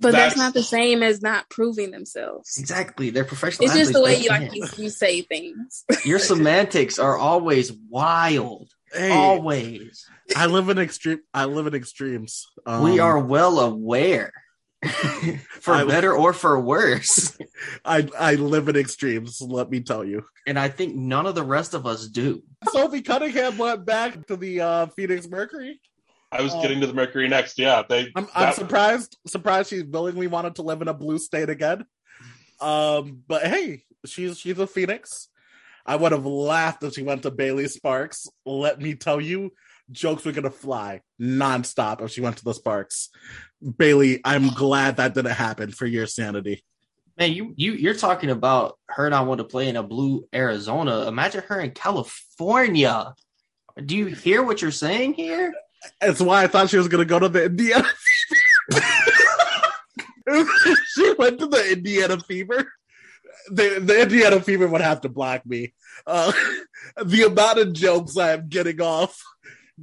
But 0.00 0.12
that's, 0.12 0.34
That's- 0.34 0.36
not 0.36 0.54
the 0.54 0.62
same 0.62 1.02
as 1.02 1.22
not 1.22 1.48
proving 1.48 1.90
themselves. 1.92 2.56
Exactly. 2.58 3.10
They're 3.10 3.24
professional. 3.24 3.66
It's 3.66 3.76
just 3.76 3.92
the 3.92 4.02
way 4.02 4.16
you 4.20 4.28
like 4.28 4.54
you, 4.54 4.66
you 4.76 4.90
say 4.90 5.22
things. 5.22 5.84
Your 6.04 6.18
semantics 6.18 6.98
are 6.98 7.16
always 7.16 7.72
wild. 7.88 8.70
Hey, 8.92 9.10
Always. 9.10 10.06
I 10.36 10.46
live 10.46 10.68
in 10.68 10.78
extreme. 10.78 11.20
I 11.32 11.46
live 11.46 11.66
in 11.66 11.74
extremes. 11.74 12.46
Um, 12.66 12.82
we 12.84 12.98
are 13.00 13.18
well 13.18 13.58
aware. 13.60 14.32
for 15.60 15.74
I- 15.74 15.84
better 15.84 16.12
or 16.12 16.32
for 16.32 16.60
worse. 16.60 17.36
I 17.84 18.08
I 18.18 18.34
live 18.34 18.68
in 18.68 18.76
extremes. 18.76 19.40
Let 19.40 19.70
me 19.70 19.80
tell 19.80 20.04
you. 20.04 20.24
And 20.46 20.58
I 20.58 20.68
think 20.68 20.94
none 20.94 21.26
of 21.26 21.34
the 21.34 21.42
rest 21.42 21.74
of 21.74 21.86
us 21.86 22.06
do. 22.08 22.42
Sophie 22.70 23.02
Cunningham 23.02 23.56
went 23.58 23.84
back 23.86 24.26
to 24.26 24.36
the 24.36 24.60
uh, 24.60 24.86
Phoenix 24.88 25.26
Mercury. 25.26 25.80
I 26.34 26.42
was 26.42 26.52
Oh. 26.52 26.60
getting 26.62 26.80
to 26.80 26.86
the 26.86 26.92
Mercury 26.94 27.28
next. 27.28 27.58
Yeah, 27.58 27.82
they. 27.88 28.10
I'm, 28.16 28.26
I'm 28.34 28.46
that- 28.46 28.54
surprised. 28.56 29.16
Surprised 29.26 29.70
she 29.70 29.82
willingly 29.82 30.26
wanted 30.26 30.56
to 30.56 30.62
live 30.62 30.82
in 30.82 30.88
a 30.88 30.94
blue 30.94 31.18
state 31.18 31.48
again. 31.48 31.84
Um, 32.60 33.22
but 33.26 33.46
hey, 33.46 33.84
she's 34.06 34.38
she's 34.38 34.58
a 34.58 34.66
Phoenix. 34.66 35.28
I 35.86 35.96
would 35.96 36.12
have 36.12 36.24
laughed 36.26 36.82
if 36.82 36.94
she 36.94 37.02
went 37.02 37.22
to 37.22 37.30
Bailey 37.30 37.68
Sparks. 37.68 38.26
Let 38.46 38.80
me 38.80 38.94
tell 38.94 39.20
you, 39.20 39.52
jokes 39.90 40.24
were 40.24 40.32
gonna 40.32 40.50
fly 40.50 41.02
nonstop 41.20 42.00
if 42.02 42.10
she 42.10 42.20
went 42.20 42.38
to 42.38 42.44
the 42.44 42.54
Sparks. 42.54 43.10
Bailey, 43.78 44.20
I'm 44.24 44.48
glad 44.48 44.96
that 44.96 45.14
didn't 45.14 45.32
happen 45.32 45.70
for 45.72 45.86
your 45.86 46.06
sanity. 46.06 46.64
Man, 47.18 47.32
you 47.32 47.52
you 47.56 47.72
you're 47.74 47.94
talking 47.94 48.30
about 48.30 48.78
her 48.88 49.08
not 49.10 49.26
want 49.26 49.38
to 49.38 49.44
play 49.44 49.68
in 49.68 49.76
a 49.76 49.82
blue 49.82 50.26
Arizona. 50.34 51.06
Imagine 51.06 51.42
her 51.48 51.60
in 51.60 51.70
California. 51.72 53.14
Do 53.84 53.96
you 53.96 54.06
hear 54.06 54.42
what 54.42 54.62
you're 54.62 54.70
saying 54.70 55.14
here? 55.14 55.52
That's 56.00 56.20
why 56.20 56.44
I 56.44 56.46
thought 56.46 56.70
she 56.70 56.76
was 56.76 56.88
gonna 56.88 57.04
go 57.04 57.18
to 57.18 57.28
the 57.28 57.46
Indiana. 57.46 57.88
she 60.94 61.14
went 61.18 61.40
to 61.40 61.46
the 61.46 61.72
Indiana 61.72 62.20
Fever. 62.20 62.72
The, 63.50 63.80
the 63.80 64.02
Indiana 64.02 64.40
Fever 64.40 64.68
would 64.68 64.80
have 64.80 65.02
to 65.02 65.08
block 65.08 65.44
me. 65.44 65.74
Uh, 66.06 66.32
the 67.04 67.24
amount 67.24 67.58
of 67.58 67.72
jokes 67.72 68.16
I 68.16 68.32
am 68.32 68.48
getting 68.48 68.80
off 68.80 69.20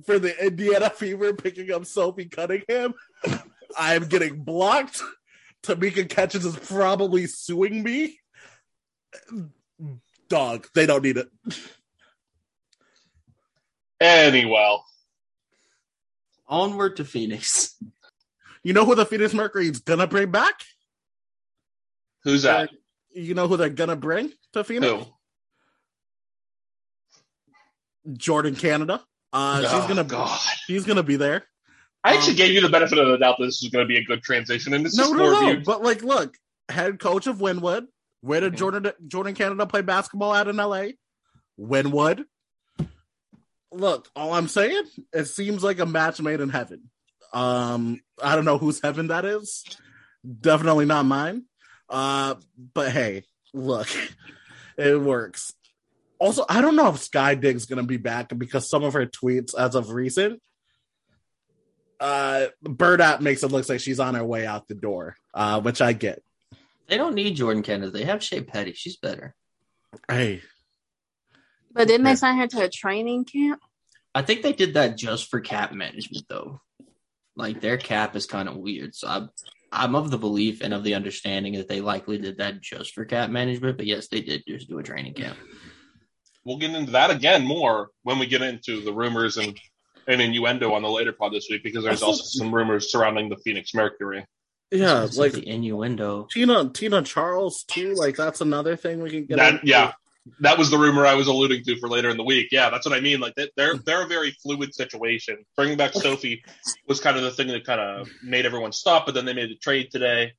for 0.06 0.20
the 0.20 0.46
Indiana 0.46 0.90
Fever 0.90 1.34
picking 1.34 1.72
up 1.72 1.86
Sophie 1.86 2.26
Cunningham, 2.26 2.94
I 3.78 3.96
am 3.96 4.08
getting 4.08 4.44
blocked. 4.44 5.02
Tamika 5.64 6.10
Catchings 6.10 6.46
is 6.46 6.56
probably 6.56 7.28
suing 7.28 7.84
me. 7.84 8.18
Dog, 10.30 10.68
they 10.74 10.86
don't 10.86 11.04
need 11.04 11.18
it. 11.18 11.28
Anyway, 14.00 14.78
Onward 16.52 16.98
to 16.98 17.06
Phoenix. 17.06 17.76
You 18.64 18.74
know 18.74 18.86
who 18.86 18.94
the 18.94 19.08
Phoenix 19.08 19.34
Mercury 19.34 19.70
is 19.70 19.80
gonna 19.80 20.06
bring 20.06 20.30
back? 20.30 20.54
who's 22.24 22.44
that? 22.44 22.70
You 23.10 23.34
know 23.34 23.48
who 23.48 23.58
they're 23.58 23.70
gonna 23.70 23.96
bring 23.96 24.32
to 24.54 24.64
Phoenix? 24.64 24.86
Who? 24.94 25.04
Jordan 28.14 28.56
Canada. 28.56 29.02
Uh, 29.34 29.62
she's 29.62 29.70
Oh, 29.72 29.88
gonna 29.88 30.04
God. 30.04 30.40
she's 30.68 30.86
gonna 30.86 31.02
be 31.02 31.16
there. 31.16 31.48
I 32.04 32.14
actually 32.16 32.34
Um, 32.34 32.38
gave 32.38 32.52
you 32.54 32.62
the 32.62 32.70
benefit 32.70 33.00
of 33.00 33.08
the 33.08 33.18
doubt 33.18 33.38
that 33.40 33.46
this 33.46 33.62
was 33.64 33.72
going 33.72 33.84
to 33.86 33.88
be 33.88 33.98
a 33.98 34.04
good 34.04 34.22
transition, 34.24 34.74
and 34.74 34.84
this 34.86 34.96
No, 34.96 35.06
is 35.06 35.12
no, 35.12 35.18
more 35.18 35.32
no. 35.34 35.40
viewed. 35.40 35.66
But 35.66 35.82
like, 35.84 36.02
look, 36.04 36.36
head 36.70 37.00
coach 37.00 37.28
of 37.28 37.42
Windward. 37.42 37.86
Where 38.22 38.42
did 38.42 38.54
Okay. 38.54 38.58
Jordan 38.60 38.92
Jordan 39.08 39.34
Canada 39.36 39.66
play 39.68 39.82
basketball 39.82 40.34
at 40.36 40.48
in 40.48 40.58
LA? 40.58 40.90
Windward. 41.58 42.26
Look, 43.72 44.10
all 44.16 44.34
I'm 44.34 44.48
saying, 44.48 44.84
it 45.14 45.26
seems 45.26 45.64
like 45.64 45.80
a 45.80 45.86
match 45.86 46.22
made 46.22 46.42
in 46.42 46.50
heaven. 46.50 46.90
Um, 47.34 48.02
I 48.22 48.36
don't 48.36 48.46
know 48.46 48.58
whose 48.58 48.82
heaven 48.82 49.08
that 49.08 49.26
is. 49.26 49.64
Definitely 50.42 50.86
not 50.86 51.06
mine. 51.06 51.44
Uh, 51.90 52.36
but 52.74 52.92
hey, 52.92 53.24
look, 53.54 53.88
it 54.78 55.00
works. 55.00 55.54
Also, 56.20 56.46
I 56.48 56.62
don't 56.62 56.76
know 56.76 56.90
if 56.90 57.00
Sky 57.00 57.36
Dig's 57.36 57.66
gonna 57.66 57.84
be 57.84 57.98
back 57.98 58.38
because 58.38 58.70
some 58.70 58.84
of 58.84 58.94
her 58.94 59.06
tweets 59.06 59.58
as 59.58 59.76
of 59.76 59.92
recent 59.92 60.42
uh 62.02 62.48
Bird 62.64 63.00
app 63.00 63.22
makes 63.22 63.44
it 63.44 63.52
look 63.52 63.70
like 63.70 63.80
she's 63.80 64.00
on 64.00 64.16
her 64.16 64.24
way 64.24 64.46
out 64.46 64.68
the 64.68 64.76
door, 64.76 65.16
uh, 65.34 65.62
which 65.62 65.82
I 65.82 65.94
get. 65.94 66.22
They 66.88 66.98
don't 66.98 67.16
need 67.16 67.36
Jordan 67.36 67.64
Canada. 67.64 67.92
They 67.92 68.04
have 68.04 68.24
Shey 68.24 68.42
Peddy. 68.42 68.74
She's 68.74 68.98
better. 68.98 69.34
Hey, 70.10 70.42
But 71.74 71.88
didn't 71.88 72.06
Yeah. 72.06 72.12
they 72.14 72.16
sign 72.18 72.38
her 72.38 72.48
to 72.48 72.64
a 72.64 72.70
training 72.70 73.26
camp? 73.26 73.62
I 74.14 74.22
think 74.22 74.42
they 74.42 74.54
did 74.54 74.74
that 74.74 74.98
just 74.98 75.30
for 75.30 75.40
cap 75.40 75.72
management, 75.72 76.26
though. 76.28 76.60
Like 77.36 77.62
their 77.62 77.78
cap 77.78 78.16
is 78.16 78.26
kind 78.26 78.50
of 78.50 78.58
weird. 78.58 78.94
So 78.94 79.08
I'm, 79.08 79.30
I'm 79.72 79.96
of 79.96 80.12
the 80.12 80.18
belief 80.18 80.60
and 80.62 80.74
of 80.74 80.84
the 80.84 80.96
understanding 80.96 81.54
that 81.54 81.70
they 81.70 81.80
likely 81.80 82.18
did 82.18 82.40
that 82.40 82.60
just 82.62 82.94
for 82.94 83.06
cap 83.06 83.30
management. 83.30 83.78
But 83.78 83.86
yes, 83.86 84.08
they 84.10 84.20
did 84.22 84.44
just 84.48 84.68
do 84.68 84.80
a 84.80 84.84
training 84.84 85.14
camp. 85.14 85.38
We'll 86.44 86.58
get 86.58 86.72
into 86.76 86.92
that 86.92 87.12
again 87.12 87.46
more 87.46 87.90
when 88.04 88.20
we 88.20 88.26
get 88.26 88.42
into 88.42 88.82
the 88.82 88.92
rumors 88.92 89.38
and, 89.38 89.58
and 90.08 90.20
innuendo 90.22 90.74
on 90.74 90.82
the 90.82 90.90
later 90.90 91.14
pod 91.14 91.34
this 91.34 91.48
week, 91.50 91.64
because 91.64 91.84
there's 91.86 92.02
also 92.04 92.24
some 92.24 92.54
rumors 92.54 92.92
surrounding 92.92 93.30
the 93.30 93.38
Phoenix 93.38 93.74
Mercury. 93.74 94.26
yeah, 94.72 95.08
like 95.16 95.34
the 95.34 95.48
innuendo. 95.48 96.28
Tina 96.32 96.70
Tina 96.70 97.02
Charles 97.04 97.64
too. 97.64 97.94
Like 97.94 98.16
that's 98.18 98.42
another 98.42 98.76
thing 98.76 99.02
we 99.02 99.10
can 99.12 99.26
get. 99.26 99.38
That, 99.38 99.54
into. 99.56 99.68
yeah, 99.68 99.92
that 100.42 100.58
was 100.58 100.70
the 100.70 100.78
rumor 100.78 101.06
I 101.06 101.16
was 101.16 101.28
alluding 101.28 101.64
to 101.64 101.78
for 101.80 101.90
later 101.90 102.10
in 102.10 102.18
the 102.18 102.24
week. 102.24 102.50
Yeah, 102.52 102.70
that's 102.70 102.86
what 102.86 102.96
I 102.96 103.02
mean. 103.02 103.20
Like 103.20 103.36
they- 103.36 103.50
they're 103.58 103.76
they're 103.86 104.04
a 104.04 104.08
very 104.08 104.32
fluid 104.44 104.74
situation. 104.76 105.38
Bringing 105.56 105.78
back 105.78 105.94
Sophie 105.94 106.44
was 106.88 107.00
kind 107.00 107.18
of 107.18 107.24
the 107.24 107.32
thing 107.32 107.48
that 107.48 107.66
kind 107.66 107.82
of 107.82 108.08
made 108.24 108.46
everyone 108.46 108.72
stop. 108.72 109.06
But 109.06 109.16
then 109.16 109.26
they 109.26 109.34
made 109.34 109.50
the 109.50 109.56
trade 109.56 109.90
today. 109.92 110.34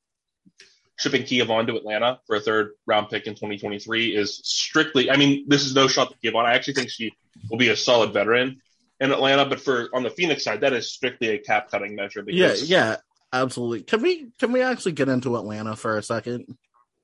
Shipping 0.95 1.23
Kia 1.23 1.43
Vaughn 1.43 1.65
to 1.67 1.75
Atlanta 1.75 2.19
for 2.27 2.35
a 2.35 2.39
third 2.39 2.71
round 2.85 3.09
pick 3.09 3.25
in 3.25 3.33
2023 3.33 4.15
is 4.15 4.39
strictly. 4.43 5.09
I 5.09 5.17
mean, 5.17 5.45
this 5.47 5.65
is 5.65 5.73
no 5.73 5.87
shot 5.87 6.11
to 6.11 6.17
Kia 6.19 6.31
Vaughn. 6.31 6.45
I 6.45 6.53
actually 6.53 6.75
think 6.75 6.91
she 6.91 7.11
will 7.49 7.57
be 7.57 7.69
a 7.69 7.75
solid 7.75 8.13
veteran 8.13 8.61
in 8.99 9.11
Atlanta. 9.11 9.45
But 9.45 9.59
for 9.59 9.89
on 9.93 10.03
the 10.03 10.11
Phoenix 10.11 10.43
side, 10.43 10.61
that 10.61 10.71
is 10.71 10.91
strictly 10.91 11.29
a 11.29 11.39
cap 11.39 11.71
cutting 11.71 11.95
measure. 11.95 12.23
yeah, 12.27 12.53
yeah, 12.63 12.97
absolutely. 13.33 13.81
Can 13.81 14.03
we 14.03 14.27
can 14.39 14.51
we 14.51 14.61
actually 14.61 14.91
get 14.91 15.09
into 15.09 15.35
Atlanta 15.35 15.75
for 15.75 15.97
a 15.97 16.03
second? 16.03 16.57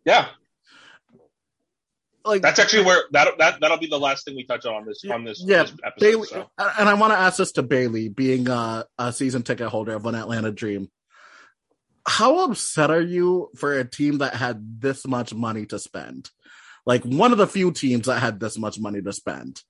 yeah. 0.05 0.27
Like 2.29 2.41
That's 2.43 2.59
actually 2.59 2.85
where 2.85 3.03
that 3.11 3.37
that 3.39 3.59
that'll 3.59 3.77
be 3.77 3.87
the 3.87 3.99
last 3.99 4.25
thing 4.25 4.35
we 4.35 4.45
touch 4.45 4.65
on 4.65 4.85
this 4.85 5.03
on 5.11 5.23
this, 5.23 5.43
Yeah, 5.45 5.63
this 5.63 5.73
episode. 5.83 5.99
Bailey, 5.99 6.27
so. 6.27 6.49
and 6.57 6.87
I 6.87 6.93
want 6.93 7.13
to 7.13 7.19
ask 7.19 7.37
this 7.37 7.51
to 7.53 7.63
Bailey, 7.63 8.07
being 8.09 8.47
a, 8.47 8.85
a 8.97 9.11
season 9.11 9.43
ticket 9.43 9.67
holder 9.69 9.95
of 9.95 10.05
an 10.05 10.15
Atlanta 10.15 10.51
Dream. 10.51 10.89
How 12.07 12.45
upset 12.45 12.91
are 12.91 13.01
you 13.01 13.49
for 13.57 13.77
a 13.77 13.83
team 13.83 14.19
that 14.19 14.35
had 14.35 14.81
this 14.81 15.05
much 15.07 15.33
money 15.33 15.65
to 15.67 15.79
spend? 15.79 16.29
Like 16.85 17.03
one 17.03 17.31
of 17.31 17.37
the 17.37 17.47
few 17.47 17.71
teams 17.71 18.07
that 18.07 18.19
had 18.19 18.39
this 18.39 18.57
much 18.57 18.79
money 18.79 19.01
to 19.01 19.13
spend. 19.13 19.61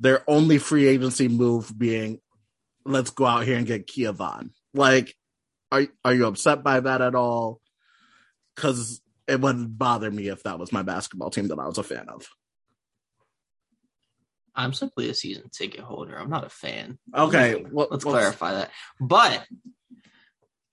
Their 0.00 0.28
only 0.28 0.58
free 0.58 0.86
agency 0.88 1.28
move 1.28 1.72
being, 1.76 2.20
let's 2.84 3.10
go 3.10 3.26
out 3.26 3.44
here 3.44 3.56
and 3.56 3.66
get 3.66 3.86
Kia 3.86 4.12
Vaughn. 4.12 4.50
Like, 4.72 5.14
are 5.70 5.86
are 6.04 6.14
you 6.14 6.26
upset 6.26 6.64
by 6.64 6.80
that 6.80 7.00
at 7.00 7.14
all? 7.14 7.60
Because 8.54 9.00
it 9.26 9.40
wouldn't 9.40 9.78
bother 9.78 10.10
me 10.10 10.28
if 10.28 10.42
that 10.42 10.58
was 10.58 10.72
my 10.72 10.82
basketball 10.82 11.30
team 11.30 11.48
that 11.48 11.58
I 11.58 11.66
was 11.66 11.78
a 11.78 11.82
fan 11.82 12.08
of. 12.08 12.28
I'm 14.54 14.72
simply 14.72 15.10
a 15.10 15.14
season 15.14 15.50
ticket 15.50 15.80
holder. 15.80 16.16
I'm 16.16 16.30
not 16.30 16.44
a 16.44 16.48
fan. 16.48 16.98
Okay, 17.14 17.64
well, 17.70 17.88
Let's 17.90 18.04
well, 18.04 18.14
clarify 18.14 18.52
that. 18.52 18.70
But 19.00 19.44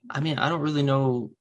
I 0.10 0.20
mean, 0.20 0.38
I 0.38 0.50
don't 0.50 0.62
really 0.62 0.84
know. 0.84 1.32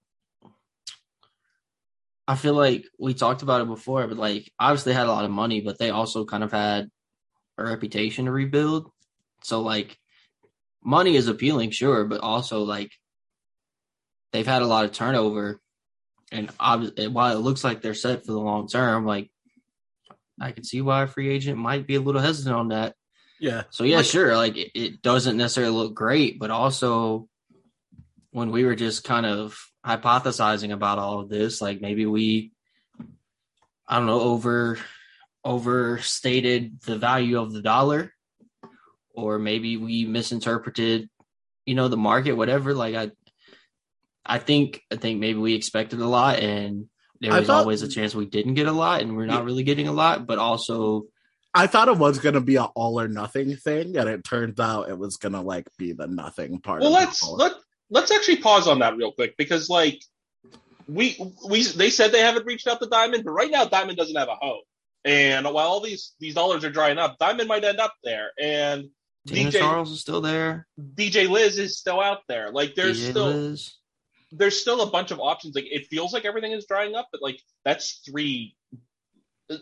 I 2.26 2.36
feel 2.36 2.54
like 2.54 2.86
we 2.98 3.12
talked 3.12 3.42
about 3.42 3.60
it 3.60 3.66
before, 3.66 4.06
but 4.06 4.16
like 4.16 4.50
obviously 4.58 4.92
they 4.92 4.98
had 4.98 5.08
a 5.08 5.12
lot 5.12 5.24
of 5.24 5.30
money, 5.30 5.60
but 5.60 5.78
they 5.78 5.90
also 5.90 6.24
kind 6.24 6.44
of 6.44 6.52
had 6.52 6.88
a 7.58 7.64
reputation 7.64 8.24
to 8.24 8.32
rebuild. 8.32 8.90
So 9.42 9.60
like 9.60 9.98
money 10.82 11.16
is 11.16 11.28
appealing, 11.28 11.70
sure, 11.70 12.04
but 12.04 12.20
also 12.20 12.62
like 12.62 12.92
they've 14.32 14.46
had 14.46 14.62
a 14.62 14.66
lot 14.66 14.84
of 14.84 14.92
turnover. 14.92 15.60
And 16.32 16.50
obviously, 16.60 17.08
while 17.08 17.36
it 17.36 17.40
looks 17.40 17.64
like 17.64 17.82
they're 17.82 17.94
set 17.94 18.24
for 18.24 18.32
the 18.32 18.38
long 18.40 18.68
term, 18.68 19.04
like 19.04 19.30
I 20.40 20.52
can 20.52 20.64
see 20.64 20.80
why 20.80 21.02
a 21.02 21.06
free 21.06 21.28
agent 21.28 21.58
might 21.58 21.86
be 21.86 21.96
a 21.96 22.00
little 22.00 22.20
hesitant 22.20 22.54
on 22.54 22.68
that. 22.68 22.94
Yeah. 23.40 23.64
So 23.70 23.84
yeah, 23.84 23.98
Like- 23.98 24.06
sure. 24.06 24.36
Like 24.36 24.56
it, 24.56 24.70
it 24.74 25.02
doesn't 25.02 25.36
necessarily 25.36 25.72
look 25.74 25.94
great, 25.94 26.38
but 26.38 26.50
also 26.50 27.28
when 28.30 28.50
we 28.52 28.64
were 28.64 28.76
just 28.76 29.02
kind 29.02 29.26
of 29.26 29.58
hypothesizing 29.84 30.72
about 30.72 30.98
all 30.98 31.20
of 31.20 31.28
this, 31.28 31.60
like 31.60 31.80
maybe 31.80 32.06
we, 32.06 32.52
I 33.88 33.96
don't 33.98 34.06
know, 34.06 34.20
over 34.20 34.78
overstated 35.44 36.80
the 36.82 36.98
value 36.98 37.40
of 37.40 37.52
the 37.52 37.62
dollar, 37.62 38.12
or 39.14 39.38
maybe 39.38 39.76
we 39.76 40.04
misinterpreted, 40.04 41.08
you 41.66 41.74
know, 41.74 41.88
the 41.88 41.96
market, 41.96 42.34
whatever. 42.34 42.74
Like 42.74 42.94
I, 42.94 43.10
I 44.24 44.38
think 44.38 44.82
I 44.90 44.96
think 44.96 45.20
maybe 45.20 45.38
we 45.38 45.54
expected 45.54 46.00
a 46.00 46.06
lot, 46.06 46.38
and 46.38 46.86
there 47.20 47.32
was 47.32 47.46
thought- 47.46 47.60
always 47.60 47.82
a 47.82 47.88
chance 47.88 48.14
we 48.14 48.26
didn't 48.26 48.54
get 48.54 48.66
a 48.66 48.72
lot, 48.72 49.02
and 49.02 49.16
we're 49.16 49.26
not 49.26 49.44
really 49.44 49.62
getting 49.62 49.88
a 49.88 49.92
lot. 49.92 50.26
But 50.26 50.38
also, 50.38 51.04
I 51.54 51.66
thought 51.66 51.88
it 51.88 51.96
was 51.98 52.18
gonna 52.18 52.40
be 52.40 52.56
an 52.56 52.68
all 52.74 53.00
or 53.00 53.08
nothing 53.08 53.56
thing, 53.56 53.96
and 53.96 54.08
it 54.08 54.24
turns 54.24 54.60
out 54.60 54.88
it 54.88 54.98
was 54.98 55.16
gonna 55.16 55.42
like 55.42 55.68
be 55.78 55.92
the 55.92 56.06
nothing 56.06 56.60
part. 56.60 56.80
Well, 56.80 56.94
of 56.94 56.94
let's 56.94 57.22
let 57.26 57.52
let's 57.90 58.10
actually 58.10 58.38
pause 58.38 58.68
on 58.68 58.78
that 58.80 58.96
real 58.96 59.12
quick 59.12 59.36
because 59.36 59.68
like 59.68 60.02
we 60.86 61.16
we 61.48 61.62
they 61.62 61.90
said 61.90 62.12
they 62.12 62.20
haven't 62.20 62.46
reached 62.46 62.66
out 62.66 62.80
to 62.80 62.88
Diamond, 62.88 63.24
but 63.24 63.32
right 63.32 63.50
now 63.50 63.64
Diamond 63.64 63.96
doesn't 63.98 64.16
have 64.16 64.28
a 64.28 64.34
home. 64.34 64.62
And 65.04 65.46
while 65.46 65.68
all 65.68 65.80
these 65.80 66.12
these 66.20 66.34
dollars 66.34 66.64
are 66.64 66.70
drying 66.70 66.98
up, 66.98 67.18
Diamond 67.18 67.48
might 67.48 67.64
end 67.64 67.80
up 67.80 67.94
there. 68.04 68.30
And 68.40 68.90
Tina 69.26 69.50
DJ 69.50 69.58
Charles 69.60 69.90
is 69.90 70.00
still 70.00 70.20
there. 70.20 70.66
DJ 70.78 71.28
Liz 71.28 71.58
is 71.58 71.78
still 71.78 72.00
out 72.00 72.20
there. 72.28 72.50
Like 72.50 72.74
there's 72.74 73.00
DJ 73.00 73.10
still 73.10 73.26
Liz. 73.26 73.74
There's 74.32 74.60
still 74.60 74.80
a 74.82 74.90
bunch 74.90 75.10
of 75.10 75.20
options. 75.20 75.54
Like 75.54 75.66
it 75.70 75.86
feels 75.88 76.12
like 76.12 76.24
everything 76.24 76.52
is 76.52 76.66
drying 76.66 76.94
up, 76.94 77.08
but 77.12 77.22
like 77.22 77.40
that's 77.64 78.00
three 78.08 78.54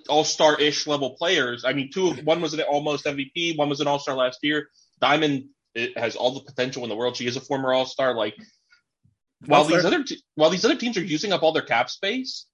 all 0.09 0.25
star 0.25 0.61
ish 0.61 0.87
level 0.87 1.11
players. 1.11 1.65
I 1.65 1.73
mean, 1.73 1.91
two 1.93 2.09
of, 2.09 2.19
one 2.25 2.41
was 2.41 2.53
an 2.55 2.61
almost 2.61 3.07
MVP, 3.07 3.57
one 3.57 3.69
was 3.69 3.81
an 3.81 3.87
all 3.87 3.99
star 3.99 4.15
last 4.15 4.41
year. 4.43 4.69
Diamond 5.01 5.47
it 5.75 5.97
has 5.97 6.17
all 6.17 6.33
the 6.35 6.41
potential 6.41 6.83
in 6.83 6.89
the 6.89 6.97
world. 6.97 7.17
She 7.17 7.27
is 7.27 7.37
a 7.37 7.41
former 7.41 7.73
all 7.73 7.87
star. 7.87 8.15
Like 8.15 8.35
while 9.47 9.63
Well, 9.63 9.71
these 9.77 9.85
other 9.85 10.03
te- 10.05 10.23
while 10.35 10.51
these 10.51 10.65
other 10.65 10.77
teams 10.77 10.97
are 10.97 11.05
using 11.05 11.33
up 11.33 11.43
all 11.43 11.53
their 11.53 11.63
cap 11.63 11.89
space, 11.89 12.47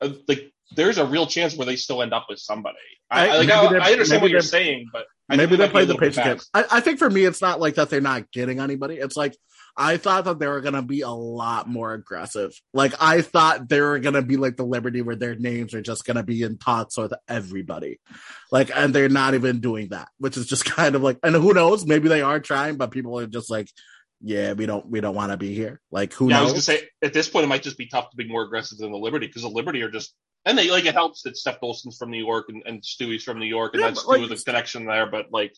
uh, 0.00 0.10
like 0.28 0.52
there's 0.74 0.98
a 0.98 1.04
real 1.04 1.26
chance 1.26 1.54
where 1.56 1.66
they 1.66 1.76
still 1.76 2.02
end 2.02 2.14
up 2.14 2.26
with 2.28 2.38
somebody. 2.38 2.76
I, 3.10 3.28
I- 3.28 3.36
like, 3.38 3.50
I, 3.50 3.64
I 3.88 3.92
understand 3.92 4.22
what 4.22 4.30
you're 4.30 4.40
they're- 4.40 4.48
saying, 4.48 4.86
but 4.92 5.06
I 5.28 5.36
Maybe 5.36 5.56
they 5.56 5.64
might 5.66 5.72
be 5.72 5.78
the 5.80 5.94
little 5.94 6.00
bit 6.00 6.14
pitch 6.14 6.24
game. 6.24 6.38
I, 6.52 6.64
I 6.72 6.80
think 6.80 6.98
for 6.98 7.08
me, 7.08 7.24
it's 7.24 7.40
not 7.40 7.58
like 7.60 7.76
that 7.76 7.88
they're 7.90 8.00
not 8.00 8.30
getting 8.32 8.60
anybody. 8.60 8.96
It's 8.96 9.16
like 9.16 9.34
I 9.76 9.96
thought 9.96 10.24
that 10.26 10.38
they 10.38 10.46
were 10.46 10.60
gonna 10.60 10.82
be 10.82 11.00
a 11.00 11.08
lot 11.08 11.68
more 11.68 11.94
aggressive. 11.94 12.52
Like 12.74 12.94
I 13.00 13.22
thought 13.22 13.68
they 13.68 13.80
were 13.80 13.98
gonna 13.98 14.22
be 14.22 14.36
like 14.36 14.56
the 14.56 14.64
Liberty, 14.64 15.00
where 15.02 15.16
their 15.16 15.34
names 15.34 15.72
are 15.74 15.80
just 15.82 16.04
gonna 16.04 16.22
be 16.22 16.42
in 16.42 16.58
talks 16.58 16.96
with 16.98 17.12
everybody. 17.28 17.98
Like, 18.50 18.70
and 18.74 18.94
they're 18.94 19.08
not 19.08 19.34
even 19.34 19.60
doing 19.60 19.88
that, 19.88 20.08
which 20.18 20.36
is 20.36 20.46
just 20.46 20.64
kind 20.76 20.94
of 20.94 21.02
like. 21.02 21.18
And 21.22 21.34
who 21.34 21.54
knows? 21.54 21.86
Maybe 21.86 22.08
they 22.08 22.22
are 22.22 22.40
trying, 22.40 22.76
but 22.76 22.90
people 22.90 23.18
are 23.18 23.26
just 23.26 23.50
like, 23.50 23.68
yeah, 24.20 24.52
we 24.52 24.66
don't, 24.66 24.86
we 24.88 25.00
don't 25.00 25.14
want 25.16 25.32
to 25.32 25.36
be 25.38 25.54
here. 25.54 25.80
Like, 25.90 26.12
who 26.12 26.28
Yeah, 26.30 26.40
I 26.40 26.42
was 26.42 26.52
knows? 26.52 26.66
gonna 26.66 26.78
say 26.78 26.88
at 27.02 27.12
this 27.12 27.28
point 27.28 27.44
it 27.44 27.48
might 27.48 27.62
just 27.62 27.78
be 27.78 27.86
tough 27.86 28.10
to 28.10 28.16
be 28.16 28.28
more 28.28 28.42
aggressive 28.42 28.78
than 28.78 28.92
the 28.92 28.98
Liberty 28.98 29.26
because 29.26 29.42
the 29.42 29.48
Liberty 29.48 29.82
are 29.82 29.90
just 29.90 30.14
and 30.44 30.58
they 30.58 30.70
like 30.70 30.84
it 30.84 30.94
helps 30.94 31.22
that 31.22 31.34
Stef 31.34 31.60
Dolson's 31.60 31.96
from 31.96 32.10
New 32.10 32.24
York 32.24 32.46
and, 32.48 32.62
and 32.66 32.84
Stewie's 32.84 33.22
from 33.24 33.38
New 33.38 33.46
York 33.46 33.74
and 33.74 33.80
Yeah, 33.80 33.88
that's 33.88 34.04
like- 34.04 34.20
with 34.20 34.32
a 34.32 34.44
connection 34.44 34.84
there, 34.86 35.06
but 35.06 35.26
like 35.32 35.54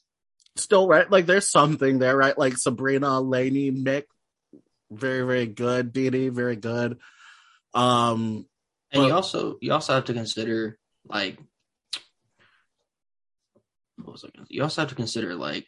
Still, 0.56 0.86
right? 0.86 1.10
Like, 1.10 1.26
there's 1.26 1.50
something 1.50 1.98
there, 1.98 2.16
right? 2.16 2.36
Like 2.38 2.56
Sabrina, 2.56 3.20
Laney, 3.20 3.72
Mick, 3.72 4.04
very, 4.90 5.26
very 5.26 5.46
good. 5.46 5.92
Didi, 5.92 6.28
very 6.28 6.56
good. 6.56 6.98
Um, 7.74 8.46
And 8.92 9.00
Well- 9.00 9.08
you 9.08 9.14
also 9.14 9.58
you 9.60 9.72
also 9.72 9.94
have 9.94 10.04
to 10.04 10.14
consider 10.14 10.78
like 11.08 11.36
what 13.96 14.12
was 14.12 14.24
I 14.24 14.28
gonna, 14.28 14.46
you 14.48 14.62
also 14.62 14.82
have 14.82 14.90
to 14.90 14.94
consider 14.94 15.34
like 15.34 15.66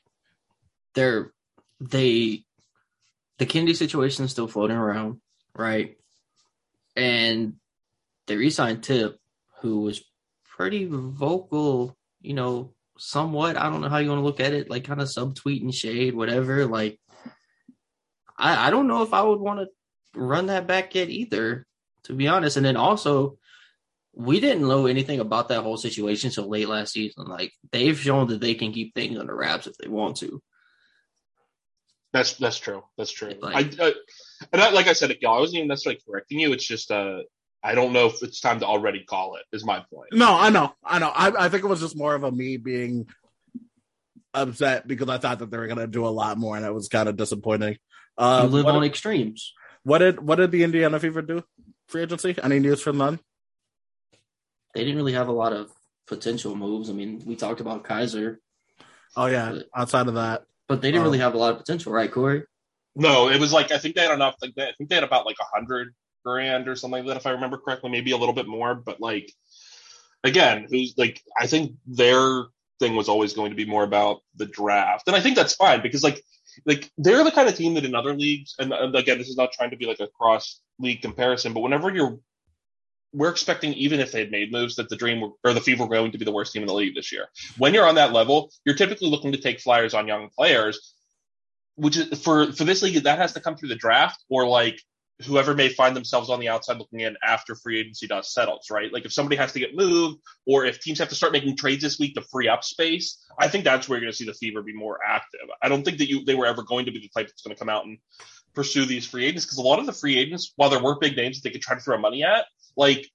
they're 0.95 1.33
they 1.81 2.45
the 3.39 3.47
Chennedy 3.47 3.75
situation 3.75 4.25
is 4.25 4.31
still 4.31 4.47
floating 4.47 4.77
around, 4.77 5.21
right? 5.57 5.99
And 6.95 7.57
they 8.27 8.37
re-signed 8.37 8.85
Tip, 8.85 9.21
who 9.61 9.81
was 9.81 10.05
pretty 10.45 10.87
vocal, 10.89 11.99
you 12.21 12.35
know, 12.35 12.76
somewhat. 12.99 13.57
I 13.57 13.69
don't 13.71 13.81
know 13.81 13.89
how 13.89 13.99
you 13.99 14.09
want 14.09 14.21
to 14.21 14.25
look 14.25 14.41
at 14.41 14.53
it, 14.53 14.71
like 14.71 14.85
kind 14.85 15.01
of 15.01 15.09
subtweet 15.09 15.63
and 15.63 15.75
shade, 15.75 16.15
whatever. 16.15 16.67
Like, 16.67 16.99
I 18.39 18.69
I 18.69 18.71
don't 18.71 18.89
know 18.89 19.03
if 19.03 19.13
I 19.15 19.23
would 19.23 19.41
want 19.41 19.61
to 19.61 19.69
run 20.19 20.47
that 20.47 20.67
back 20.67 20.95
yet 20.95 21.09
either, 21.09 21.67
to 22.05 22.13
be 22.15 22.29
honest. 22.29 22.57
And 22.57 22.67
then 22.67 22.77
also, 22.77 23.39
we 24.15 24.41
didn't 24.41 24.67
know 24.67 24.87
anything 24.87 25.21
about 25.21 25.49
that 25.49 25.63
whole 25.63 25.77
situation 25.77 26.29
until 26.29 26.49
late 26.49 26.69
last 26.69 26.93
season. 26.93 27.27
Like 27.27 27.53
they've 27.73 27.99
shown 27.99 28.29
that 28.29 28.41
they 28.41 28.55
can 28.55 28.73
keep 28.73 28.95
things 28.95 29.19
under 29.19 29.35
wraps 29.37 29.67
if 29.67 29.77
they 29.77 29.89
want 29.89 30.17
to. 30.19 30.43
that's 32.13 32.35
that's 32.35 32.59
true. 32.59 32.83
That's 32.97 33.13
true. 33.13 33.35
Like- 33.41 33.79
I, 33.81 33.87
I 33.89 33.93
and 34.53 34.63
I, 34.63 34.71
like 34.71 34.87
I 34.87 34.93
said, 34.95 35.15
Gil, 35.21 35.31
I 35.31 35.39
wasn't 35.39 35.59
even 35.59 35.69
necessarily 35.69 36.01
correcting 36.07 36.41
you. 36.41 36.53
It's 36.53 36.67
just 36.67 36.91
uh 36.91 37.21
I 37.67 37.75
don't 37.75 37.93
know 37.93 38.07
if 38.07 38.23
it's 38.23 38.41
time 38.41 38.61
to 38.61 38.67
already 38.67 39.03
call 39.05 39.37
it. 39.37 39.43
Is 39.53 39.65
my 39.65 39.79
point. 39.93 40.11
No, 40.13 40.33
I 40.35 40.51
know, 40.51 40.73
I 40.85 40.99
know. 41.01 41.09
I, 41.15 41.47
I 41.47 41.49
think 41.49 41.65
it 41.65 41.67
was 41.69 41.81
just 41.81 41.97
more 41.97 42.15
of 42.15 42.23
a 42.23 42.31
me 42.31 42.57
being 42.59 43.07
upset 44.35 44.87
because 44.87 45.09
I 45.09 45.19
thought 45.19 45.39
that 45.41 45.51
they 45.51 45.59
were 45.59 45.67
gonna 45.67 45.87
do 45.87 46.07
a 46.07 46.09
lot 46.11 46.39
more, 46.39 46.57
and 46.57 46.65
it 46.65 46.73
was 46.75 46.89
kind 46.89 47.09
of 47.09 47.17
disappointing. 47.17 47.73
You 47.73 48.25
Uh, 48.25 48.45
live 48.45 48.65
what, 48.67 48.75
on 48.77 48.85
extremes. 48.85 49.53
what 49.83 49.99
did 49.99 50.21
what 50.21 50.37
did 50.37 50.51
the 50.53 50.63
Indiana 50.63 51.01
Fever 51.01 51.23
do? 51.23 51.43
Free 51.89 52.03
agency? 52.03 52.37
Any 52.43 52.59
news 52.59 52.81
from 52.83 52.99
them? 52.99 53.21
They 54.75 54.81
didn't 54.85 54.97
really 54.97 55.13
have 55.15 55.29
a 55.29 55.33
lot 55.33 55.53
of 55.53 55.71
potential 56.07 56.55
moves. 56.55 56.91
I 56.91 56.93
mean, 56.93 57.23
we 57.27 57.35
talked 57.37 57.61
about 57.61 57.85
Kaiser, 57.85 58.41
Oh 59.17 59.27
yeah, 59.27 59.59
outside 59.75 60.09
of 60.09 60.15
that, 60.15 60.45
but 60.69 60.83
they 60.83 60.89
didn't 60.91 61.03
Oh. 61.03 61.05
really 61.07 61.19
have 61.19 61.35
a 61.35 61.39
lot 61.39 61.53
of 61.53 61.59
potential, 61.59 61.93
right, 61.93 62.11
Corey? 62.13 62.43
No, 62.95 63.29
it 63.29 63.41
was 63.41 63.53
like 63.53 63.73
I 63.73 63.79
think 63.79 63.95
they 63.95 64.03
had 64.03 64.13
enough. 64.13 64.37
Like 64.41 64.55
they, 64.55 64.65
I 64.65 64.73
think 64.79 64.89
they 64.91 64.95
had 64.97 65.05
about 65.05 65.27
like 65.27 65.37
a 65.41 65.45
hundred 65.57 65.95
grand 66.27 66.69
or 66.69 66.77
something 66.77 67.05
like 67.05 67.09
that, 67.09 67.17
if 67.17 67.27
I 67.27 67.31
remember 67.31 67.59
correctly, 67.59 67.91
maybe 67.91 68.11
a 68.11 68.17
little 68.17 68.35
bit 68.35 68.49
more. 68.49 68.75
But 68.75 69.01
like 69.01 69.33
again, 70.25 70.67
who's 70.71 70.95
like 70.97 71.23
I 71.39 71.47
think 71.47 71.73
their 71.87 72.45
thing 72.81 72.97
was 72.97 73.09
always 73.09 73.33
going 73.33 73.51
to 73.51 73.57
be 73.57 73.65
more 73.65 73.85
about 73.85 74.21
the 74.35 74.47
draft, 74.47 75.07
and 75.07 75.17
I 75.17 75.21
think 75.21 75.37
that's 75.37 75.55
fine 75.55 75.83
because 75.83 76.03
like 76.03 76.21
like 76.65 76.91
they're 76.99 77.25
the 77.25 77.31
kind 77.31 77.49
of 77.49 77.57
team 77.57 77.75
that 77.75 77.85
in 77.85 77.95
other 77.95 78.15
leagues, 78.15 78.55
and, 78.59 78.73
again, 78.73 79.19
this 79.19 79.29
is 79.29 79.37
not 79.37 79.53
trying 79.53 79.71
to 79.71 79.77
be 79.77 79.87
like 79.87 80.01
a 80.01 80.09
cross 80.09 80.61
league 80.79 81.03
comparison, 81.03 81.53
but 81.53 81.61
whenever 81.61 81.95
you're 81.95 82.19
we're 83.13 83.31
expecting 83.31 83.73
even 83.75 84.01
if 84.01 84.13
they'd 84.13 84.31
made 84.31 84.53
moves 84.53 84.77
that 84.77 84.91
the 84.91 84.97
dream 84.97 85.21
were, 85.21 85.31
or 85.45 85.55
the 85.55 85.61
fever 85.61 85.85
were 85.85 85.95
going 85.95 86.13
to 86.13 86.19
be 86.19 86.25
the 86.25 86.33
worst 86.33 86.53
team 86.53 86.63
in 86.63 86.67
the 86.67 86.75
league 86.75 86.95
this 86.95 87.13
year. 87.13 87.27
When 87.57 87.73
you're 87.73 87.87
on 87.87 87.95
that 87.95 88.13
level, 88.13 88.51
you're 88.65 88.75
typically 88.75 89.09
looking 89.09 89.33
to 89.33 89.39
take 89.39 89.61
flyers 89.61 89.95
on 89.95 90.09
young 90.09 90.29
players 90.37 90.93
which 91.77 91.97
is 91.97 92.21
for 92.21 92.53
for 92.53 92.65
this 92.65 92.83
league 92.83 93.03
that 93.05 93.19
has 93.19 93.35
to 93.35 93.41
come 93.41 93.57
through 93.57 93.69
the 93.69 93.77
draft 93.77 94.23
or 94.29 94.49
like 94.49 94.81
whoever 95.25 95.55
may 95.55 95.69
find 95.69 95.97
themselves 95.97 96.29
on 96.29 96.41
the 96.41 96.49
outside 96.49 96.79
looking 96.79 97.01
in 97.01 97.17
after 97.23 97.55
free 97.55 97.81
agency 97.81 98.07
dust 98.07 98.35
settles, 98.35 98.69
right? 98.71 98.93
Like 98.93 99.07
if 99.07 99.13
somebody 99.13 99.37
has 99.37 99.53
to 99.53 99.59
get 99.59 99.75
moved 99.75 100.19
or 100.47 100.67
if 100.67 100.81
teams 100.81 100.99
have 100.99 101.09
to 101.09 101.15
start 101.15 101.33
making 101.33 101.57
trades 101.57 101.83
this 101.83 101.99
week 101.99 102.15
to 102.15 102.23
free 102.23 102.49
up 102.49 102.63
space, 102.63 103.25
I 103.39 103.49
think 103.49 103.65
that's 103.65 103.89
where 103.89 103.97
you're 103.97 104.05
going 104.05 104.13
to 104.13 104.17
see 104.17 104.27
the 104.27 104.35
Fever 104.35 104.63
be 104.63 104.75
more 104.75 104.99
active. 105.07 105.49
I 105.63 105.69
don't 105.69 105.85
think 105.85 105.99
that 105.99 106.11
you 106.11 106.25
they 106.25 106.35
were 106.35 106.47
ever 106.47 106.63
going 106.63 106.85
to 106.87 106.93
be 106.93 106.99
the 106.99 107.09
type 107.09 107.29
that's 107.29 107.43
going 107.43 107.55
to 107.55 107.59
come 107.59 107.71
out 107.71 107.87
and 107.87 107.99
pursue 108.55 108.85
these 108.85 109.07
free 109.07 109.25
agents 109.25 109.47
because 109.47 109.59
a 109.59 109.63
lot 109.63 109.79
of 109.79 109.87
the 109.87 109.93
free 109.93 110.19
agents, 110.19 110.53
while 110.57 110.71
there 110.71 110.83
were 110.83 110.99
big 110.99 111.17
names 111.17 111.41
that 111.41 111.49
they 111.49 111.53
could 111.53 111.63
try 111.63 111.77
to 111.77 111.81
throw 111.81 111.99
money 111.99 112.23
at, 112.23 112.45
like 112.77 113.07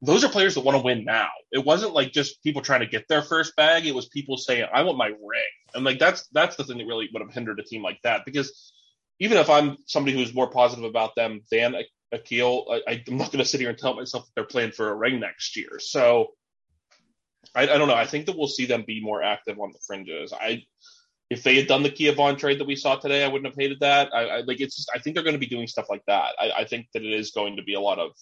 those 0.00 0.24
are 0.24 0.28
players 0.28 0.54
that 0.54 0.64
want 0.64 0.76
to 0.76 0.84
win 0.84 1.04
now. 1.04 1.28
It 1.52 1.64
wasn't 1.64 1.94
like 1.94 2.12
just 2.12 2.42
people 2.42 2.62
trying 2.62 2.80
to 2.80 2.86
get 2.86 3.06
their 3.08 3.22
first 3.22 3.56
bag. 3.56 3.86
It 3.86 3.94
was 3.94 4.08
people 4.08 4.36
saying, 4.36 4.66
"I 4.72 4.82
want 4.82 4.98
my 4.98 5.08
ring," 5.08 5.52
and 5.74 5.84
like 5.84 5.98
that's 5.98 6.26
that's 6.28 6.56
the 6.56 6.64
thing 6.64 6.78
that 6.78 6.86
really 6.86 7.08
would 7.12 7.22
have 7.22 7.32
hindered 7.32 7.60
a 7.60 7.64
team 7.64 7.82
like 7.82 8.00
that. 8.02 8.24
Because 8.24 8.72
even 9.20 9.38
if 9.38 9.48
I'm 9.48 9.76
somebody 9.86 10.16
who's 10.16 10.34
more 10.34 10.50
positive 10.50 10.84
about 10.84 11.14
them 11.14 11.42
than 11.50 11.76
Akil, 12.12 12.66
I, 12.86 13.02
I'm 13.08 13.16
not 13.16 13.32
going 13.32 13.38
to 13.38 13.44
sit 13.44 13.60
here 13.60 13.70
and 13.70 13.78
tell 13.78 13.94
myself 13.94 14.28
they're 14.34 14.44
playing 14.44 14.72
for 14.72 14.88
a 14.88 14.94
ring 14.94 15.20
next 15.20 15.56
year. 15.56 15.78
So 15.78 16.28
I, 17.54 17.62
I 17.62 17.78
don't 17.78 17.88
know. 17.88 17.94
I 17.94 18.06
think 18.06 18.26
that 18.26 18.36
we'll 18.36 18.48
see 18.48 18.66
them 18.66 18.84
be 18.86 19.02
more 19.02 19.22
active 19.22 19.58
on 19.58 19.72
the 19.72 19.78
fringes. 19.86 20.32
I 20.32 20.64
if 21.30 21.42
they 21.42 21.56
had 21.56 21.66
done 21.66 21.82
the 21.82 21.90
Kia 21.90 22.12
Vaughn 22.12 22.36
trade 22.36 22.60
that 22.60 22.66
we 22.66 22.76
saw 22.76 22.96
today, 22.96 23.24
I 23.24 23.28
wouldn't 23.28 23.46
have 23.46 23.56
hated 23.58 23.80
that. 23.80 24.14
I, 24.14 24.26
I 24.26 24.40
like 24.40 24.60
it's 24.60 24.76
just 24.76 24.90
I 24.94 24.98
think 24.98 25.14
they're 25.14 25.24
going 25.24 25.34
to 25.34 25.40
be 25.40 25.46
doing 25.46 25.66
stuff 25.66 25.86
like 25.88 26.04
that. 26.06 26.34
I, 26.38 26.50
I 26.58 26.64
think 26.64 26.86
that 26.94 27.02
it 27.02 27.12
is 27.12 27.30
going 27.30 27.56
to 27.56 27.62
be 27.62 27.74
a 27.74 27.80
lot 27.80 27.98
of 27.98 28.12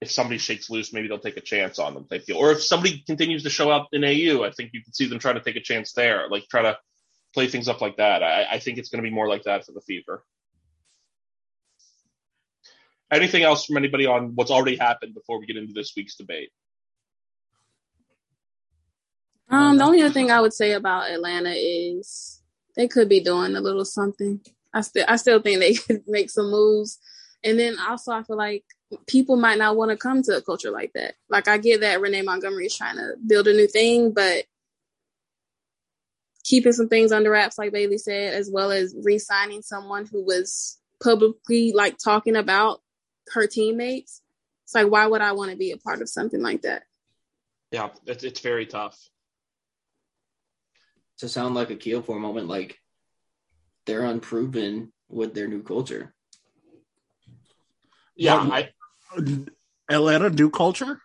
if 0.00 0.10
somebody 0.10 0.38
shakes 0.38 0.68
loose, 0.68 0.92
maybe 0.92 1.08
they'll 1.08 1.18
take 1.18 1.38
a 1.38 1.42
chance 1.42 1.78
on 1.78 1.94
them 1.94 2.06
type 2.06 2.26
deal. 2.26 2.36
Or 2.36 2.52
if 2.52 2.62
somebody 2.62 3.02
continues 3.06 3.44
to 3.44 3.50
show 3.50 3.70
up 3.70 3.88
in 3.92 4.04
AU, 4.04 4.44
I 4.44 4.50
think 4.50 4.70
you 4.74 4.82
can 4.82 4.92
see 4.92 5.06
them 5.06 5.18
trying 5.18 5.36
to 5.36 5.40
take 5.40 5.56
a 5.56 5.60
chance 5.60 5.92
there, 5.92 6.28
like 6.28 6.46
try 6.48 6.62
to 6.62 6.78
play 7.36 7.48
things 7.48 7.68
up 7.68 7.82
like 7.82 7.98
that. 7.98 8.22
I, 8.22 8.46
I 8.52 8.58
think 8.58 8.78
it's 8.78 8.88
going 8.88 9.04
to 9.04 9.08
be 9.08 9.14
more 9.14 9.28
like 9.28 9.42
that 9.42 9.66
for 9.66 9.72
the 9.72 9.82
Fever. 9.82 10.24
Anything 13.12 13.42
else 13.42 13.66
from 13.66 13.76
anybody 13.76 14.06
on 14.06 14.34
what's 14.34 14.50
already 14.50 14.76
happened 14.76 15.12
before 15.12 15.38
we 15.38 15.44
get 15.44 15.58
into 15.58 15.74
this 15.74 15.92
week's 15.94 16.16
debate? 16.16 16.48
Um, 19.50 19.76
the 19.76 19.84
only 19.84 20.00
other 20.00 20.14
thing 20.14 20.30
I 20.30 20.40
would 20.40 20.54
say 20.54 20.72
about 20.72 21.10
Atlanta 21.10 21.52
is 21.54 22.40
they 22.74 22.88
could 22.88 23.10
be 23.10 23.20
doing 23.20 23.54
a 23.54 23.60
little 23.60 23.84
something. 23.84 24.40
I 24.72 24.80
still 24.80 25.04
I 25.06 25.16
still 25.16 25.40
think 25.42 25.60
they 25.60 25.74
could 25.86 26.04
make 26.06 26.30
some 26.30 26.50
moves. 26.50 26.98
And 27.44 27.58
then 27.58 27.76
also 27.78 28.12
I 28.12 28.22
feel 28.22 28.38
like 28.38 28.64
people 29.06 29.36
might 29.36 29.58
not 29.58 29.76
want 29.76 29.90
to 29.90 29.96
come 29.98 30.22
to 30.22 30.38
a 30.38 30.42
culture 30.42 30.70
like 30.70 30.92
that. 30.94 31.16
Like 31.28 31.48
I 31.48 31.58
get 31.58 31.82
that 31.82 32.00
Renee 32.00 32.22
Montgomery 32.22 32.66
is 32.66 32.76
trying 32.76 32.96
to 32.96 33.12
build 33.26 33.46
a 33.46 33.52
new 33.52 33.68
thing, 33.68 34.12
but 34.12 34.46
keeping 36.46 36.72
some 36.72 36.88
things 36.88 37.10
under 37.12 37.30
wraps, 37.30 37.58
like 37.58 37.72
Bailey 37.72 37.98
said, 37.98 38.32
as 38.32 38.48
well 38.50 38.70
as 38.70 38.94
re-signing 39.02 39.62
someone 39.62 40.06
who 40.06 40.24
was 40.24 40.78
publicly 41.02 41.72
like 41.72 41.98
talking 41.98 42.36
about 42.36 42.80
her 43.32 43.46
teammates. 43.46 44.22
It's 44.64 44.74
like 44.74 44.86
why 44.86 45.06
would 45.06 45.20
I 45.20 45.32
want 45.32 45.50
to 45.50 45.56
be 45.56 45.72
a 45.72 45.76
part 45.76 46.00
of 46.00 46.08
something 46.08 46.40
like 46.40 46.62
that? 46.62 46.84
Yeah, 47.72 47.90
it's, 48.06 48.24
it's 48.24 48.40
very 48.40 48.66
tough. 48.66 48.96
To 51.18 51.28
sound 51.28 51.54
like 51.54 51.70
Akil 51.70 52.02
for 52.02 52.16
a 52.16 52.20
moment, 52.20 52.46
like 52.46 52.78
they're 53.86 54.04
unproven 54.04 54.92
with 55.08 55.34
their 55.34 55.48
new 55.48 55.62
culture. 55.62 56.14
Yeah, 58.14 58.36
Well, 58.36 58.52
I, 58.52 58.68
Atlanta 59.90 60.30
new 60.30 60.50
culture. 60.50 61.00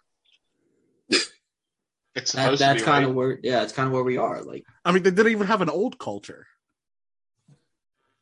It's 2.16 2.34
That, 2.34 2.57
that's 2.57 2.62
to 2.62 2.74
be 2.76 2.82
kind 2.82 3.05
right? 3.05 3.09
of 3.09 3.16
where, 3.16 3.39
yeah, 3.41 3.64
it's 3.64 3.74
kind 3.74 3.88
of 3.88 3.93
where 3.93 4.03
we 4.03 4.18
are. 4.18 4.41
Like, 4.41 4.64
I 4.84 4.91
mean, 4.91 5.03
they 5.03 5.12
didn't 5.12 5.32
even 5.32 5.47
have 5.47 5.62
an 5.62 5.70
old 5.70 5.97
culture. 5.99 6.47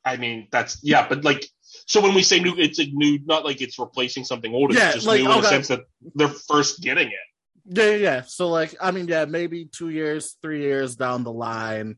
I 0.05 0.17
mean, 0.17 0.47
that's 0.51 0.79
yeah, 0.81 1.07
but 1.07 1.23
like, 1.23 1.45
so 1.61 2.01
when 2.01 2.15
we 2.15 2.23
say 2.23 2.39
new, 2.39 2.55
it's 2.57 2.79
a 2.79 2.85
new, 2.85 3.19
not 3.25 3.45
like 3.45 3.61
it's 3.61 3.77
replacing 3.77 4.23
something 4.23 4.53
old. 4.53 4.71
It's 4.71 4.79
Yeah, 4.79 4.93
just 4.93 5.05
like, 5.05 5.21
new 5.21 5.25
in 5.25 5.31
okay. 5.31 5.41
the 5.41 5.47
sense 5.47 5.67
that 5.67 5.81
they're 6.15 6.29
first 6.29 6.81
getting 6.81 7.07
it. 7.07 7.13
Yeah, 7.65 7.91
yeah, 7.91 7.95
yeah. 7.95 8.21
So 8.21 8.47
like, 8.49 8.75
I 8.81 8.91
mean, 8.91 9.07
yeah, 9.07 9.25
maybe 9.25 9.65
two 9.65 9.89
years, 9.89 10.37
three 10.41 10.61
years 10.61 10.95
down 10.95 11.23
the 11.23 11.31
line, 11.31 11.97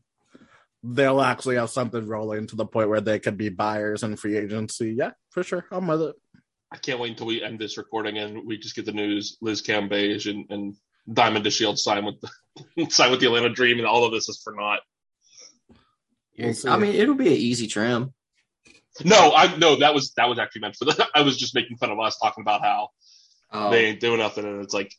they'll 0.82 1.20
actually 1.22 1.56
have 1.56 1.70
something 1.70 2.06
rolling 2.06 2.48
to 2.48 2.56
the 2.56 2.66
point 2.66 2.88
where 2.88 3.00
they 3.00 3.18
could 3.18 3.38
be 3.38 3.48
buyers 3.48 4.02
and 4.02 4.18
free 4.18 4.36
agency. 4.36 4.92
Yeah, 4.92 5.12
for 5.30 5.42
sure. 5.42 5.64
I'm 5.70 5.86
with 5.86 6.02
it. 6.02 6.16
I 6.70 6.76
can't 6.78 6.98
wait 6.98 7.10
until 7.10 7.26
we 7.26 7.42
end 7.42 7.58
this 7.58 7.78
recording 7.78 8.18
and 8.18 8.46
we 8.46 8.58
just 8.58 8.74
get 8.74 8.84
the 8.84 8.92
news 8.92 9.36
Liz 9.40 9.62
Cambage 9.62 10.28
and, 10.28 10.50
and 10.50 10.74
Diamond 11.10 11.44
DeShields 11.44 11.78
sign 11.78 12.04
with 12.04 12.16
the 12.20 12.86
sign 12.90 13.10
with 13.10 13.20
the 13.20 13.26
Atlanta 13.26 13.50
Dream 13.50 13.78
and 13.78 13.86
all 13.86 14.04
of 14.04 14.12
this 14.12 14.28
is 14.28 14.40
for 14.42 14.52
naught. 14.54 14.80
We'll. 16.38 16.54
I 16.66 16.76
mean, 16.76 16.94
it'll 16.94 17.14
be 17.14 17.28
an 17.28 17.34
easy 17.34 17.66
trim. 17.66 18.12
No, 19.04 19.32
I 19.32 19.56
no, 19.56 19.76
that 19.76 19.94
was 19.94 20.12
that 20.16 20.28
was 20.28 20.38
actually 20.38 20.62
meant 20.62 20.76
for 20.76 20.84
the 20.84 21.06
I 21.14 21.22
was 21.22 21.36
just 21.38 21.54
making 21.54 21.76
fun 21.78 21.90
of 21.90 21.98
us 22.00 22.18
talking 22.18 22.42
about 22.42 22.62
how 22.62 22.88
Um, 23.50 23.70
they 23.70 23.86
ain't 23.86 24.00
doing 24.00 24.18
nothing 24.18 24.44
and 24.44 24.62
it's 24.62 24.74
like 24.74 24.92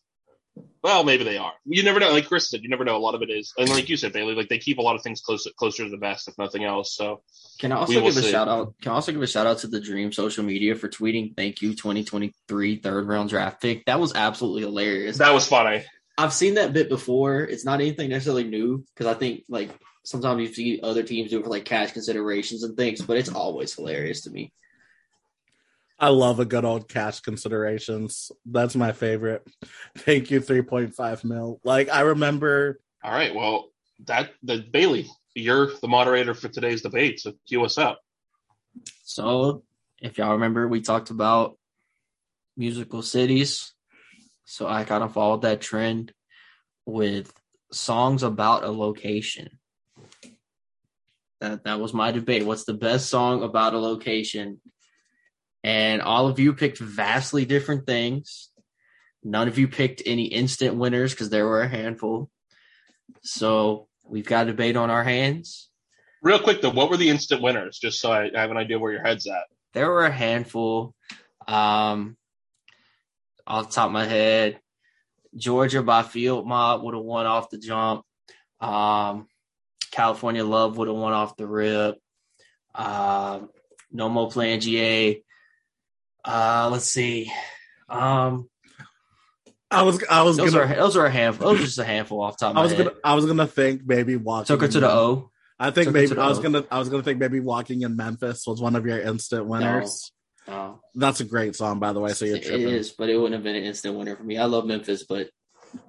well, 0.83 1.03
maybe 1.03 1.23
they 1.23 1.37
are. 1.37 1.53
You 1.65 1.81
never 1.83 1.99
know. 1.99 2.11
Like 2.11 2.27
Chris 2.27 2.49
said, 2.49 2.61
you 2.61 2.69
never 2.69 2.83
know. 2.83 2.97
A 2.97 2.99
lot 2.99 3.15
of 3.15 3.21
it 3.21 3.29
is, 3.29 3.53
and 3.57 3.69
like 3.69 3.89
you 3.89 3.97
said, 3.97 4.13
Bailey, 4.13 4.35
like 4.35 4.49
they 4.49 4.57
keep 4.57 4.77
a 4.77 4.81
lot 4.81 4.95
of 4.95 5.01
things 5.01 5.21
closer 5.21 5.49
closer 5.57 5.85
to 5.85 5.89
the 5.89 5.97
vest, 5.97 6.27
if 6.27 6.37
nothing 6.37 6.63
else. 6.63 6.95
So 6.95 7.21
Can 7.59 7.71
I 7.71 7.77
also 7.77 8.01
give 8.01 8.17
a 8.17 8.21
shout 8.21 8.47
out? 8.47 8.73
Can 8.81 8.91
I 8.91 8.95
also 8.95 9.11
give 9.11 9.21
a 9.21 9.27
shout 9.27 9.47
out 9.47 9.59
to 9.59 9.67
the 9.67 9.79
Dream 9.79 10.11
social 10.11 10.43
media 10.43 10.75
for 10.75 10.89
tweeting 10.89 11.35
"Thank 11.35 11.61
you 11.61 11.71
2023 11.71 12.77
third 12.77 13.07
round 13.07 13.29
draft 13.29 13.61
pick." 13.61 13.85
That 13.85 13.99
was 13.99 14.13
absolutely 14.13 14.63
hilarious. 14.63 15.17
that 15.17 15.33
was 15.33 15.47
funny. 15.47 15.83
I've 16.17 16.33
seen 16.33 16.55
that 16.55 16.73
bit 16.73 16.89
before. 16.89 17.39
It's 17.41 17.65
not 17.65 17.81
anything 17.81 18.09
necessarily 18.09 18.43
new 18.43 18.85
because 18.93 19.07
I 19.07 19.17
think 19.17 19.43
like 19.49 19.71
sometimes 20.03 20.41
you 20.41 20.53
see 20.53 20.79
other 20.83 21.03
teams 21.03 21.31
do 21.31 21.39
it 21.39 21.43
for 21.43 21.49
like 21.49 21.65
cash 21.65 21.91
considerations 21.93 22.63
and 22.63 22.75
things, 22.77 23.01
but 23.01 23.17
it's 23.17 23.29
always 23.29 23.73
hilarious 23.73 24.21
to 24.21 24.29
me. 24.29 24.51
I 26.03 26.09
love 26.09 26.41
a 26.41 26.45
good 26.45 26.65
old 26.65 26.89
cash 26.89 27.21
considerations. 27.21 28.29
That's 28.45 28.75
my 28.75 28.91
favorite. 28.91 29.47
Thank 29.99 30.31
you, 30.31 30.41
3.5 30.41 31.23
mil. 31.23 31.61
Like 31.63 31.87
I 31.87 32.01
remember 32.01 32.81
All 33.05 33.13
right, 33.13 33.33
well, 33.33 33.69
that 34.07 34.31
the 34.43 34.65
Bailey, 34.69 35.09
you're 35.33 35.71
the 35.81 35.87
moderator 35.87 36.33
for 36.33 36.49
today's 36.49 36.81
debate, 36.81 37.21
so 37.21 37.31
cue 37.47 37.63
us 37.63 37.77
up. 37.77 38.01
So 39.05 39.63
if 40.01 40.17
y'all 40.17 40.33
remember, 40.33 40.67
we 40.67 40.81
talked 40.81 41.09
about 41.09 41.57
musical 42.57 43.01
cities. 43.01 43.73
So 44.43 44.67
I 44.67 44.83
kind 44.83 45.05
of 45.05 45.13
followed 45.13 45.43
that 45.43 45.61
trend 45.61 46.11
with 46.85 47.31
songs 47.71 48.23
about 48.23 48.65
a 48.65 48.71
location. 48.71 49.57
That 51.39 51.63
that 51.63 51.79
was 51.79 51.93
my 51.93 52.11
debate. 52.11 52.45
What's 52.45 52.65
the 52.65 52.73
best 52.73 53.09
song 53.09 53.41
about 53.41 53.73
a 53.73 53.79
location? 53.79 54.59
And 55.63 56.01
all 56.01 56.27
of 56.27 56.39
you 56.39 56.53
picked 56.53 56.79
vastly 56.79 57.45
different 57.45 57.85
things. 57.85 58.49
None 59.23 59.47
of 59.47 59.57
you 59.57 59.67
picked 59.67 60.01
any 60.05 60.25
instant 60.25 60.75
winners 60.75 61.13
because 61.13 61.29
there 61.29 61.47
were 61.47 61.61
a 61.61 61.69
handful. 61.69 62.29
So 63.21 63.87
we've 64.05 64.25
got 64.25 64.47
a 64.47 64.51
debate 64.51 64.75
on 64.75 64.89
our 64.89 65.03
hands. 65.03 65.69
Real 66.21 66.39
quick 66.39 66.61
though, 66.61 66.69
what 66.69 66.89
were 66.89 66.97
the 66.97 67.09
instant 67.09 67.41
winners? 67.41 67.79
Just 67.79 67.99
so 67.99 68.11
I, 68.11 68.29
I 68.35 68.41
have 68.41 68.51
an 68.51 68.57
idea 68.57 68.79
where 68.79 68.91
your 68.91 69.03
head's 69.03 69.27
at. 69.27 69.45
there 69.73 69.89
were 69.89 70.05
a 70.05 70.11
handful. 70.11 70.93
Um, 71.47 72.17
off 73.45 73.69
the 73.69 73.75
top 73.75 73.87
of 73.87 73.91
my 73.91 74.05
head, 74.05 74.59
Georgia 75.35 75.81
by 75.83 76.03
Field 76.03 76.47
Mob 76.47 76.83
would 76.83 76.93
have 76.93 77.03
won 77.03 77.25
off 77.25 77.49
the 77.49 77.57
jump. 77.57 78.05
Um, 78.61 79.27
California 79.91 80.43
Love 80.45 80.77
would 80.77 80.87
have 80.87 80.97
won 80.97 81.13
off 81.13 81.35
the 81.35 81.47
rip. 81.47 81.97
Um, 82.75 83.49
no 83.91 84.09
more 84.09 84.29
playing 84.29 84.61
GA. 84.61 85.23
Uh, 86.25 86.69
let's 86.71 86.85
see. 86.85 87.31
Um, 87.89 88.49
I 89.69 89.81
was 89.83 90.03
I 90.09 90.21
was 90.21 90.37
those 90.37 90.53
gonna 90.53 90.65
are 90.71 90.75
those 90.75 90.95
are 90.95 91.05
a 91.05 91.11
handful. 91.11 91.47
Those 91.49 91.61
are 91.61 91.65
just 91.65 91.79
a 91.79 91.83
handful 91.83 92.21
off 92.21 92.37
top 92.37 92.51
of 92.51 92.57
I 92.57 92.61
was 92.61 92.71
head. 92.73 92.85
gonna 92.85 92.97
I 93.03 93.15
was 93.15 93.25
gonna 93.25 93.47
think 93.47 93.81
maybe 93.85 94.15
walking 94.15 94.45
Took 94.45 94.61
her 94.61 94.67
to 94.67 94.79
the 94.79 94.89
O. 94.91 95.31
I 95.59 95.71
think 95.71 95.85
Took 95.87 95.93
maybe 95.95 96.17
I 96.17 96.27
was 96.27 96.39
O. 96.39 96.41
gonna 96.43 96.63
I 96.71 96.79
was 96.79 96.89
gonna 96.89 97.03
think 97.03 97.19
maybe 97.19 97.39
walking 97.39 97.81
in 97.81 97.95
Memphis 97.95 98.45
was 98.45 98.61
one 98.61 98.75
of 98.75 98.85
your 98.85 98.99
instant 98.99 99.45
winners. 99.47 100.11
No. 100.47 100.81
That's 100.93 101.21
a 101.21 101.23
great 101.25 101.55
song, 101.55 101.79
by 101.79 101.93
the 101.93 101.99
way. 102.01 102.13
So 102.13 102.25
you're 102.25 102.37
It 102.37 102.43
tripping. 102.43 102.67
is, 102.67 102.91
but 102.91 103.09
it 103.09 103.15
wouldn't 103.15 103.33
have 103.33 103.43
been 103.43 103.55
an 103.55 103.63
instant 103.63 103.95
winner 103.97 104.15
for 104.15 104.23
me. 104.23 104.37
I 104.37 104.45
love 104.45 104.65
Memphis, 104.65 105.03
but 105.05 105.29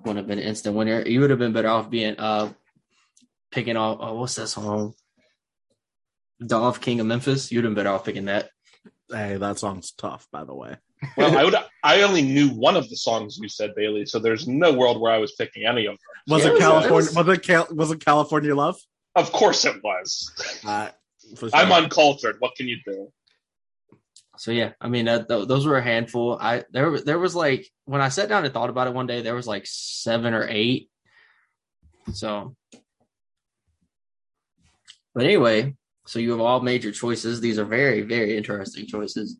wouldn't 0.00 0.16
have 0.18 0.26
been 0.28 0.38
an 0.38 0.44
instant 0.44 0.76
winner. 0.76 1.02
You 1.06 1.20
would 1.20 1.30
have 1.30 1.38
been 1.38 1.52
better 1.52 1.68
off 1.68 1.90
being 1.90 2.14
uh 2.18 2.52
picking 3.52 3.76
off 3.76 3.98
oh, 4.00 4.14
what's 4.20 4.36
that 4.36 4.48
song? 4.48 4.94
Dolph 6.44 6.80
King 6.80 7.00
of 7.00 7.06
Memphis. 7.06 7.52
You'd 7.52 7.64
have 7.64 7.70
been 7.74 7.84
better 7.84 7.94
off 7.94 8.04
picking 8.04 8.26
that. 8.26 8.48
Hey, 9.14 9.36
that 9.36 9.58
song's 9.58 9.92
tough, 9.92 10.26
by 10.32 10.44
the 10.44 10.54
way. 10.54 10.76
Well, 11.16 11.36
I 11.38 11.44
would. 11.44 11.54
I 11.84 12.02
only 12.02 12.22
knew 12.22 12.48
one 12.48 12.76
of 12.76 12.88
the 12.88 12.96
songs 12.96 13.38
you 13.40 13.48
said, 13.48 13.74
Bailey. 13.76 14.06
So 14.06 14.18
there's 14.18 14.48
no 14.48 14.72
world 14.72 15.00
where 15.00 15.12
I 15.12 15.18
was 15.18 15.32
picking 15.32 15.64
any 15.66 15.86
of 15.86 15.92
them. 15.92 15.98
Was 16.28 16.42
Yeah, 16.42 16.48
it 16.48 16.50
it 16.50 16.52
was- 16.54 16.60
California? 16.62 17.10
it 17.10 17.16
Was, 17.16 17.28
it 17.38 17.42
Cal- 17.42 17.68
was 17.70 17.90
it 17.92 18.04
California 18.04 18.54
Love? 18.54 18.76
Of 19.14 19.30
course 19.30 19.64
it 19.64 19.82
was. 19.84 20.60
Uh, 20.66 20.88
sure. 21.38 21.50
I'm 21.54 21.70
uncultured. 21.70 22.36
What 22.40 22.56
can 22.56 22.66
you 22.66 22.78
do? 22.84 23.12
So 24.36 24.50
yeah, 24.50 24.72
I 24.80 24.88
mean 24.88 25.04
that, 25.04 25.28
th- 25.28 25.46
those 25.46 25.64
were 25.64 25.78
a 25.78 25.82
handful. 25.82 26.36
I 26.40 26.64
there 26.72 26.98
there 27.00 27.20
was 27.20 27.36
like 27.36 27.68
when 27.84 28.00
I 28.00 28.08
sat 28.08 28.28
down 28.28 28.44
and 28.44 28.52
thought 28.52 28.68
about 28.70 28.88
it 28.88 28.94
one 28.94 29.06
day, 29.06 29.20
there 29.22 29.36
was 29.36 29.46
like 29.46 29.62
seven 29.66 30.34
or 30.34 30.48
eight. 30.48 30.90
So, 32.12 32.56
but 35.14 35.24
anyway, 35.24 35.76
so 36.06 36.18
you 36.18 36.32
have 36.32 36.40
all 36.40 36.60
made 36.60 36.84
your 36.84 36.92
choices. 36.92 37.40
These 37.40 37.58
are 37.58 37.64
very 37.64 38.02
very 38.02 38.36
interesting 38.36 38.86
choices, 38.86 39.38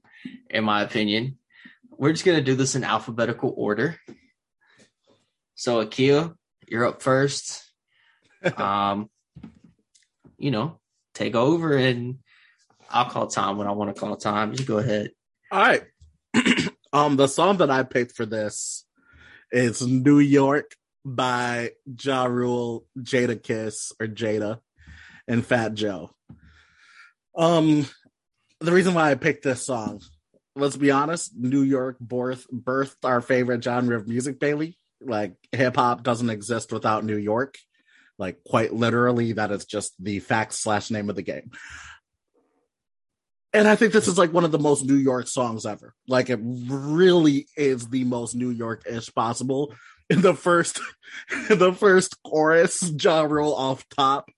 in 0.50 0.64
my 0.64 0.82
opinion. 0.82 1.38
We're 1.90 2.12
just 2.12 2.24
gonna 2.24 2.40
do 2.40 2.54
this 2.54 2.74
in 2.74 2.84
alphabetical 2.84 3.54
order. 3.56 3.98
So 5.54 5.84
Akia, 5.84 6.34
you're 6.68 6.86
up 6.86 7.02
first. 7.02 7.60
Um, 8.58 9.08
you 10.36 10.50
know, 10.50 10.78
take 11.14 11.34
over 11.34 11.78
and 11.78 12.18
I'll 12.90 13.08
call 13.08 13.26
time 13.26 13.56
when 13.56 13.66
I 13.66 13.72
want 13.72 13.94
to 13.94 13.98
call 13.98 14.16
time. 14.16 14.52
You 14.52 14.66
go 14.66 14.76
ahead. 14.76 15.12
All 15.50 15.60
right. 15.60 15.84
um, 16.92 17.16
the 17.16 17.26
song 17.26 17.56
that 17.58 17.70
I 17.70 17.82
picked 17.82 18.12
for 18.12 18.26
this 18.26 18.84
is 19.50 19.80
New 19.80 20.18
York 20.18 20.76
by 21.04 21.70
Ja 22.02 22.24
Rule, 22.24 22.84
Jadakiss, 22.98 23.92
or 24.00 24.06
Jada, 24.06 24.60
and 25.26 25.44
Fat 25.44 25.74
Joe. 25.74 26.14
Um, 27.36 27.86
the 28.60 28.72
reason 28.72 28.94
why 28.94 29.10
I 29.10 29.14
picked 29.14 29.44
this 29.44 29.64
song, 29.64 30.00
let's 30.56 30.76
be 30.76 30.90
honest, 30.90 31.32
New 31.36 31.62
York 31.62 31.98
birth 31.98 32.46
birthed 32.52 33.04
our 33.04 33.20
favorite 33.20 33.62
genre 33.62 33.96
of 33.96 34.08
music, 34.08 34.38
Bailey. 34.38 34.76
Like 35.00 35.34
hip 35.52 35.76
hop 35.76 36.02
doesn't 36.02 36.30
exist 36.30 36.72
without 36.72 37.04
New 37.04 37.16
York. 37.16 37.56
Like 38.18 38.42
quite 38.44 38.72
literally, 38.72 39.32
that 39.32 39.50
is 39.50 39.64
just 39.64 39.92
the 40.02 40.20
fact 40.20 40.54
slash 40.54 40.90
name 40.90 41.10
of 41.10 41.16
the 41.16 41.22
game. 41.22 41.50
And 43.52 43.68
I 43.68 43.76
think 43.76 43.92
this 43.92 44.08
is 44.08 44.18
like 44.18 44.32
one 44.32 44.44
of 44.44 44.50
the 44.50 44.58
most 44.58 44.84
New 44.84 44.96
York 44.96 45.28
songs 45.28 45.66
ever. 45.66 45.94
Like 46.08 46.30
it 46.30 46.40
really 46.42 47.46
is 47.56 47.88
the 47.88 48.04
most 48.04 48.34
New 48.34 48.50
York-ish 48.50 49.14
possible. 49.14 49.74
In 50.10 50.20
the 50.22 50.34
first 50.34 50.80
in 51.50 51.58
the 51.58 51.72
first 51.72 52.22
chorus, 52.22 52.82
Ja 53.00 53.22
Rule 53.22 53.54
off 53.54 53.88
top 53.88 54.30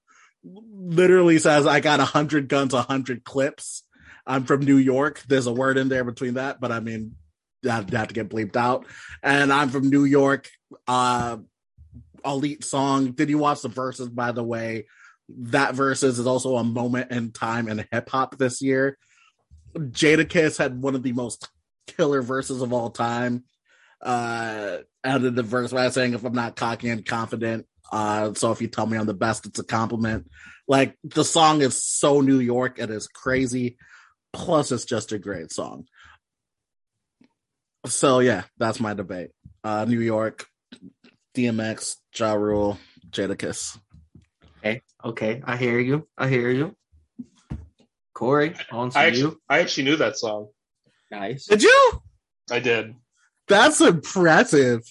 literally 0.53 1.39
says, 1.39 1.67
I 1.67 1.81
got 1.81 2.01
a 2.01 2.05
hundred 2.05 2.49
guns, 2.49 2.75
a 2.75 2.83
hundred 2.83 3.25
clips. 3.25 3.83
I'm 4.27 4.45
from 4.45 4.61
New 4.61 4.77
York. 4.77 5.23
There's 5.29 5.47
a 5.47 5.53
word 5.53 5.79
in 5.79 5.89
there 5.89 6.05
between 6.05 6.35
that, 6.35 6.61
but 6.61 6.73
I 6.73 6.81
mean 6.81 7.17
that 7.63 7.91
have 7.91 8.09
to 8.09 8.15
get 8.15 8.29
bleeped 8.29 8.57
out. 8.57 8.87
And 9.23 9.53
I'm 9.53 9.71
from 9.71 9.89
New 9.91 10.05
York. 10.05 10.49
Uh 10.87 11.39
elite 12.25 12.65
song. 12.65 13.13
Did 13.13 13.31
you 13.31 13.39
watch 13.39 13.63
the 13.63 13.69
Verzuz 13.69 14.13
by 14.13 14.33
the 14.33 14.43
way? 14.43 14.87
That 15.29 15.75
Verzuz 15.75 16.19
is 16.19 16.27
also 16.27 16.57
a 16.57 16.65
moment 16.65 17.11
in 17.11 17.33
time 17.33 17.69
in 17.69 17.87
hip 17.91 18.09
hop 18.09 18.37
this 18.37 18.63
year. 18.63 18.99
Jadakiss 19.77 20.59
had 20.59 20.81
one 20.81 20.95
of 20.95 21.03
the 21.03 21.13
most 21.13 21.49
killer 21.87 22.23
verses 22.23 22.63
of 22.63 22.73
all 22.73 22.91
time. 22.91 23.45
Uh, 24.01 24.79
ended 25.05 25.37
the 25.37 25.43
verse 25.43 25.73
by 25.73 25.89
saying, 25.89 26.15
"If 26.15 26.25
I'm 26.25 26.35
not 26.35 26.57
cocky 26.57 26.89
and 26.89 27.05
confident, 27.05 27.67
uh, 27.93 28.35
so 28.35 28.53
if 28.53 28.61
you 28.61 28.69
tell 28.69 28.87
me 28.87 28.97
I'm 28.97 29.07
the 29.07 29.15
best, 29.15 29.47
it's 29.47 29.59
a 29.59 29.65
compliment." 29.65 30.31
Like 30.69 30.97
the 31.05 31.25
song 31.25 31.63
is 31.63 31.83
so 31.83 32.21
New 32.21 32.41
York, 32.41 32.79
it 32.79 32.91
is 32.91 33.07
crazy. 33.07 33.77
Plus, 34.33 34.73
it's 34.73 34.85
just 34.85 35.13
a 35.13 35.19
great 35.19 35.53
song. 35.53 35.87
So 37.87 38.19
yeah, 38.19 38.43
that's 38.59 38.81
my 38.81 38.95
debate. 38.95 39.31
Uh, 39.63 39.85
New 39.85 40.01
York, 40.01 40.47
DMX, 41.35 41.97
Ja 42.15 42.35
Rule, 42.35 42.79
Jadakiss. 43.11 43.79
Okay. 44.59 44.83
Okay. 45.05 45.43
I 45.45 45.57
hear 45.57 45.79
you. 45.79 46.07
I 46.19 46.29
hear 46.29 46.51
you. 46.51 46.77
Corey, 48.15 48.55
on 48.73 48.91
to 48.91 48.99
I 48.99 49.05
actually, 49.07 49.21
you. 49.21 49.41
I 49.49 49.59
actually 49.61 49.85
knew 49.85 49.97
that 49.97 50.17
song. 50.17 50.49
Nice. 51.11 51.47
Did 51.47 51.63
you? 51.63 52.03
I 52.51 52.61
did. 52.61 52.95
That's 53.47 53.81
impressive. 53.81 54.83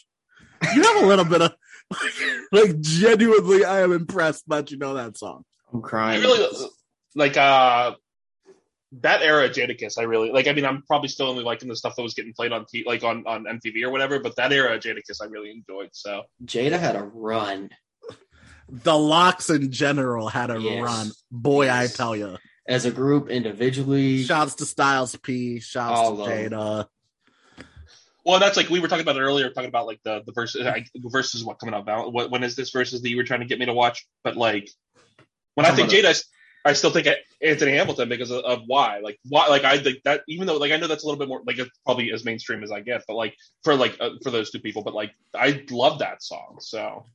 You 0.73 0.83
have 0.83 1.03
a 1.03 1.07
little 1.07 1.25
bit 1.25 1.41
of 1.41 1.53
like 2.51 2.79
genuinely 2.81 3.63
I 3.65 3.81
am 3.81 3.91
impressed 3.91 4.47
that 4.49 4.71
you 4.71 4.77
know 4.77 4.93
that 4.95 5.17
song. 5.17 5.43
I'm 5.73 5.79
I 5.83 5.88
crying. 5.88 6.21
really 6.21 6.67
like 7.15 7.38
uh 7.38 7.95
that 9.01 9.21
era 9.21 9.45
of 9.45 9.51
Jadakiss. 9.51 9.97
I 9.99 10.03
really 10.03 10.31
like. 10.31 10.47
I 10.47 10.53
mean, 10.53 10.65
I'm 10.65 10.81
probably 10.83 11.09
still 11.09 11.27
only 11.27 11.43
liking 11.43 11.67
the 11.67 11.75
stuff 11.75 11.95
that 11.97 12.01
was 12.03 12.13
getting 12.13 12.31
played 12.33 12.53
on 12.53 12.65
t- 12.65 12.86
like 12.86 13.03
on 13.03 13.25
on 13.27 13.43
MTV 13.43 13.83
or 13.83 13.89
whatever. 13.89 14.19
But 14.19 14.38
that 14.38 14.53
era 14.53 14.73
of 14.75 14.81
Jadakiss, 14.81 15.21
I 15.21 15.25
really 15.25 15.51
enjoyed. 15.51 15.89
So 15.91 16.23
Jada 16.45 16.79
had 16.79 16.95
a 16.95 17.03
run. 17.03 17.69
the 18.69 18.97
LOX 18.97 19.49
in 19.49 19.71
general 19.71 20.29
had 20.29 20.49
a 20.49 20.59
Yes. 20.59 20.81
run. 20.83 21.11
Boy, 21.31 21.69
I 21.71 21.88
tell 21.88 22.15
you. 22.15 22.38
As 22.67 22.86
a 22.86 22.91
group, 22.91 23.29
individually, 23.29 24.23
Shouts 24.23 24.55
to 24.55 24.65
Styles 24.65 25.15
P. 25.17 25.59
Shouts 25.59 25.99
All 25.99 26.15
to 26.17 26.23
of 26.23 26.29
'em. 26.29 26.51
Jada. 26.51 26.88
Well, 28.26 28.39
that's 28.39 28.57
like 28.57 28.69
we 28.69 28.80
were 28.80 28.88
talking 28.88 29.03
about 29.03 29.17
it 29.17 29.21
earlier, 29.21 29.49
talking 29.51 29.69
about 29.69 29.86
like 29.86 30.01
the 30.03 30.23
the 30.26 30.32
Verzuz, 30.32 30.65
I, 30.65 30.86
the 30.95 31.09
Verzuz 31.09 31.43
what 31.43 31.59
coming 31.59 31.76
out 31.76 31.86
now. 31.86 32.09
What 32.09 32.32
when 32.32 32.43
is 32.43 32.55
this 32.55 32.71
Verzuz 32.71 33.01
that 33.01 33.09
you 33.09 33.17
were 33.17 33.23
trying 33.23 33.41
to 33.41 33.45
get 33.45 33.59
me 33.59 33.65
to 33.67 33.73
watch? 33.73 34.07
But 34.23 34.36
like 34.36 34.69
when 35.53 35.65
I 35.65 35.71
think 35.71 35.89
Jada, 35.89 36.23
I 36.65 36.73
still 36.73 36.89
think 36.89 37.07
Anthony 37.43 37.73
Hamilton 37.73 38.09
because 38.09 38.32
of, 38.32 38.43
of 38.43 38.63
why, 38.65 38.99
like 38.99 39.19
why, 39.30 39.47
like 39.47 39.63
I 39.63 39.78
think 39.78 40.01
that 40.03 40.23
even 40.28 40.47
though 40.47 40.57
like 40.57 40.71
I 40.71 40.78
know 40.78 40.88
that's 40.88 41.03
a 41.03 41.05
little 41.05 41.19
bit 41.19 41.28
more 41.28 41.43
like 41.45 41.59
it's 41.59 41.69
probably 41.86 42.11
as 42.11 42.26
mainstream 42.26 42.63
as 42.63 42.71
I 42.71 42.80
get, 42.80 43.03
but 43.07 43.15
like 43.15 43.36
for 43.63 43.76
like 43.76 43.95
uh, 43.99 44.11
for 44.23 44.32
those 44.32 44.49
two 44.49 44.59
people, 44.59 44.82
but 44.82 44.95
like 44.95 45.13
I 45.36 45.63
love 45.69 45.99
that 45.99 46.23
song. 46.23 46.57
So 46.59 47.05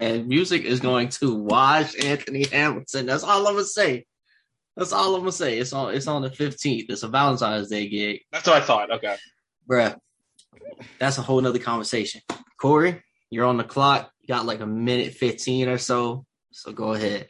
man, 0.00 0.28
Musiq 0.28 0.64
is 0.64 0.80
going 0.80 1.10
to 1.10 1.36
wash 1.36 1.94
Anthony 2.04 2.44
Hamilton. 2.46 3.06
That's 3.06 3.22
all 3.22 3.46
I'm 3.46 3.54
gonna 3.54 3.64
say. 3.64 4.04
That's 4.76 4.92
all 4.92 5.14
I'm 5.14 5.20
gonna 5.20 5.30
say. 5.30 5.58
It's 5.58 5.72
on. 5.72 5.94
It's 5.94 6.08
on 6.08 6.22
the 6.22 6.30
15th. 6.30 6.86
It's 6.88 7.04
a 7.04 7.08
Valentine's 7.08 7.68
Day 7.68 7.88
gig, 7.88 8.22
that's 8.32 8.48
what 8.48 8.60
I 8.60 8.66
thought. 8.66 8.90
Okay, 8.90 9.14
bruh. 9.70 9.96
That's 10.98 11.18
a 11.18 11.22
whole 11.22 11.40
nother 11.40 11.58
conversation. 11.58 12.20
Corey, 12.60 13.02
you're 13.30 13.44
on 13.46 13.56
the 13.56 13.64
clock. 13.64 14.10
You 14.20 14.28
got 14.28 14.46
like 14.46 14.60
a 14.60 14.66
minute 14.66 15.14
15 15.14 15.68
or 15.68 15.78
so. 15.78 16.24
So 16.52 16.72
go 16.72 16.92
ahead. 16.94 17.28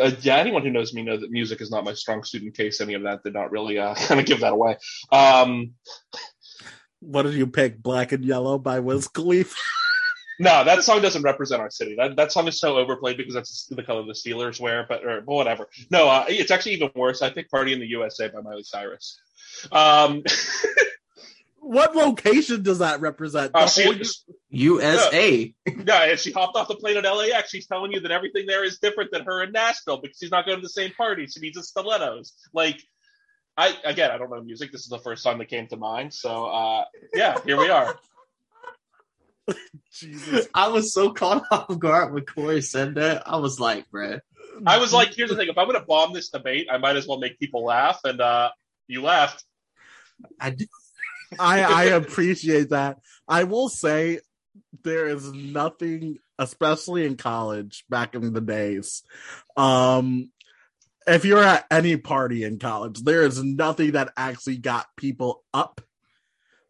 uh, 0.00 0.10
yeah. 0.20 0.36
Anyone 0.36 0.62
who 0.62 0.70
knows 0.70 0.92
me 0.94 1.02
knows 1.02 1.20
that 1.20 1.30
music 1.30 1.60
is 1.60 1.70
not 1.70 1.84
my 1.84 1.94
strong 1.94 2.22
suit. 2.24 2.42
In 2.42 2.52
case 2.52 2.80
any 2.80 2.94
of 2.94 3.02
that 3.02 3.22
did 3.24 3.32
not 3.34 3.50
really 3.50 3.78
uh, 3.78 3.94
kind 4.06 4.20
of 4.20 4.26
give 4.26 4.40
that 4.40 4.52
away. 4.52 4.76
Um, 5.10 5.72
What 7.00 7.22
did 7.22 7.34
you 7.34 7.46
pick? 7.46 7.82
Black 7.82 8.12
and 8.12 8.24
Yellow 8.24 8.58
by 8.58 8.80
Wiz 8.80 9.08
Khalifa. 9.08 9.56
No, 10.40 10.64
that 10.64 10.82
song 10.82 11.00
doesn't 11.00 11.22
represent 11.22 11.60
our 11.62 11.70
city. 11.70 11.94
That 11.96 12.16
that 12.16 12.32
song 12.32 12.48
is 12.48 12.58
so 12.58 12.76
overplayed 12.76 13.16
because 13.16 13.34
that's 13.34 13.66
the 13.66 13.84
color 13.84 14.02
the 14.04 14.14
Steelers 14.14 14.58
wear. 14.58 14.84
But 14.88 15.04
or 15.04 15.20
but 15.20 15.32
whatever. 15.32 15.68
No, 15.92 16.08
uh, 16.08 16.24
it's 16.28 16.50
actually 16.50 16.72
even 16.72 16.90
worse. 16.96 17.22
I 17.22 17.30
picked 17.30 17.52
"Party 17.52 17.72
in 17.72 17.78
the 17.78 17.86
USA" 17.86 18.26
by 18.26 18.40
Miley 18.40 18.64
Cyrus. 18.64 19.16
Um, 19.70 20.24
What 21.64 21.96
location 21.96 22.62
does 22.62 22.80
that 22.80 23.00
represent? 23.00 23.52
The 23.52 23.58
uh, 23.58 23.68
whole- 23.68 23.94
she, 23.94 24.04
USA. 24.50 25.54
yeah, 25.66 26.04
and 26.04 26.18
she 26.18 26.30
hopped 26.30 26.56
off 26.56 26.68
the 26.68 26.76
plane 26.76 26.98
at 26.98 27.04
LAX. 27.04 27.50
She's 27.50 27.66
telling 27.66 27.92
you 27.92 28.00
that 28.00 28.10
everything 28.10 28.44
there 28.46 28.64
is 28.64 28.78
different 28.78 29.10
than 29.10 29.24
her 29.24 29.42
in 29.42 29.52
Nashville 29.52 29.98
because 29.98 30.18
she's 30.18 30.30
not 30.30 30.44
going 30.44 30.58
to 30.58 30.62
the 30.62 30.68
same 30.68 30.92
party. 30.92 31.26
She 31.26 31.40
needs 31.40 31.56
a 31.56 31.62
stilettos. 31.62 32.34
Like, 32.52 32.82
I 33.56 33.74
again, 33.84 34.10
I 34.10 34.18
don't 34.18 34.30
know 34.30 34.42
music. 34.42 34.72
This 34.72 34.82
is 34.82 34.88
the 34.88 34.98
first 34.98 35.22
song 35.22 35.38
that 35.38 35.48
came 35.48 35.66
to 35.68 35.76
mind. 35.76 36.12
So 36.12 36.46
uh, 36.46 36.84
yeah, 37.14 37.38
here 37.46 37.58
we 37.58 37.70
are. 37.70 37.98
Jesus. 39.92 40.46
I 40.54 40.68
was 40.68 40.92
so 40.92 41.12
caught 41.12 41.44
off 41.50 41.78
guard 41.78 42.12
when 42.12 42.26
Corey 42.26 42.60
said 42.60 42.96
that. 42.96 43.22
I 43.26 43.36
was 43.36 43.58
like, 43.58 43.86
bruh. 43.90 44.20
I 44.66 44.78
was 44.78 44.92
like, 44.92 45.14
here's 45.14 45.30
the 45.30 45.36
thing: 45.36 45.48
if 45.48 45.56
I'm 45.56 45.66
going 45.66 45.80
to 45.80 45.86
bomb 45.86 46.12
this 46.12 46.28
debate, 46.28 46.68
I 46.70 46.78
might 46.78 46.96
as 46.96 47.06
well 47.06 47.18
make 47.18 47.38
people 47.38 47.64
laugh. 47.64 48.00
And 48.04 48.20
uh, 48.20 48.50
you 48.86 49.02
laughed. 49.02 49.44
I 50.38 50.50
do. 50.50 50.66
I 51.38 51.62
I 51.62 51.84
appreciate 52.00 52.70
that. 52.70 52.98
I 53.28 53.44
will 53.44 53.68
say 53.68 54.20
there 54.82 55.06
is 55.08 55.32
nothing, 55.32 56.18
especially 56.38 57.06
in 57.06 57.16
college 57.16 57.84
back 57.88 58.14
in 58.14 58.32
the 58.32 58.40
days. 58.40 59.02
Um, 59.56 60.30
if 61.06 61.24
you're 61.24 61.42
at 61.42 61.66
any 61.70 61.96
party 61.96 62.44
in 62.44 62.58
college, 62.58 63.02
there 63.02 63.22
is 63.22 63.42
nothing 63.42 63.92
that 63.92 64.12
actually 64.16 64.56
got 64.56 64.86
people 64.96 65.44
up 65.52 65.80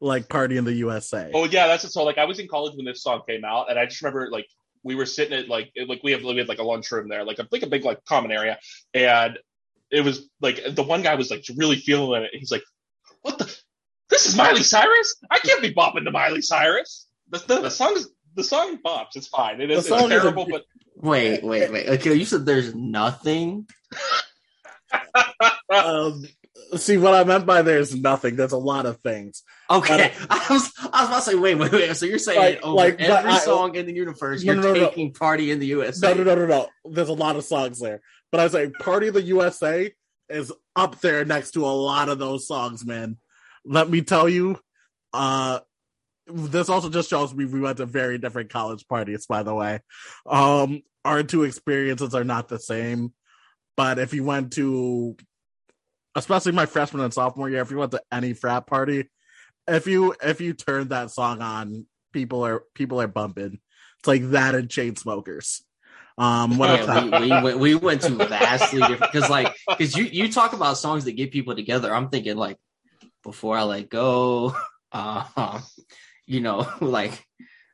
like 0.00 0.28
Party 0.28 0.56
in 0.56 0.64
the 0.64 0.72
USA. 0.74 1.30
Oh 1.32 1.44
yeah, 1.44 1.66
that's 1.66 1.84
it. 1.84 1.92
So 1.92 2.04
like 2.04 2.18
I 2.18 2.24
was 2.24 2.38
in 2.38 2.48
college 2.48 2.74
when 2.76 2.84
this 2.84 3.02
song 3.02 3.22
came 3.26 3.44
out, 3.44 3.70
and 3.70 3.78
I 3.78 3.86
just 3.86 4.02
remember 4.02 4.28
like 4.30 4.46
we 4.82 4.94
were 4.94 5.06
sitting 5.06 5.36
at 5.36 5.48
like 5.48 5.72
like 5.88 6.02
we 6.02 6.12
have 6.12 6.22
we 6.22 6.36
had 6.36 6.48
like 6.48 6.58
a 6.58 6.64
lunchroom 6.64 7.08
there, 7.08 7.24
like 7.24 7.38
a 7.38 7.48
like 7.50 7.62
a 7.62 7.66
big 7.66 7.84
like 7.84 8.04
common 8.04 8.30
area, 8.30 8.58
and 8.92 9.38
it 9.90 10.02
was 10.02 10.28
like 10.40 10.60
the 10.74 10.82
one 10.82 11.02
guy 11.02 11.14
was 11.14 11.30
like 11.30 11.44
really 11.56 11.76
feeling 11.76 12.22
it. 12.22 12.30
He's 12.32 12.50
like, 12.50 12.64
"What 13.22 13.38
the? 13.38 13.56
This 14.10 14.26
is 14.26 14.36
Miley 14.36 14.62
Cyrus? 14.62 15.16
I 15.30 15.38
can't 15.38 15.62
be 15.62 15.72
bopping 15.74 16.04
to 16.04 16.10
Miley 16.10 16.42
Cyrus. 16.42 17.06
The, 17.30 17.38
the, 17.46 17.60
the 17.62 17.70
song 17.70 17.94
is 17.96 18.08
the 18.34 18.44
song 18.44 18.78
bops. 18.84 19.16
It's 19.16 19.28
fine. 19.28 19.60
It 19.60 19.70
is 19.70 19.86
The 19.86 19.94
it's 19.94 20.00
song 20.02 20.12
is 20.12 20.18
a- 20.18 20.20
terrible, 20.22 20.46
but 20.50 20.62
Wait, 20.96 21.42
wait, 21.42 21.72
wait. 21.72 21.88
Okay, 21.88 22.14
you 22.14 22.24
said 22.24 22.46
there's 22.46 22.74
nothing. 22.74 23.66
Um, 25.70 26.22
see 26.76 26.96
what 26.98 27.14
I 27.14 27.24
meant 27.24 27.46
by 27.46 27.62
there's 27.62 27.94
nothing. 27.96 28.36
There's 28.36 28.52
a 28.52 28.56
lot 28.58 28.86
of 28.86 29.00
things. 29.00 29.42
Okay, 29.68 30.12
I 30.30 30.46
was 30.50 30.70
I 30.92 31.00
was 31.00 31.08
about 31.08 31.16
to 31.16 31.22
say, 31.22 31.34
wait, 31.34 31.56
wait, 31.56 31.72
wait. 31.72 31.96
So 31.96 32.06
you're 32.06 32.18
saying 32.18 32.38
Like- 32.38 32.62
over 32.62 32.76
like, 32.76 32.98
but 32.98 33.10
every 33.10 33.30
I- 33.32 33.38
song 33.38 33.74
in 33.74 33.86
the 33.86 33.92
universe, 33.94 34.44
No, 34.44 34.52
you're 34.52 34.62
no, 34.62 34.72
no, 34.72 34.80
no. 34.80 34.88
taking 34.88 35.12
party 35.12 35.50
in 35.50 35.58
the 35.58 35.66
USA? 35.66 36.14
No, 36.14 36.22
no, 36.22 36.34
no, 36.34 36.34
no, 36.34 36.46
no. 36.46 36.68
There's 36.92 37.08
a 37.08 37.12
lot 37.14 37.36
of 37.36 37.44
songs 37.44 37.80
there, 37.80 38.00
but 38.30 38.40
I 38.40 38.44
was 38.44 38.54
like, 38.54 38.72
Party 38.74 39.08
of 39.08 39.14
the 39.14 39.22
USA 39.22 39.90
is 40.28 40.52
up 40.76 41.00
there 41.00 41.24
next 41.24 41.52
to 41.52 41.64
a 41.66 41.68
lot 41.68 42.08
of 42.08 42.18
those 42.18 42.46
songs, 42.46 42.84
man. 42.84 43.16
Let 43.64 43.88
me 43.88 44.02
tell 44.02 44.28
you, 44.28 44.58
uh, 45.12 45.60
this 46.26 46.68
also 46.68 46.88
just 46.88 47.10
shows 47.10 47.34
me 47.34 47.44
we 47.44 47.60
went 47.60 47.78
to 47.78 47.86
very 47.86 48.18
different 48.18 48.50
college 48.50 48.86
parties, 48.88 49.26
by 49.26 49.42
the 49.42 49.54
way. 49.54 49.80
Um, 50.26 50.82
our 51.04 51.22
two 51.22 51.44
experiences 51.44 52.14
are 52.14 52.24
not 52.24 52.48
the 52.48 52.58
same, 52.58 53.12
but 53.76 53.98
if 53.98 54.14
you 54.14 54.24
went 54.24 54.54
to, 54.54 55.16
especially 56.14 56.52
my 56.52 56.66
freshman 56.66 57.02
and 57.02 57.12
sophomore 57.12 57.50
year, 57.50 57.60
if 57.60 57.70
you 57.70 57.78
went 57.78 57.92
to 57.92 58.02
any 58.10 58.32
frat 58.32 58.66
party, 58.66 59.10
if 59.66 59.86
you 59.86 60.14
if 60.22 60.40
you 60.40 60.54
turned 60.54 60.90
that 60.90 61.10
song 61.10 61.42
on, 61.42 61.86
people 62.12 62.44
are 62.44 62.62
people 62.74 63.00
are 63.00 63.08
bumping. 63.08 63.60
It's 63.98 64.08
like 64.08 64.30
that 64.30 64.54
and 64.54 64.68
Chainsmokers. 64.68 65.62
Um, 66.16 66.58
what? 66.58 66.70
Yeah, 66.70 67.20
we, 67.20 67.26
we 67.26 67.42
went 67.42 67.58
we 67.58 67.74
went 67.74 68.02
to 68.02 68.10
vastly 68.10 68.80
different 68.80 69.12
because 69.12 69.28
like 69.28 69.54
because 69.68 69.96
you 69.96 70.04
you 70.04 70.30
talk 70.30 70.52
about 70.52 70.78
songs 70.78 71.04
that 71.04 71.12
get 71.12 71.32
people 71.32 71.54
together. 71.54 71.94
I'm 71.94 72.08
thinking 72.08 72.36
like 72.36 72.56
before 73.24 73.56
I 73.56 73.62
let 73.64 73.88
go, 73.88 74.54
uh, 74.92 75.60
you 76.26 76.40
know, 76.40 76.68
like 76.80 77.24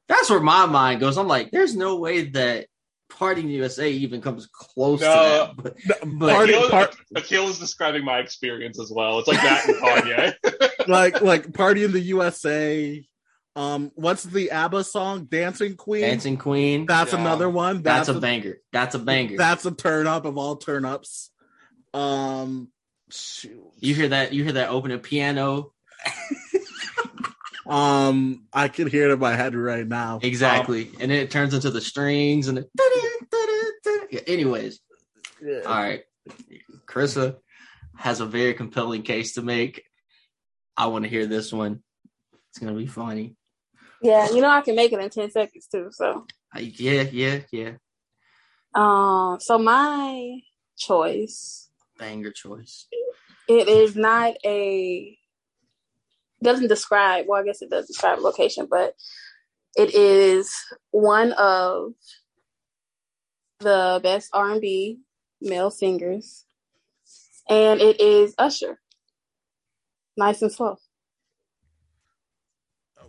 that's 0.09 0.31
where 0.31 0.41
my 0.41 0.67
mind 0.67 1.01
goes. 1.01 1.19
I'm 1.19 1.29
like, 1.29 1.51
there's 1.51 1.77
no 1.77 1.97
way 1.97 2.23
that 2.31 2.67
Party 3.11 3.41
in 3.43 3.49
the 3.49 3.55
USA 3.55 3.91
even 3.91 4.23
comes 4.23 4.47
close 4.47 5.01
to 5.01 5.07
No. 5.07 5.53
that. 5.57 5.57
But, 5.89 6.01
but 6.19 6.31
Party- 6.33 6.53
Akil, 6.55 6.71
part- 6.71 6.97
Akil 7.17 7.49
is 7.49 7.59
describing 7.59 8.05
my 8.05 8.19
experience 8.21 8.81
as 8.81 8.91
well. 8.95 9.19
It's 9.19 9.29
like 9.29 9.43
that 9.43 9.67
and 9.69 9.77
Kanye. 9.77 10.89
like 10.89 11.21
like 11.21 11.53
party 11.53 11.85
in 11.85 11.93
the 11.93 12.01
USA. 12.01 13.05
Um, 13.57 13.91
what's 13.97 14.23
the 14.23 14.53
ABBA 14.53 14.85
song? 14.85 15.25
Dancing 15.25 15.75
Queen. 15.77 16.03
Dancing 16.03 16.37
Queen, 16.37 16.87
That's 16.87 17.13
Yeah. 17.13 17.21
another 17.21 17.51
one. 17.51 17.83
that's, 17.83 18.07
That's, 18.07 18.17
a 18.17 18.21
banger. 18.21 18.59
That's 18.73 18.95
a 18.95 18.99
banger. 19.01 19.37
That's 19.37 19.67
a 19.67 19.73
turn 19.73 20.07
up 20.07 20.25
of 20.25 20.39
all 20.39 20.57
turn 20.57 20.85
ups. 20.85 21.31
Um, 21.93 22.69
shoot. 23.11 23.73
you 23.79 23.95
hear 23.95 24.09
that? 24.09 24.33
You 24.33 24.45
hear 24.45 24.55
that 24.55 24.71
opening 24.71 24.99
piano? 25.01 25.73
Um, 27.71 28.47
I 28.53 28.67
can 28.67 28.89
hear 28.89 29.09
it 29.09 29.13
in 29.13 29.21
my 29.21 29.37
head 29.37 29.55
right 29.55 29.87
now. 29.87 30.19
Exactly, 30.23 30.91
and 31.01 31.09
then 31.09 31.19
it 31.21 31.31
turns 31.31 31.55
into 31.55 31.71
the 31.71 31.81
strings 31.81 32.49
and. 32.49 32.59
The, 32.59 32.69
Yeah, 34.11 34.21
anyways, 34.27 34.81
Yeah. 35.41 35.61
All 35.61 35.75
right. 35.75 36.03
Carissa 36.87 37.37
has 37.97 38.21
a 38.21 38.27
very 38.27 38.55
compelling 38.55 39.03
case 39.03 39.35
to 39.35 39.43
make. 39.43 39.85
I 40.77 40.89
want 40.89 41.05
to 41.05 41.09
hear 41.09 41.27
this 41.27 41.53
one. 41.53 41.85
It's 42.49 42.59
going 42.59 42.75
to 42.75 42.79
be 42.79 42.89
funny. 42.89 43.37
Yeah, 44.03 44.29
you 44.31 44.41
know 44.41 44.49
I 44.49 44.63
can 44.63 44.75
make 44.75 44.93
it 44.93 44.99
in 44.99 45.11
ten 45.11 45.31
seconds 45.31 45.69
too. 45.69 45.91
So, 45.93 46.27
I, 46.53 46.61
yeah, 46.61 47.03
yeah, 47.13 47.41
yeah. 47.53 47.73
um, 48.75 49.39
so 49.39 49.59
my 49.59 50.41
choice 50.77 51.70
Banger 52.01 52.33
choice. 52.33 52.87
it 53.49 53.69
is 53.69 53.95
not 53.95 54.35
a 54.45 55.17
doesn't 56.43 56.69
describe. 56.69 57.27
Well, 57.29 57.41
I 57.41 57.45
guess 57.45 57.63
it 57.63 57.71
does 57.71 57.87
describe 57.87 58.19
location, 58.21 58.67
but 58.69 58.95
it 59.77 59.95
is 59.95 60.53
one 60.91 61.33
of 61.33 61.93
the 63.61 64.01
best 64.03 64.31
R 64.33 64.53
and 64.53 64.61
B 64.61 65.01
male 65.41 65.71
singers, 65.71 66.45
and 67.49 67.81
it 67.81 68.01
is 68.01 68.35
Usher. 68.39 68.81
Nice 70.17 70.43
and 70.43 70.53
slow. 70.53 70.77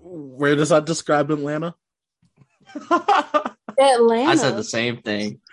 Where 0.02 0.56
does 0.56 0.70
that 0.70 0.86
describe 0.86 1.32
Atlanta? 1.32 1.76
Atlanta. 2.76 4.30
I 4.30 4.36
said 4.36 4.58
the 4.58 4.64
same 4.64 5.02
thing. 5.02 5.40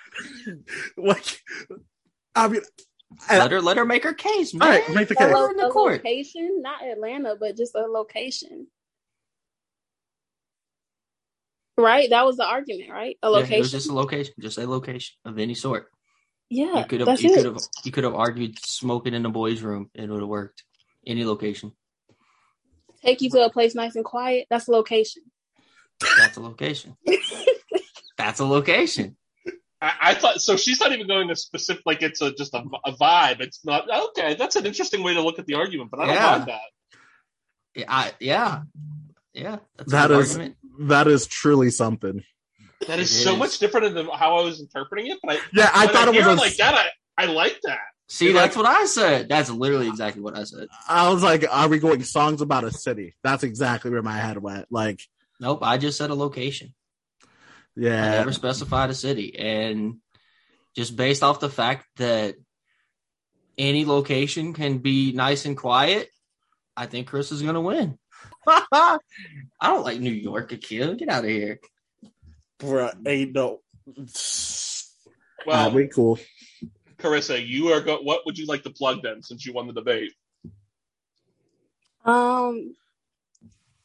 Like, 0.96 1.40
I 2.34 2.48
mean, 2.48 2.62
Let 3.30 3.50
her 3.52 3.60
let 3.62 3.76
her 3.78 3.84
make 3.84 4.04
her 4.04 4.12
case, 4.12 4.52
man. 4.54 4.62
all 4.68 4.74
right, 4.74 4.94
make 4.94 5.08
the 5.08 5.14
case. 5.14 5.32
lo- 5.32 5.48
in 5.48 5.56
the 5.56 5.66
a 5.66 5.70
court. 5.70 6.04
location, 6.04 6.60
not 6.62 6.82
Atlanta, 6.84 7.36
but 7.38 7.56
just 7.56 7.74
a 7.74 7.80
location. 7.86 8.66
Right? 11.76 12.10
That 12.10 12.26
was 12.26 12.36
the 12.36 12.44
argument, 12.46 12.90
right? 12.90 13.16
A 13.22 13.28
Yeah, 13.28 13.34
location. 13.36 13.56
it 13.56 13.60
was 13.60 13.70
just 13.72 13.88
a 13.88 13.94
location, 13.94 14.34
just 14.40 14.58
a 14.58 14.66
location 14.66 15.14
of 15.24 15.38
any 15.38 15.54
sort. 15.54 15.90
Yeah, 16.50 16.78
You 16.80 16.84
could 16.84 17.00
have 17.00 17.06
that's 17.06 17.22
you 17.22 17.30
it. 17.30 17.34
could 17.36 17.44
have 17.46 17.62
you 17.84 17.92
could 17.92 18.04
have 18.04 18.14
argued 18.14 18.58
smoking 18.58 19.14
in 19.14 19.22
the 19.22 19.28
boys' 19.30 19.62
room 19.62 19.90
and 19.94 20.06
it 20.06 20.10
would 20.10 20.20
have 20.20 20.28
worked. 20.28 20.64
Any 21.06 21.24
location. 21.24 21.72
Take 23.02 23.20
you 23.22 23.30
to 23.30 23.44
a 23.44 23.50
place 23.50 23.74
nice 23.74 23.94
and 23.96 24.04
quiet. 24.04 24.46
That's 24.50 24.68
a 24.68 24.72
location. 24.72 25.22
That's 26.18 26.36
a 26.36 26.40
location. 26.40 26.96
That's 28.18 28.40
a 28.40 28.44
location. 28.44 29.16
I, 29.80 29.92
I 30.00 30.14
thought 30.14 30.40
so. 30.40 30.56
She's 30.56 30.80
not 30.80 30.92
even 30.92 31.06
going 31.06 31.28
to 31.28 31.36
specific 31.36 31.82
like 31.86 32.02
it's 32.02 32.20
a 32.20 32.32
just 32.32 32.54
a, 32.54 32.64
a 32.84 32.92
vibe. 32.92 33.40
It's 33.40 33.64
not 33.64 33.88
okay. 34.10 34.34
That's 34.34 34.56
an 34.56 34.66
interesting 34.66 35.02
way 35.04 35.14
to 35.14 35.20
look 35.22 35.38
at 35.38 35.46
the 35.46 35.54
argument, 35.54 35.90
but 35.90 36.00
I 36.00 36.06
don't 36.06 36.14
Yeah. 36.14 36.30
mind 36.30 36.46
that. 36.48 36.60
Yeah, 37.74 37.84
I, 37.88 38.12
yeah, 38.18 38.62
yeah. 39.34 39.58
That's 39.76 39.92
a 39.92 39.96
That 39.96 40.08
good 40.08 40.18
is 40.20 40.30
argument. 40.32 40.56
that 40.80 41.06
is 41.06 41.26
truly 41.26 41.70
something. 41.70 42.24
That 42.86 42.98
is 42.98 43.10
It 43.14 43.22
so 43.24 43.32
is. 43.34 43.38
much 43.38 43.58
different 43.58 43.94
than 43.94 44.06
how 44.08 44.38
I 44.38 44.42
was 44.42 44.60
interpreting 44.60 45.08
it. 45.08 45.18
But 45.22 45.36
I, 45.36 45.40
Yeah, 45.52 45.70
I 45.72 45.86
when 45.86 45.94
thought 45.94 46.08
it 46.08 46.26
was 46.26 46.26
a- 46.38 46.40
like 46.40 46.56
that. 46.56 46.74
I, 46.74 47.22
I 47.22 47.26
like 47.26 47.60
that. 47.64 47.78
See, 48.08 48.32
Like- 48.32 48.42
that's 48.44 48.56
what 48.56 48.66
I 48.66 48.86
said. 48.86 49.28
That's 49.28 49.50
literally 49.50 49.86
exactly 49.88 50.22
what 50.22 50.36
I 50.36 50.44
said. 50.44 50.66
I 50.88 51.12
was 51.12 51.22
like, 51.22 51.44
are 51.50 51.68
we 51.68 51.78
going 51.78 52.02
songs 52.02 52.40
about 52.40 52.64
a 52.64 52.72
city? 52.72 53.14
That's 53.22 53.42
exactly 53.44 53.90
where 53.90 54.02
my 54.02 54.16
head 54.16 54.38
went. 54.42 54.66
Like, 54.70 55.00
Nope, 55.40 55.60
I 55.62 55.76
just 55.78 55.98
said 55.98 56.10
a 56.10 56.14
location. 56.14 56.74
I 57.78 58.10
never 58.18 58.32
specified 58.32 58.90
a 58.90 58.94
city, 58.94 59.38
and 59.38 59.98
just 60.74 60.96
based 60.96 61.22
off 61.22 61.40
the 61.40 61.48
fact 61.48 61.86
that 61.96 62.34
any 63.56 63.84
location 63.84 64.52
can 64.52 64.78
be 64.78 65.12
nice 65.12 65.44
and 65.44 65.56
quiet, 65.56 66.08
I 66.76 66.86
think 66.86 67.06
Chris 67.06 67.32
is 67.32 67.42
gonna 67.42 67.60
win. 67.60 67.98
I 68.46 68.98
don't 69.62 69.84
like 69.84 70.00
New 70.00 70.12
York, 70.12 70.52
Akil. 70.52 70.94
Get 70.94 71.08
out 71.08 71.24
of 71.24 71.30
here. 71.30 71.60
Bruh, 72.58 72.94
ain't 73.06 73.32
no. 73.32 73.60
Well, 73.86 74.06
Well, 75.46 75.70
we 75.72 75.88
cool. 75.88 76.18
Carissa, 76.98 77.46
you 77.46 77.68
are 77.72 77.80
go. 77.80 78.00
What 78.02 78.26
would 78.26 78.38
you 78.38 78.46
like 78.46 78.64
to 78.64 78.70
plug 78.70 79.02
then, 79.02 79.22
since 79.22 79.46
you 79.46 79.52
won 79.52 79.68
the 79.68 79.72
debate? 79.72 80.12
Um, 82.04 82.74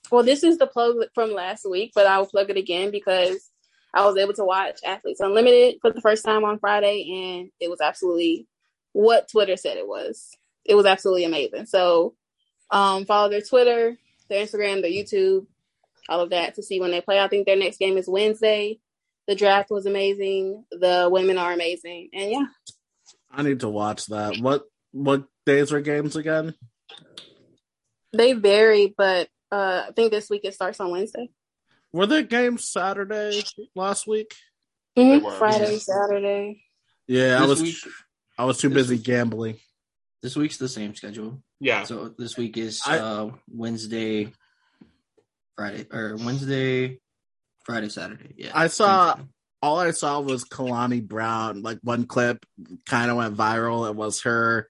well, 0.10 0.24
this 0.24 0.44
is 0.44 0.58
the 0.58 0.68
plug 0.68 0.96
from 1.14 1.32
last 1.34 1.70
week, 1.70 1.91
but 1.94 2.08
I'll 2.08 2.26
plug 2.26 2.50
it 2.50 2.58
again 2.58 2.89
because 2.91 3.52
I 3.94 4.06
was 4.06 4.18
able 4.18 4.34
to 4.34 4.44
watch 4.44 4.80
Athletes 4.86 5.20
Unlimited 5.20 5.80
for 5.82 5.91
the 5.91 6.02
first 6.02 6.26
time 6.26 6.44
on 6.44 6.60
Friday, 6.60 7.39
and 7.39 7.52
it 7.60 7.70
was 7.70 7.82
absolutely 7.82 8.48
what 8.91 9.30
Twitter 9.30 9.56
said 9.58 9.78
it 9.78 9.88
was. 9.88 10.32
It 10.66 10.76
was 10.76 10.86
absolutely 10.86 11.26
amazing. 11.26 11.66
So, 11.66 12.16
um, 12.72 13.06
follow 13.06 13.30
their 13.30 13.41
Twitter, 13.41 13.98
their 14.30 14.46
Instagram, 14.46 14.82
their 14.82 14.91
YouTube, 14.91 15.46
all 16.10 16.22
of 16.22 16.32
that 16.32 16.56
to 16.56 16.64
see 16.64 16.80
when 16.80 16.91
they 16.91 17.02
play. 17.02 17.20
I 17.20 17.28
think 17.28 17.46
their 17.46 17.58
next 17.58 17.78
game 17.78 17.98
is 17.98 18.08
Wednesday. 18.08 18.80
The 19.28 19.36
draft 19.36 19.70
was 19.70 19.86
amazing. 19.86 20.66
The 20.72 21.08
women 21.12 21.38
are 21.38 21.54
amazing, 21.54 22.10
and 22.14 22.32
yeah, 22.32 22.46
I 23.32 23.44
need 23.44 23.62
to 23.62 23.70
watch 23.70 24.08
that. 24.08 24.38
What 24.39 24.66
what 24.91 25.26
days 25.46 25.72
are 25.72 25.82
games 25.82 26.16
again? 26.16 26.56
they 28.14 28.34
vary, 28.34 28.94
but 28.96 29.28
uh, 29.52 29.86
I 29.89 29.91
think 29.91 30.12
this 30.12 30.30
week 30.30 30.41
it 30.46 30.54
starts 30.54 30.80
on 30.80 30.91
Wednesday. 30.91 31.30
Were 31.94 32.08
the 32.08 32.24
games 32.24 32.68
Saturday 32.68 33.44
last 33.76 34.08
week? 34.08 34.34
They 34.96 35.20
Mhm. 35.20 35.38
Friday, 35.38 35.74
Yeah. 35.74 35.78
Saturday. 35.80 36.64
Yeah, 37.08 37.41
I 37.41 37.46
was 37.46 37.62
week, 37.62 37.76
I 38.38 38.46
was 38.46 38.58
too 38.58 38.70
busy 38.70 38.96
week- 38.96 39.04
gambling. 39.06 39.60
this 40.22 40.36
week's 40.36 40.58
the 40.58 40.70
same 40.70 40.96
schedule. 40.96 41.44
Yeah, 41.60 41.84
So 41.84 42.10
this 42.18 42.36
week 42.38 42.58
is 42.58 42.82
I- 42.86 42.98
uh, 43.00 43.32
Wednesday, 43.48 44.34
Friday, 45.56 45.86
or 45.91 46.16
Wednesday, 46.18 47.00
Friday, 47.66 47.89
Saturday. 47.89 48.34
Yeah, 48.38 48.52
I 48.58 48.68
saw- 48.68 49.16
Same 49.16 49.26
thing. 49.26 49.34
All 49.62 49.80
I 49.80 49.91
saw 49.91 50.20
was 50.20 50.44
Kalani 50.46 51.06
Brown. 51.08 51.62
Like 51.62 51.80
one 51.84 52.06
clip 52.06 52.46
kind 52.86 53.10
of 53.12 53.18
went 53.18 53.38
viral. 53.38 53.88
It 53.89 53.96
was 53.96 54.22
her 54.22 54.70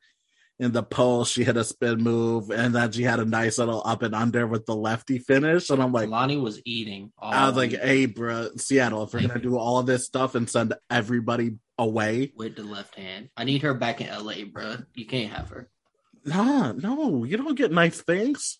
in 0.59 0.71
the 0.71 0.83
pole. 0.83 1.25
She 1.25 1.43
hit 1.43 1.57
a 1.57 1.63
spin 1.63 2.01
move, 2.01 2.49
and 2.49 2.73
then 2.73 2.91
she 2.91 3.03
had 3.03 3.19
a 3.19 3.25
nice 3.25 3.57
little 3.57 3.81
up 3.85 4.01
and 4.01 4.15
under 4.15 4.47
with 4.47 4.65
the 4.65 4.75
lefty 4.75 5.19
finish. 5.19 5.69
And 5.69 5.81
I'm 5.81 5.91
like, 5.91 6.09
Lonnie 6.09 6.37
was 6.37 6.61
eating. 6.65 7.11
All 7.17 7.33
I 7.33 7.47
was 7.47 7.57
like, 7.57 7.71
week 7.71 7.81
hey, 7.81 8.05
bro, 8.05 8.49
Seattle, 8.57 9.03
if 9.03 9.13
we're 9.13 9.21
gonna 9.21 9.39
do 9.39 9.57
all 9.57 9.79
of 9.79 9.85
this 9.85 10.05
stuff 10.05 10.35
and 10.35 10.49
send 10.49 10.73
everybody 10.89 11.57
away, 11.77 12.31
with 12.35 12.55
the 12.55 12.63
left 12.63 12.95
hand. 12.95 13.29
I 13.35 13.43
need 13.43 13.63
her 13.63 13.73
back 13.73 14.01
in 14.01 14.07
LA, 14.07 14.45
bro. 14.51 14.77
You 14.93 15.05
can't 15.05 15.31
have 15.31 15.49
her. 15.49 15.69
nah, 16.25 16.71
no, 16.71 17.23
you 17.23 17.37
don't 17.37 17.55
get 17.55 17.71
nice 17.71 18.01
things. 18.01 18.59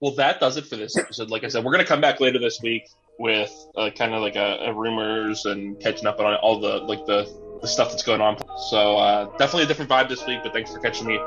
Well, 0.00 0.16
that 0.16 0.40
does 0.40 0.56
it 0.56 0.66
for 0.66 0.74
this 0.74 0.98
episode. 0.98 1.30
Like 1.30 1.44
I 1.44 1.48
said, 1.48 1.64
we're 1.64 1.72
gonna 1.72 1.84
come 1.84 2.00
back 2.00 2.20
later 2.20 2.38
this 2.40 2.60
week 2.60 2.88
with 3.18 3.52
uh, 3.76 3.90
kind 3.90 4.14
of 4.14 4.22
like 4.22 4.36
a, 4.36 4.58
a 4.66 4.72
rumors 4.72 5.44
and 5.44 5.78
catching 5.80 6.06
up 6.06 6.18
on 6.20 6.34
all 6.36 6.60
the 6.60 6.78
like 6.78 7.04
the, 7.06 7.28
the 7.60 7.68
stuff 7.68 7.90
that's 7.90 8.02
going 8.02 8.20
on. 8.20 8.36
So 8.70 8.96
uh, 8.96 9.24
definitely 9.36 9.64
a 9.64 9.66
different 9.66 9.90
vibe 9.90 10.08
this 10.08 10.26
week. 10.26 10.40
But 10.42 10.52
thanks 10.52 10.72
for 10.72 10.78
catching 10.78 11.06
me 11.06 11.18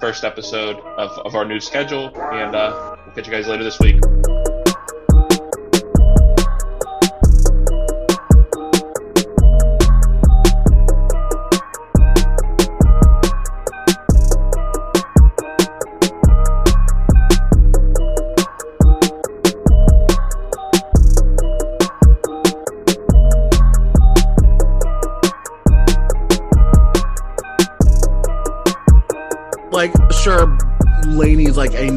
first 0.00 0.24
episode 0.24 0.76
of, 0.78 1.10
of 1.26 1.34
our 1.34 1.44
new 1.44 1.60
schedule, 1.60 2.06
and 2.32 2.54
uh, 2.56 2.96
we'll 3.04 3.14
catch 3.14 3.26
you 3.26 3.32
guys 3.32 3.46
later 3.46 3.64
this 3.64 3.78
week. 3.78 4.00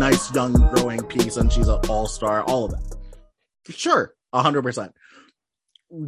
Nice 0.03 0.35
young 0.35 0.51
growing 0.75 1.01
piece, 1.03 1.37
and 1.37 1.49
she's 1.49 1.69
an 1.69 1.79
all 1.87 2.07
star. 2.07 2.43
All 2.43 2.65
of 2.65 2.71
that, 2.71 2.97
sure, 3.69 4.13
hundred 4.33 4.63
percent. 4.63 4.93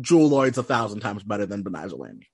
Jewel 0.02 0.28
Lloyd's 0.28 0.58
a 0.58 0.64
thousand 0.64 1.00
times 1.00 1.24
better 1.24 1.46
than 1.46 1.64
Betnijah 1.64 1.98
Laney. 1.98 2.28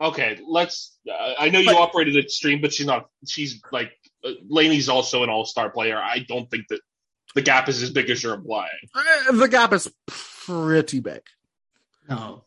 Okay, 0.00 0.38
let's. 0.46 0.96
Uh, 1.10 1.32
I 1.36 1.48
know 1.48 1.58
you 1.58 1.66
But- 1.72 1.78
operated 1.78 2.16
extreme, 2.16 2.60
but 2.60 2.72
she's 2.72 2.86
not. 2.86 3.08
She's 3.26 3.60
like 3.72 3.90
uh, 4.24 4.34
Laney's 4.48 4.88
also 4.88 5.24
an 5.24 5.30
all 5.30 5.44
star 5.44 5.68
player. 5.70 5.98
I 5.98 6.20
don't 6.28 6.48
think 6.48 6.68
that 6.68 6.80
the 7.34 7.42
gap 7.42 7.68
is 7.68 7.82
as 7.82 7.90
big 7.90 8.08
as 8.08 8.22
you're 8.22 8.34
implying. 8.34 8.70
Eh, 8.96 9.32
The 9.32 9.48
gap 9.48 9.72
is 9.72 9.92
pretty 10.06 11.00
big. 11.00 11.22
No, 12.08 12.44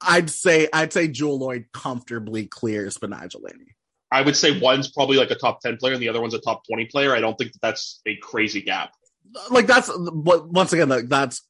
I'd 0.00 0.30
say 0.30 0.68
I'd 0.72 0.94
say 0.94 1.08
Jewel 1.08 1.38
Lloyd 1.40 1.66
comfortably 1.74 2.46
clears 2.46 2.96
Betnijah 2.96 3.42
Laney. 3.42 3.73
I 4.14 4.22
would 4.22 4.36
say 4.36 4.60
one's 4.60 4.92
probably 4.92 5.16
like 5.16 5.32
a 5.32 5.34
top 5.34 5.60
ten 5.60 5.76
player, 5.76 5.94
and 5.94 6.00
the 6.00 6.08
other 6.08 6.20
one's 6.20 6.34
a 6.34 6.38
top 6.38 6.64
twenty 6.66 6.84
player. 6.84 7.14
I 7.14 7.20
don't 7.20 7.36
think 7.36 7.52
that 7.52 7.60
that's 7.60 8.00
a 8.06 8.14
crazy 8.16 8.62
gap. 8.62 8.92
Like 9.50 9.66
that's 9.66 9.90
once 9.92 10.72
again 10.72 10.88
like, 10.88 11.08
that's 11.08 11.42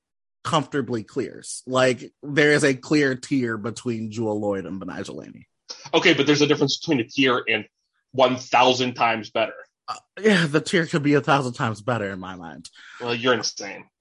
comfortably 0.45 1.03
clears. 1.03 1.63
Like 1.67 2.11
there 2.23 2.53
is 2.53 2.65
a 2.65 2.75
clear 2.75 3.17
tier 3.17 3.59
between 3.59 4.11
Jewel 4.11 4.41
Lloyd 4.41 4.65
and 4.65 4.81
Laney. 4.81 5.47
Okay, 5.93 6.15
but 6.15 6.27
there's 6.27 6.41
a 6.41 6.47
difference 6.47 6.79
between 6.79 7.01
a 7.01 7.05
tier 7.05 7.45
and 7.47 7.67
one 8.13 8.37
thousand 8.37 8.95
times 8.95 9.29
better. 9.29 9.53
Uh, 9.87 9.97
yeah, 10.19 10.47
the 10.47 10.63
tier 10.63 10.87
could 10.87 11.03
be 11.03 11.13
a 11.13 11.21
thousand 11.21 11.53
times 11.53 11.83
better 11.83 12.11
in 12.11 12.19
my 12.19 12.35
mind. 12.35 12.71
Well, 12.99 13.15
you're 13.15 13.35
insane. 13.35 13.85